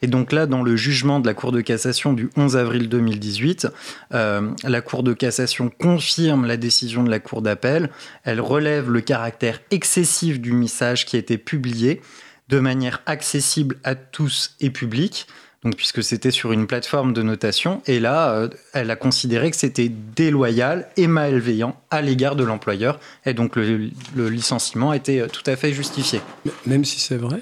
[0.02, 3.68] Et donc là, dans le jugement de la Cour de cassation du 11 avril 2018,
[4.14, 7.90] euh, la Cour de cassation confirme la décision de la Cour d'appel.
[8.24, 12.02] Elle relève le caractère excessif du message qui a été publié
[12.50, 15.28] de manière accessible à tous et publique.
[15.64, 19.58] Donc, puisque c'était sur une plateforme de notation, et là, euh, elle a considéré que
[19.58, 25.28] c'était déloyal et malveillant à l'égard de l'employeur, et donc le, le licenciement était euh,
[25.28, 26.22] tout à fait justifié.
[26.66, 27.40] Même si c'est vrai?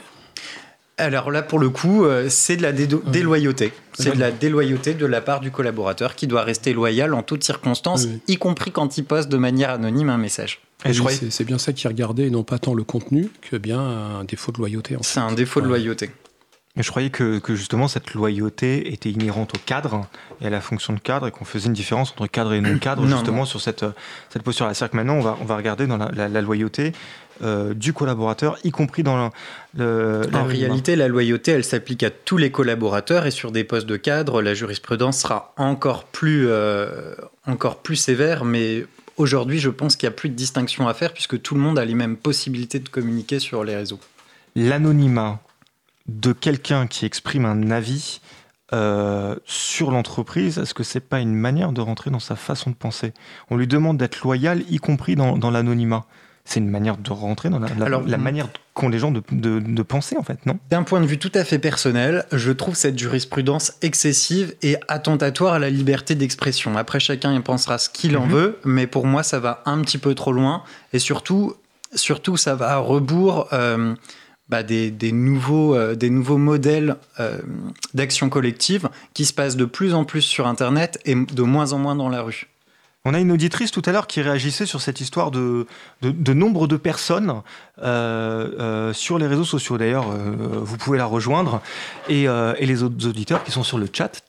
[0.99, 3.71] Alors là, pour le coup, euh, c'est de la déloyauté.
[3.93, 7.43] C'est de la déloyauté de la part du collaborateur qui doit rester loyal en toutes
[7.43, 8.19] circonstances, Oui.
[8.27, 10.59] y compris quand il poste de manière anonyme un message.
[10.85, 13.79] Je Oui, c'est bien ça qui regardait, et non pas tant le contenu que bien
[13.79, 14.95] un défaut de loyauté.
[15.01, 16.09] C'est un défaut de loyauté.
[16.77, 20.07] Mais je croyais que, que justement cette loyauté était inhérente au cadre
[20.41, 23.01] et à la fonction de cadre et qu'on faisait une différence entre cadre et non-cadre
[23.05, 23.45] Non, justement non.
[23.45, 23.83] sur cette,
[24.29, 24.73] cette posture-là.
[24.73, 26.93] C'est-à-dire que maintenant on va, on va regarder dans la, la- la loyauté
[27.43, 29.29] euh, du collaborateur, y compris dans le...
[29.83, 33.63] le- En la- réalité, la loyauté, elle s'applique à tous les collaborateurs et sur des
[33.63, 37.13] postes de cadre, la jurisprudence sera encore plus, euh,
[37.47, 38.43] encore plus sévère.
[38.45, 38.85] Mais
[39.17, 41.77] aujourd'hui, je pense qu'il n'y a plus de distinction à faire puisque tout le monde
[41.79, 43.99] a les mêmes possibilités de communiquer sur les réseaux.
[44.55, 45.39] l'anonymat
[46.07, 48.21] de quelqu'un qui exprime un avis
[48.73, 52.75] euh, sur l'entreprise, est-ce que c'est pas une manière de rentrer dans sa façon de
[52.75, 53.13] penser?
[53.49, 56.05] On lui demande d'être loyal, y compris dans, dans l'anonymat.
[56.43, 58.21] C'est une manière de rentrer dans la, la- Alors, la mm.
[58.21, 60.59] manière qu'ont les gens de, de- de penser, en fait, non?
[60.69, 65.55] D'un point de vue tout à fait personnel, je trouve cette jurisprudence excessive et attentatoire
[65.55, 66.77] à la liberté d'expression.
[66.77, 68.31] Après, chacun y pensera ce qu'il en Mhm.
[68.31, 70.63] veut, mais pour moi, ça va un petit peu trop loin.
[70.93, 71.53] Et surtout,
[71.93, 73.93] surtout ça va à rebours euh,
[74.49, 77.39] bah, des, nouveaux, euh, des nouveaux modèles euh,
[77.93, 81.79] d'action collective qui se passent de plus en plus sur Internet et de moins en
[81.79, 82.47] moins dans la rue.
[83.03, 85.65] On a une auditrice tout à l'heure qui réagissait sur cette histoire de,
[86.01, 87.41] de, nombre de personnes
[87.81, 89.77] euh, sur les réseaux sociaux.
[89.77, 91.61] D'ailleurs, vous pouvez la rejoindre.
[92.09, 94.23] Et, et les autres auditeurs qui sont sur le chat,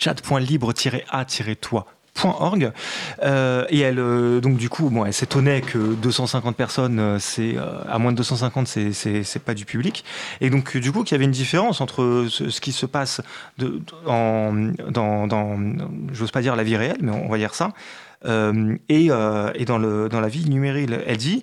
[3.23, 7.57] Euh, et elle, euh, donc du coup, bon, elle s'étonnait que 250 personnes, euh, c'est
[7.89, 10.05] à moins de 250, c'est- pas du public.
[10.41, 13.21] Et donc du coup, qu'il y avait une différence entre ce, qui se passe
[13.59, 14.53] dans,
[16.13, 17.71] j'ose pas dire la vie réelle, mais on va dire ça,
[18.25, 20.91] et, dans, le, dans la vie numérique.
[21.07, 21.43] Elle dit,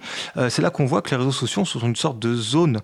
[0.50, 2.82] c'est là qu'on voit que les réseaux sociaux sont une sorte de zone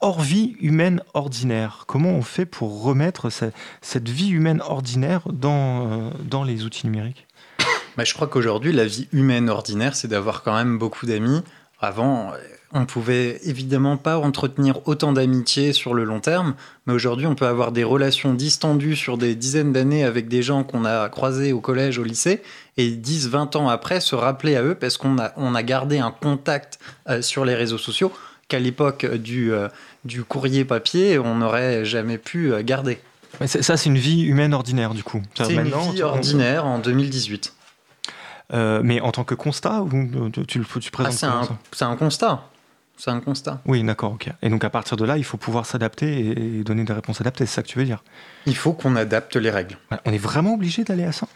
[0.00, 1.84] hors vie humaine ordinaire.
[1.86, 3.46] Comment on fait pour remettre ce-
[3.80, 7.26] cette vie humaine ordinaire dans les outils numériques?
[7.96, 11.42] Bah, je crois qu'aujourd'hui, la vie humaine ordinaire, c'est d'avoir quand même beaucoup d'amis.
[11.80, 12.36] Avant, euh,
[12.74, 16.54] on pouvait évidemment pas entretenir autant d'amitié sur le long terme,
[16.86, 20.64] mais aujourd'hui on peut avoir des relations distendues sur des dizaines d'années avec des gens
[20.64, 22.42] qu'on a croisés au collège, au lycée,
[22.78, 25.98] et 10, 20 ans après se rappeler à eux parce qu'on a, on a gardé
[25.98, 26.78] un contact
[27.08, 28.12] euh, sur les réseaux sociaux
[28.48, 29.68] qu'à l'époque du, euh,
[30.04, 32.98] du courrier papier on n'aurait jamais pu euh, garder.
[33.40, 35.22] Mais ça, c'est une vie humaine ordinaire, du coup.
[35.34, 37.54] C'est une vie ordinaire en 2018.
[38.52, 41.40] Euh, mais en tant que constat, ou euh, tu, tu tu Ah, présentes c'est comment
[41.40, 42.42] un, ça c'est un constat.
[42.98, 43.60] C'est un constat.
[43.66, 44.28] Oui, d'accord, ok.
[44.42, 47.46] Et donc à partir de là, il faut pouvoir s'adapter et, donner des réponses adaptées,
[47.46, 48.04] c'est ça que tu veux dire?
[48.46, 49.76] Il faut qu'on adapte les règles.
[50.04, 51.26] On est vraiment obligé d'aller à ça?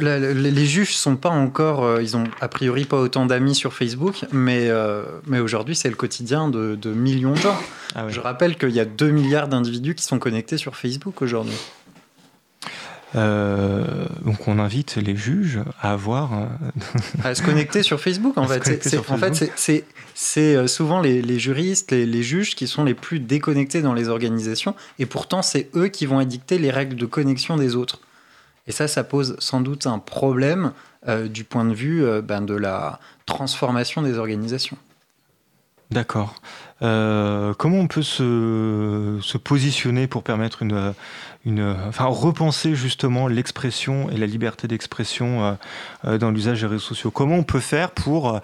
[0.00, 3.72] La- Les juges sont pas encore, euh, ils ont a priori pas autant d'amis sur
[3.72, 7.56] Facebook, mais, euh, mais aujourd'hui c'est le quotidien de, de millions de gens.
[7.94, 8.08] Ah.
[8.08, 11.54] Je rappelle qu'il y a 2 milliards d'individus qui sont connectés sur Facebook aujourd'hui.
[13.14, 16.32] Euh, donc on invite les juges à avoir.
[16.32, 16.46] euh,
[17.24, 18.82] À se connecter sur Facebook en À fait.
[18.82, 19.52] C'est- en fait,
[20.14, 23.92] c'est- euh, souvent les, les juristes, les, les juges qui sont les plus déconnectés dans
[23.94, 28.00] les organisations, et pourtant c'est eux qui vont édicter les règles de connexion des autres.
[28.66, 30.72] Et ça, ça pose sans doute un problème
[31.08, 34.76] euh, du point de vue euh, ben, de la transformation des organisations.
[35.90, 36.36] D'accord.
[36.80, 40.94] Euh, comment on peut se, se positionner pour permettre une,
[41.44, 45.52] une, enfin repenser justement l'expression et la liberté d'expression euh,
[46.04, 48.40] euh, dans l'usage des réseaux sociaux Comment on peut faire pour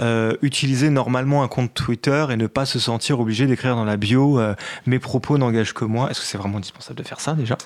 [0.00, 3.96] euh, utiliser normalement un compte Twitter et ne pas se sentir obligé d'écrire dans la
[3.96, 4.54] bio euh,
[4.86, 6.10] mes propos n'engagent que moi?
[6.10, 7.56] Est-ce que c'est vraiment indispensable de faire ça déjà?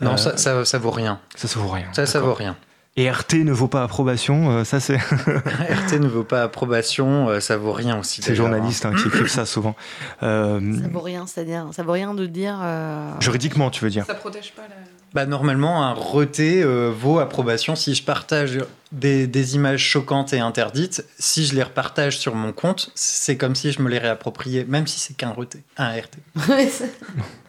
[0.00, 1.20] Non, Euh, ça, ça, ça vaut rien.
[1.36, 1.86] ça ça vaut rien.
[1.92, 2.56] Ça, ça vaut rien.
[2.96, 7.40] Et RT ne vaut pas approbation, euh, ça c'est RT ne vaut pas approbation, euh,
[7.40, 8.20] ça vaut rien aussi.
[8.20, 9.74] ces d'ailleurs, journalistes hein, qui écrivent ça souvent.
[10.22, 12.58] Euh, Ça vaut rien, c'est-à-dire, ça vaut rien de dire.
[12.62, 14.74] euh, juridiquement, tu veux dire Ça protège pas la.
[15.14, 18.58] Bah, normalement, un reté euh, vaut approbation si je partage
[18.92, 21.04] des, des images choquantes et interdites.
[21.18, 24.86] Si je les repartage sur mon compte, c'est comme si je me les réappropriais, même
[24.86, 26.18] si c'est qu'un reté, un RT.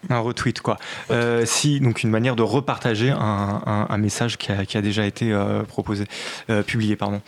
[0.10, 0.78] Un retweet, quoi.
[1.12, 3.18] Euh, si, donc une manière de repartager un,
[3.66, 6.06] un- un message qui a, qui a déjà été euh, proposé,
[6.50, 7.22] euh, publié, pardon.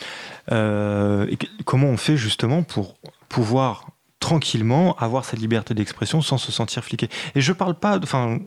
[0.51, 2.97] Euh, et comment on fait justement pour
[3.29, 3.87] pouvoir
[4.19, 7.07] tranquillement avoir cette liberté d'expression sans se sentir fliqué?
[7.33, 8.39] Et je parle pas, enfin,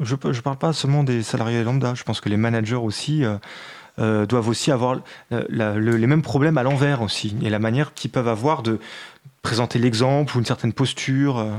[0.00, 1.94] je, je parle pas seulement des salariés lambda.
[1.96, 3.24] Je pense que les managers aussi.
[3.98, 5.00] Euh, doivent aussi avoir
[5.32, 8.62] euh, la- le- les mêmes problèmes à l'envers aussi et la manière qu'ils peuvent avoir
[8.62, 8.78] de
[9.42, 11.38] présenter l'exemple ou une certaine posture.
[11.38, 11.50] euh.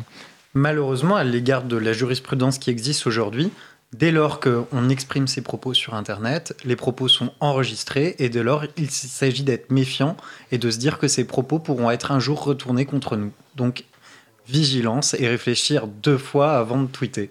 [0.53, 3.51] Malheureusement, à l'égard de la jurisprudence qui existe aujourd'hui,
[3.93, 8.65] dès lors qu'on exprime ses propos sur Internet, les propos sont enregistrés et dès lors,
[8.77, 10.17] il s'agit d'être méfiant
[10.51, 13.31] et de se dire que ces propos pourront être un jour retournés contre nous.
[13.55, 13.83] Donc,
[14.47, 17.29] vigilance et réfléchir deux fois avant de tweeter.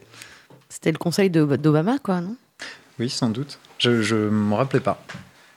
[0.69, 2.37] C'était le conseil d'Obama, quoi, non?
[2.99, 3.59] Oui, sans doute.
[3.85, 5.03] Je ne me rappelais pas.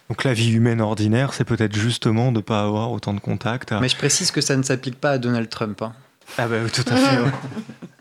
[0.10, 3.74] Donc la vie humaine ordinaire, c'est peut-être justement de ne pas avoir autant de contacts.
[3.74, 5.82] Mais je précise que ça ne s'applique pas à Donald Trump.
[5.82, 5.94] hein.
[6.38, 7.22] Ah bah tout à fait.
[7.22, 7.32] ouais.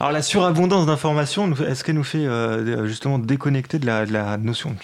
[0.00, 4.74] Alors la surabondance d'informations, est-ce qu'elle nous fait euh, justement déconnecter de la, notion,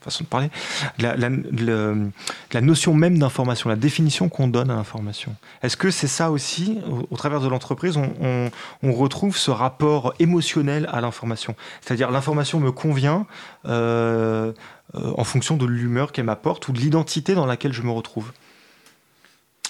[0.00, 0.50] façon de parler,
[0.98, 2.12] de
[2.52, 5.34] la, notion même d'information, la définition qu'on donne à l'information?
[5.62, 6.78] Est-ce que c'est ça aussi,
[7.10, 8.50] au, travers de l'entreprise, on,
[8.92, 11.56] retrouve ce rapport émotionnel à l'information?
[11.80, 13.26] C'est-à-dire l'information me convient
[13.66, 14.52] euh,
[14.94, 18.32] euh, en fonction de l'humeur qu'elle m'apporte ou de l'identité dans laquelle je me retrouve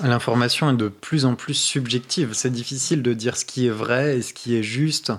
[0.02, 2.30] L'information est de plus en plus subjective.
[2.32, 5.12] C'est difficile de dire ce qui est vrai et ce qui est juste.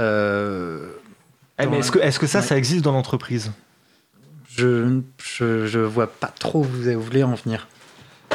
[0.00, 0.88] Euh,
[1.60, 2.44] Eh, mais est-ce que, ça, Ouais.
[2.44, 3.52] ça existe dans l'entreprise?
[4.50, 7.68] Je, je, je vois pas trop où vous voulez en venir.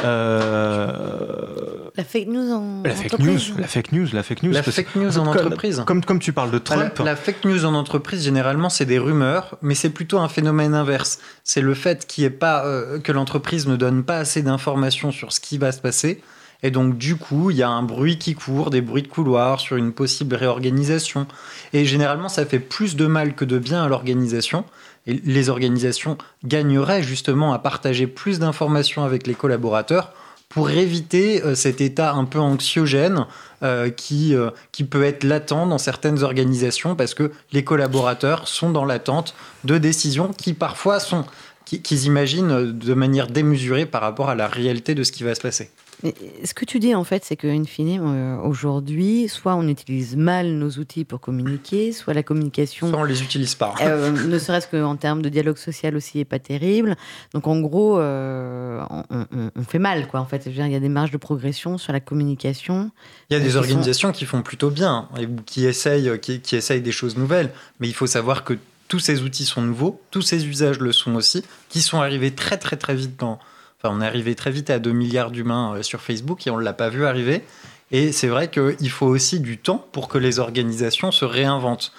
[0.04, 4.52] Euh, La fake news en La fake news, entreprise la fake news, la fake news.
[4.52, 5.82] La fake news en comme- entreprise.
[5.86, 8.98] Comme, comme tu parles de Trump, La, la fake news en entreprise, généralement, c'est des
[8.98, 11.18] rumeurs, mais c'est plutôt un phénomène inverse.
[11.44, 15.32] C'est le fait qu'il ait pas, euh, que l'entreprise ne donne pas assez d'informations sur
[15.32, 16.22] ce qui va se passer.
[16.62, 19.60] Et donc, du coup, il y a un bruit qui court, des bruits de couloir
[19.60, 21.26] sur une possible réorganisation.
[21.72, 24.64] Et généralement, ça fait plus de mal que de bien à l'organisation.
[25.06, 30.12] Les organisations gagneraient justement à partager plus d'informations avec les collaborateurs
[30.48, 33.24] pour éviter euh, cet état un peu anxiogène
[33.62, 38.70] euh, qui, euh, qui peut être latent dans certaines organisations parce que les collaborateurs sont
[38.70, 41.24] dans l'attente de décisions qui parfois sont
[41.64, 45.34] qui- qu'ils imaginent de manière démesurée par rapport à la réalité de ce qui va
[45.36, 45.70] se passer.
[46.02, 46.14] Mais
[46.44, 50.46] ce que tu dis, en fait, c'est qu'in fine, euh, aujourd'hui, soit on utilise mal
[50.54, 53.74] nos outils pour communiquer, soit la communication, Soit on les utilise pas.
[53.82, 56.96] euh, ne serait-ce qu'en termes de dialogue social aussi, est pas terrible.
[57.34, 60.20] Donc, en gros, euh, on, on- on fait mal, quoi.
[60.20, 62.90] En fait, il y a des marges de progression sur la communication.
[63.30, 66.40] Il y a qui des sont- organisations qui font plutôt bien et qui essayent, qui,
[66.40, 68.54] qui essayent des choses nouvelles, mais il faut savoir que
[68.88, 72.56] tous ces outils sont nouveaux, tous ces usages le sont aussi, qui sont arrivés très
[72.58, 73.38] très très vite dans,
[73.84, 76.62] On est arrivé très vite à 2 milliards d'humains euh, sur Facebook et on ne
[76.62, 77.42] l'a pas vu arriver.
[77.90, 81.92] Et c'est vrai qu'il faut aussi du temps pour que les organisations se réinventent.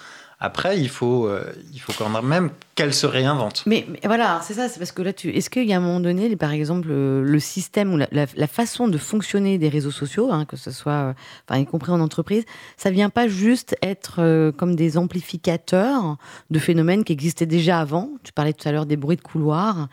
[0.44, 3.62] Après, il faut, euh, il faut quand même qu'elles se réinventent.
[3.64, 6.34] Mais, voilà, c'est ça, c'est parce que là, est-ce qu'il y a un moment donné,
[6.34, 10.56] par exemple, le, le système ou la, façon de fonctionner des réseaux sociaux, hein, que
[10.56, 11.12] ce soit, euh,
[11.48, 12.44] enfin, y compris en entreprise,
[12.76, 16.16] ça vient pas juste être euh, comme des amplificateurs
[16.50, 18.10] de phénomènes qui existaient déjà avant?
[18.24, 19.86] Tu parlais tout à l'heure des bruits de couloir.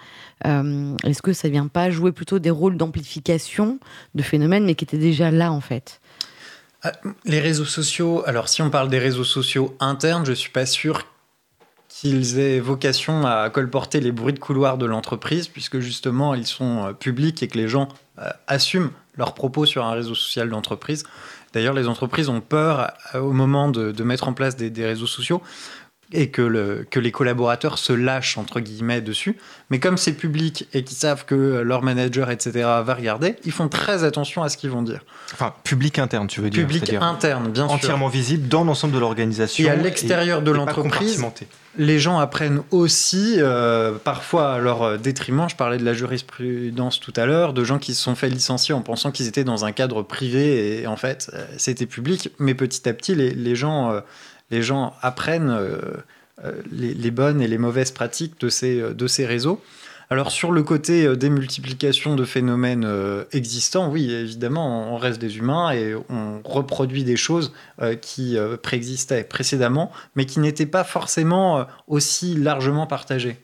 [0.48, 3.78] Euh, est-ce que ça vient pas jouer plutôt des rôles d'amplification
[4.16, 6.02] de phénomènes, mais qui étaient déjà là, en fait?
[7.26, 11.06] Les réseaux sociaux, alors si on parle des réseaux sociaux internes, je suis pas sûr
[11.90, 16.86] qu'ils aient vocation à colporter les bruits de couloir de l'entreprise, puisque justement ils sont
[16.86, 17.90] euh, publics et que les gens
[18.20, 21.04] euh, assument leurs propos sur un réseau social d'entreprise.
[21.52, 25.42] D'ailleurs, les entreprises ont peur euh, au moment de, mettre en place des réseaux sociaux
[26.12, 29.38] et que, le, que les collaborateurs se lâchent entre guillemets dessus.
[29.70, 32.52] Mais comme c'est public et qu'ils savent que leur manager, etc.,
[32.84, 35.02] va regarder, ils font très attention à ce qu'ils vont dire.
[35.34, 36.66] Enfin, public interne, tu veux dire.
[36.66, 37.76] Public interne, bien sûr.
[37.76, 39.66] entièrement visible dans l'ensemble de l'organisation.
[39.66, 41.24] Et à l'extérieur de l'entreprise,
[41.78, 47.14] les gens apprennent aussi, euh, parfois à leur détriment, je parlais de la jurisprudence tout
[47.16, 49.72] à l'heure, de gens qui se sont fait licencier en pensant qu'ils étaient dans un
[49.72, 53.92] cadre privé et en fait euh, c'était public, mais petit à petit les, les gens,
[53.92, 54.02] euh,
[54.52, 55.80] les gens apprennent euh,
[56.44, 59.62] euh, les, bonnes et les mauvaises pratiques de ces, ces réseaux.
[60.12, 65.38] Alors sur le côté euh, démultiplication de phénomènes euh, existants, oui, évidemment, on reste des
[65.38, 70.84] humains et on reproduit des choses euh, qui euh, préexistaient précédemment, mais qui n'étaient pas
[70.84, 73.38] forcément euh, aussi largement partagées.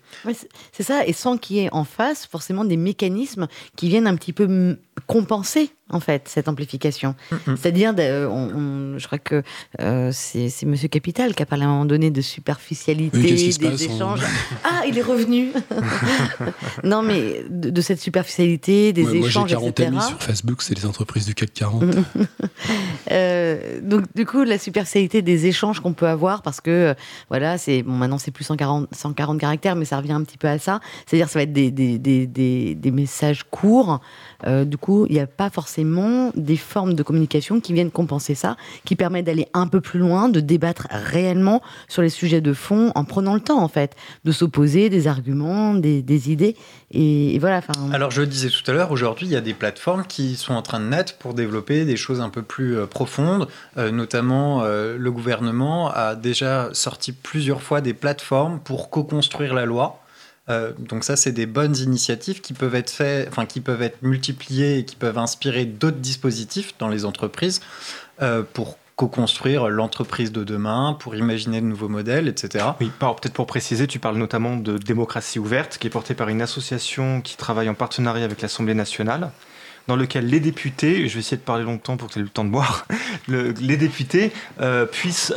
[0.72, 4.16] C'est- ça, et sans qu'il y ait en face forcément des mécanismes qui viennent un
[4.16, 4.78] petit peu
[5.08, 7.16] compenser en fait cette amplification.
[7.46, 9.44] C'est-à-dire, on- je crois que
[9.82, 13.68] euh, c'est Monsieur Capital qui a parlé à un moment donné de superficialité, Oui, des
[13.68, 14.22] on- échanges.
[14.64, 15.52] Ah, il est revenu.
[16.84, 19.88] non, mais de, de cette superficialité, des Ouais, moi, j'ai échanges, 40 etc.
[19.90, 21.84] amis sur Facebook, c'est les entreprises du CAC 40.
[23.12, 26.94] Euh, donc du coup la superficialité des échanges qu'on peut avoir parce que euh,
[27.30, 30.60] voilà c'est bon maintenant c'est plus 140, 140 caractères mais ça un petit peu à
[30.60, 30.80] ça.
[31.06, 34.00] C'est à dire ça va être des, des, des, des messages courts
[34.48, 38.36] Euh, du coup il n'y a pas forcément des formes de communication qui viennent compenser
[38.36, 42.54] ça qui permettent d'aller un peu plus loin de débattre réellement sur les sujets de
[42.54, 46.56] fond en prenant le temps en fait de s'opposer des arguments des, idées.
[46.92, 47.62] Et, voilà
[47.92, 50.54] Alors je le disais tout à l'heure, aujourd'hui il y a des plateformes qui sont
[50.54, 53.48] en train de naître pour développer des choses un peu plus euh, profondes,
[53.78, 60.00] Euh, notamment le gouvernement a déjà sorti plusieurs fois des plateformes pour co-construire la loi.
[60.50, 64.02] Euh, donc ça, c'est des bonnes initiatives qui peuvent être faites, enfin qui peuvent être
[64.04, 67.62] multipliées et qui peuvent inspirer d'autres dispositifs dans les entreprises
[68.22, 72.64] euh, pour co-construire l'entreprise de demain, pour imaginer de nouveaux modèles, etc.
[72.80, 76.42] Oui, peut-être pour préciser, tu parles notamment de démocratie ouverte, qui est portée par une
[76.42, 79.32] association qui travaille en partenariat avec l'Assemblée nationale,
[79.88, 82.30] dans lequel les députés, je vais essayer de parler longtemps pour que tu aies le
[82.30, 82.88] temps de boire,
[83.28, 84.32] le- les députés
[84.62, 85.34] euh, puissent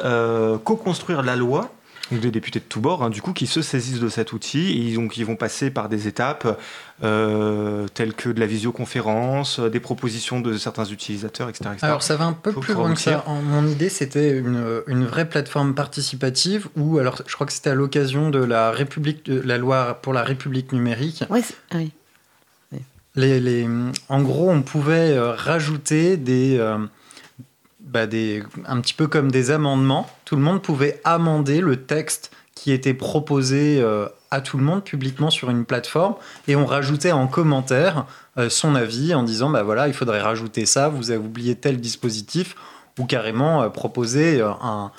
[0.64, 1.72] co-construire la loi.
[2.10, 4.88] Donc des députés de tous bords, hein, du coup, qui se saisissent de cet outil
[4.90, 6.58] et donc ils vont passer par des étapes
[7.04, 11.70] euh, telles que de la visioconférence, euh, des propositions de certains utilisateurs, etc.
[11.72, 11.86] etc.
[11.86, 13.22] Alors ça va un peu Faut plus loin que ça.
[13.26, 17.70] En- Mon idée, c'était une, une vraie plateforme participative où, alors je crois que c'était
[17.70, 21.24] à l'occasion de la République, de la loi pour la République numérique.
[21.30, 21.92] ouais, ah oui.
[23.16, 23.66] Les, les-
[24.08, 26.78] en gros, on pouvait euh, rajouter des, euh,
[27.88, 28.06] bah,
[28.66, 30.08] un petit peu comme des amendements.
[30.24, 34.82] Tout le monde pouvait amender le texte qui était proposé euh, à tout le monde
[34.82, 36.16] publiquement sur une plateforme
[36.48, 38.04] et on rajoutait en commentaire
[38.36, 41.80] euh, son avis en disant bah voilà il faudrait rajouter ça vous avez oublié tel
[41.80, 42.56] dispositif
[42.98, 44.90] ou carrément euh, proposer un,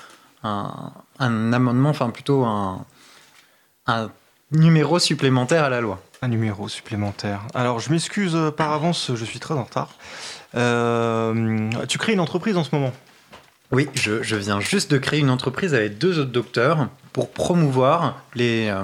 [0.42, 2.86] un, amendement enfin plutôt un,
[4.52, 7.42] numéro supplémentaire à la loi Un numéro supplémentaire.
[7.54, 9.90] Alors, je m'excuse par avance, je suis très en retard.
[10.54, 12.92] Euh, tu crées une entreprise en ce moment.
[13.72, 18.68] Oui, je, viens juste de créer une entreprise avec deux autres docteurs pour promouvoir les,
[18.68, 18.82] euh,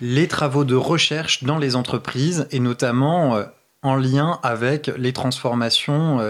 [0.00, 3.44] les travaux de recherche dans les entreprises et notamment euh,
[3.82, 6.20] en lien avec les transformations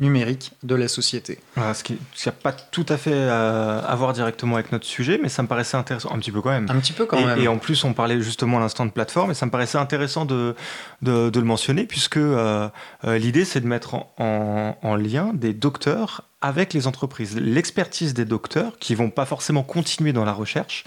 [0.00, 1.38] numériques de la société.
[1.54, 1.96] Voilà, ce qui
[2.26, 5.48] n'a pas tout à fait euh, à voir directement avec notre sujet, mais ça me
[5.48, 6.66] paraissait intéressant, un petit peu quand même.
[6.68, 7.38] Un petit peu quand et, même.
[7.40, 10.24] et en plus, on parlait justement à l'instant de plateforme, et ça me paraissait intéressant
[10.24, 10.56] de,
[11.02, 12.68] de, de le mentionner, puisque euh,
[13.04, 17.36] euh, l'idée, c'est de mettre en, en- en lien des docteurs avec les entreprises.
[17.38, 20.84] L'expertise des docteurs, qui vont pas forcément continuer dans la recherche,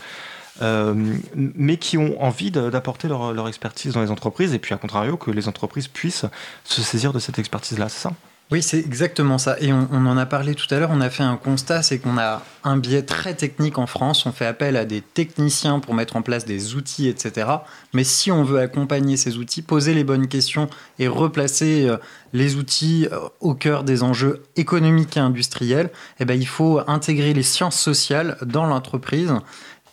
[0.62, 0.94] euh,
[1.34, 5.16] mais qui ont envie d'apporter leur, leur expertise dans les entreprises, et puis à contrario,
[5.16, 6.26] que les entreprises puissent
[6.66, 8.12] se saisir de cette expertise-là, c'est ça?
[8.50, 9.58] Oui, c'est exactement ça.
[9.60, 12.18] Et on, en a parlé tout à l'heure, on a fait un constat, c'est qu'on
[12.18, 16.16] a un biais très technique en France, on fait appel à des techniciens pour mettre
[16.16, 17.50] en place des outils, etc.
[17.92, 21.98] Mais si on veut accompagner ces outils, poser les bonnes questions et replacer euh,
[22.32, 25.90] les outils euh, au cœur des enjeux économiques et industriels,
[26.22, 29.34] eh ben, il faut intégrer les sciences sociales dans l'entreprise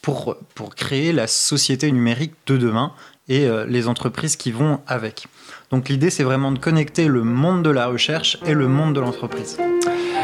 [0.01, 2.93] pour, pour créer la société numérique de demain
[3.29, 5.27] et euh, les entreprises qui vont avec.
[5.71, 9.01] Donc l'idée, c'est vraiment de connecter le monde de la recherche et le monde de
[9.01, 9.59] l'entreprise.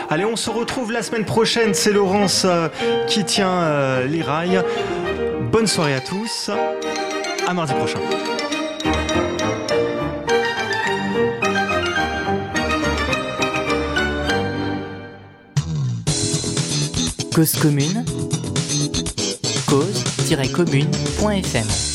[0.09, 1.75] Allez, on se retrouve la semaine prochaine.
[1.75, 2.69] C'est Laurence euh,
[3.07, 4.63] qui tient euh, les rails.
[5.53, 6.51] Bonne soirée à tous.
[7.47, 7.99] À mardi prochain.
[17.35, 18.05] Cause commune
[19.71, 21.90] cause-commune.fm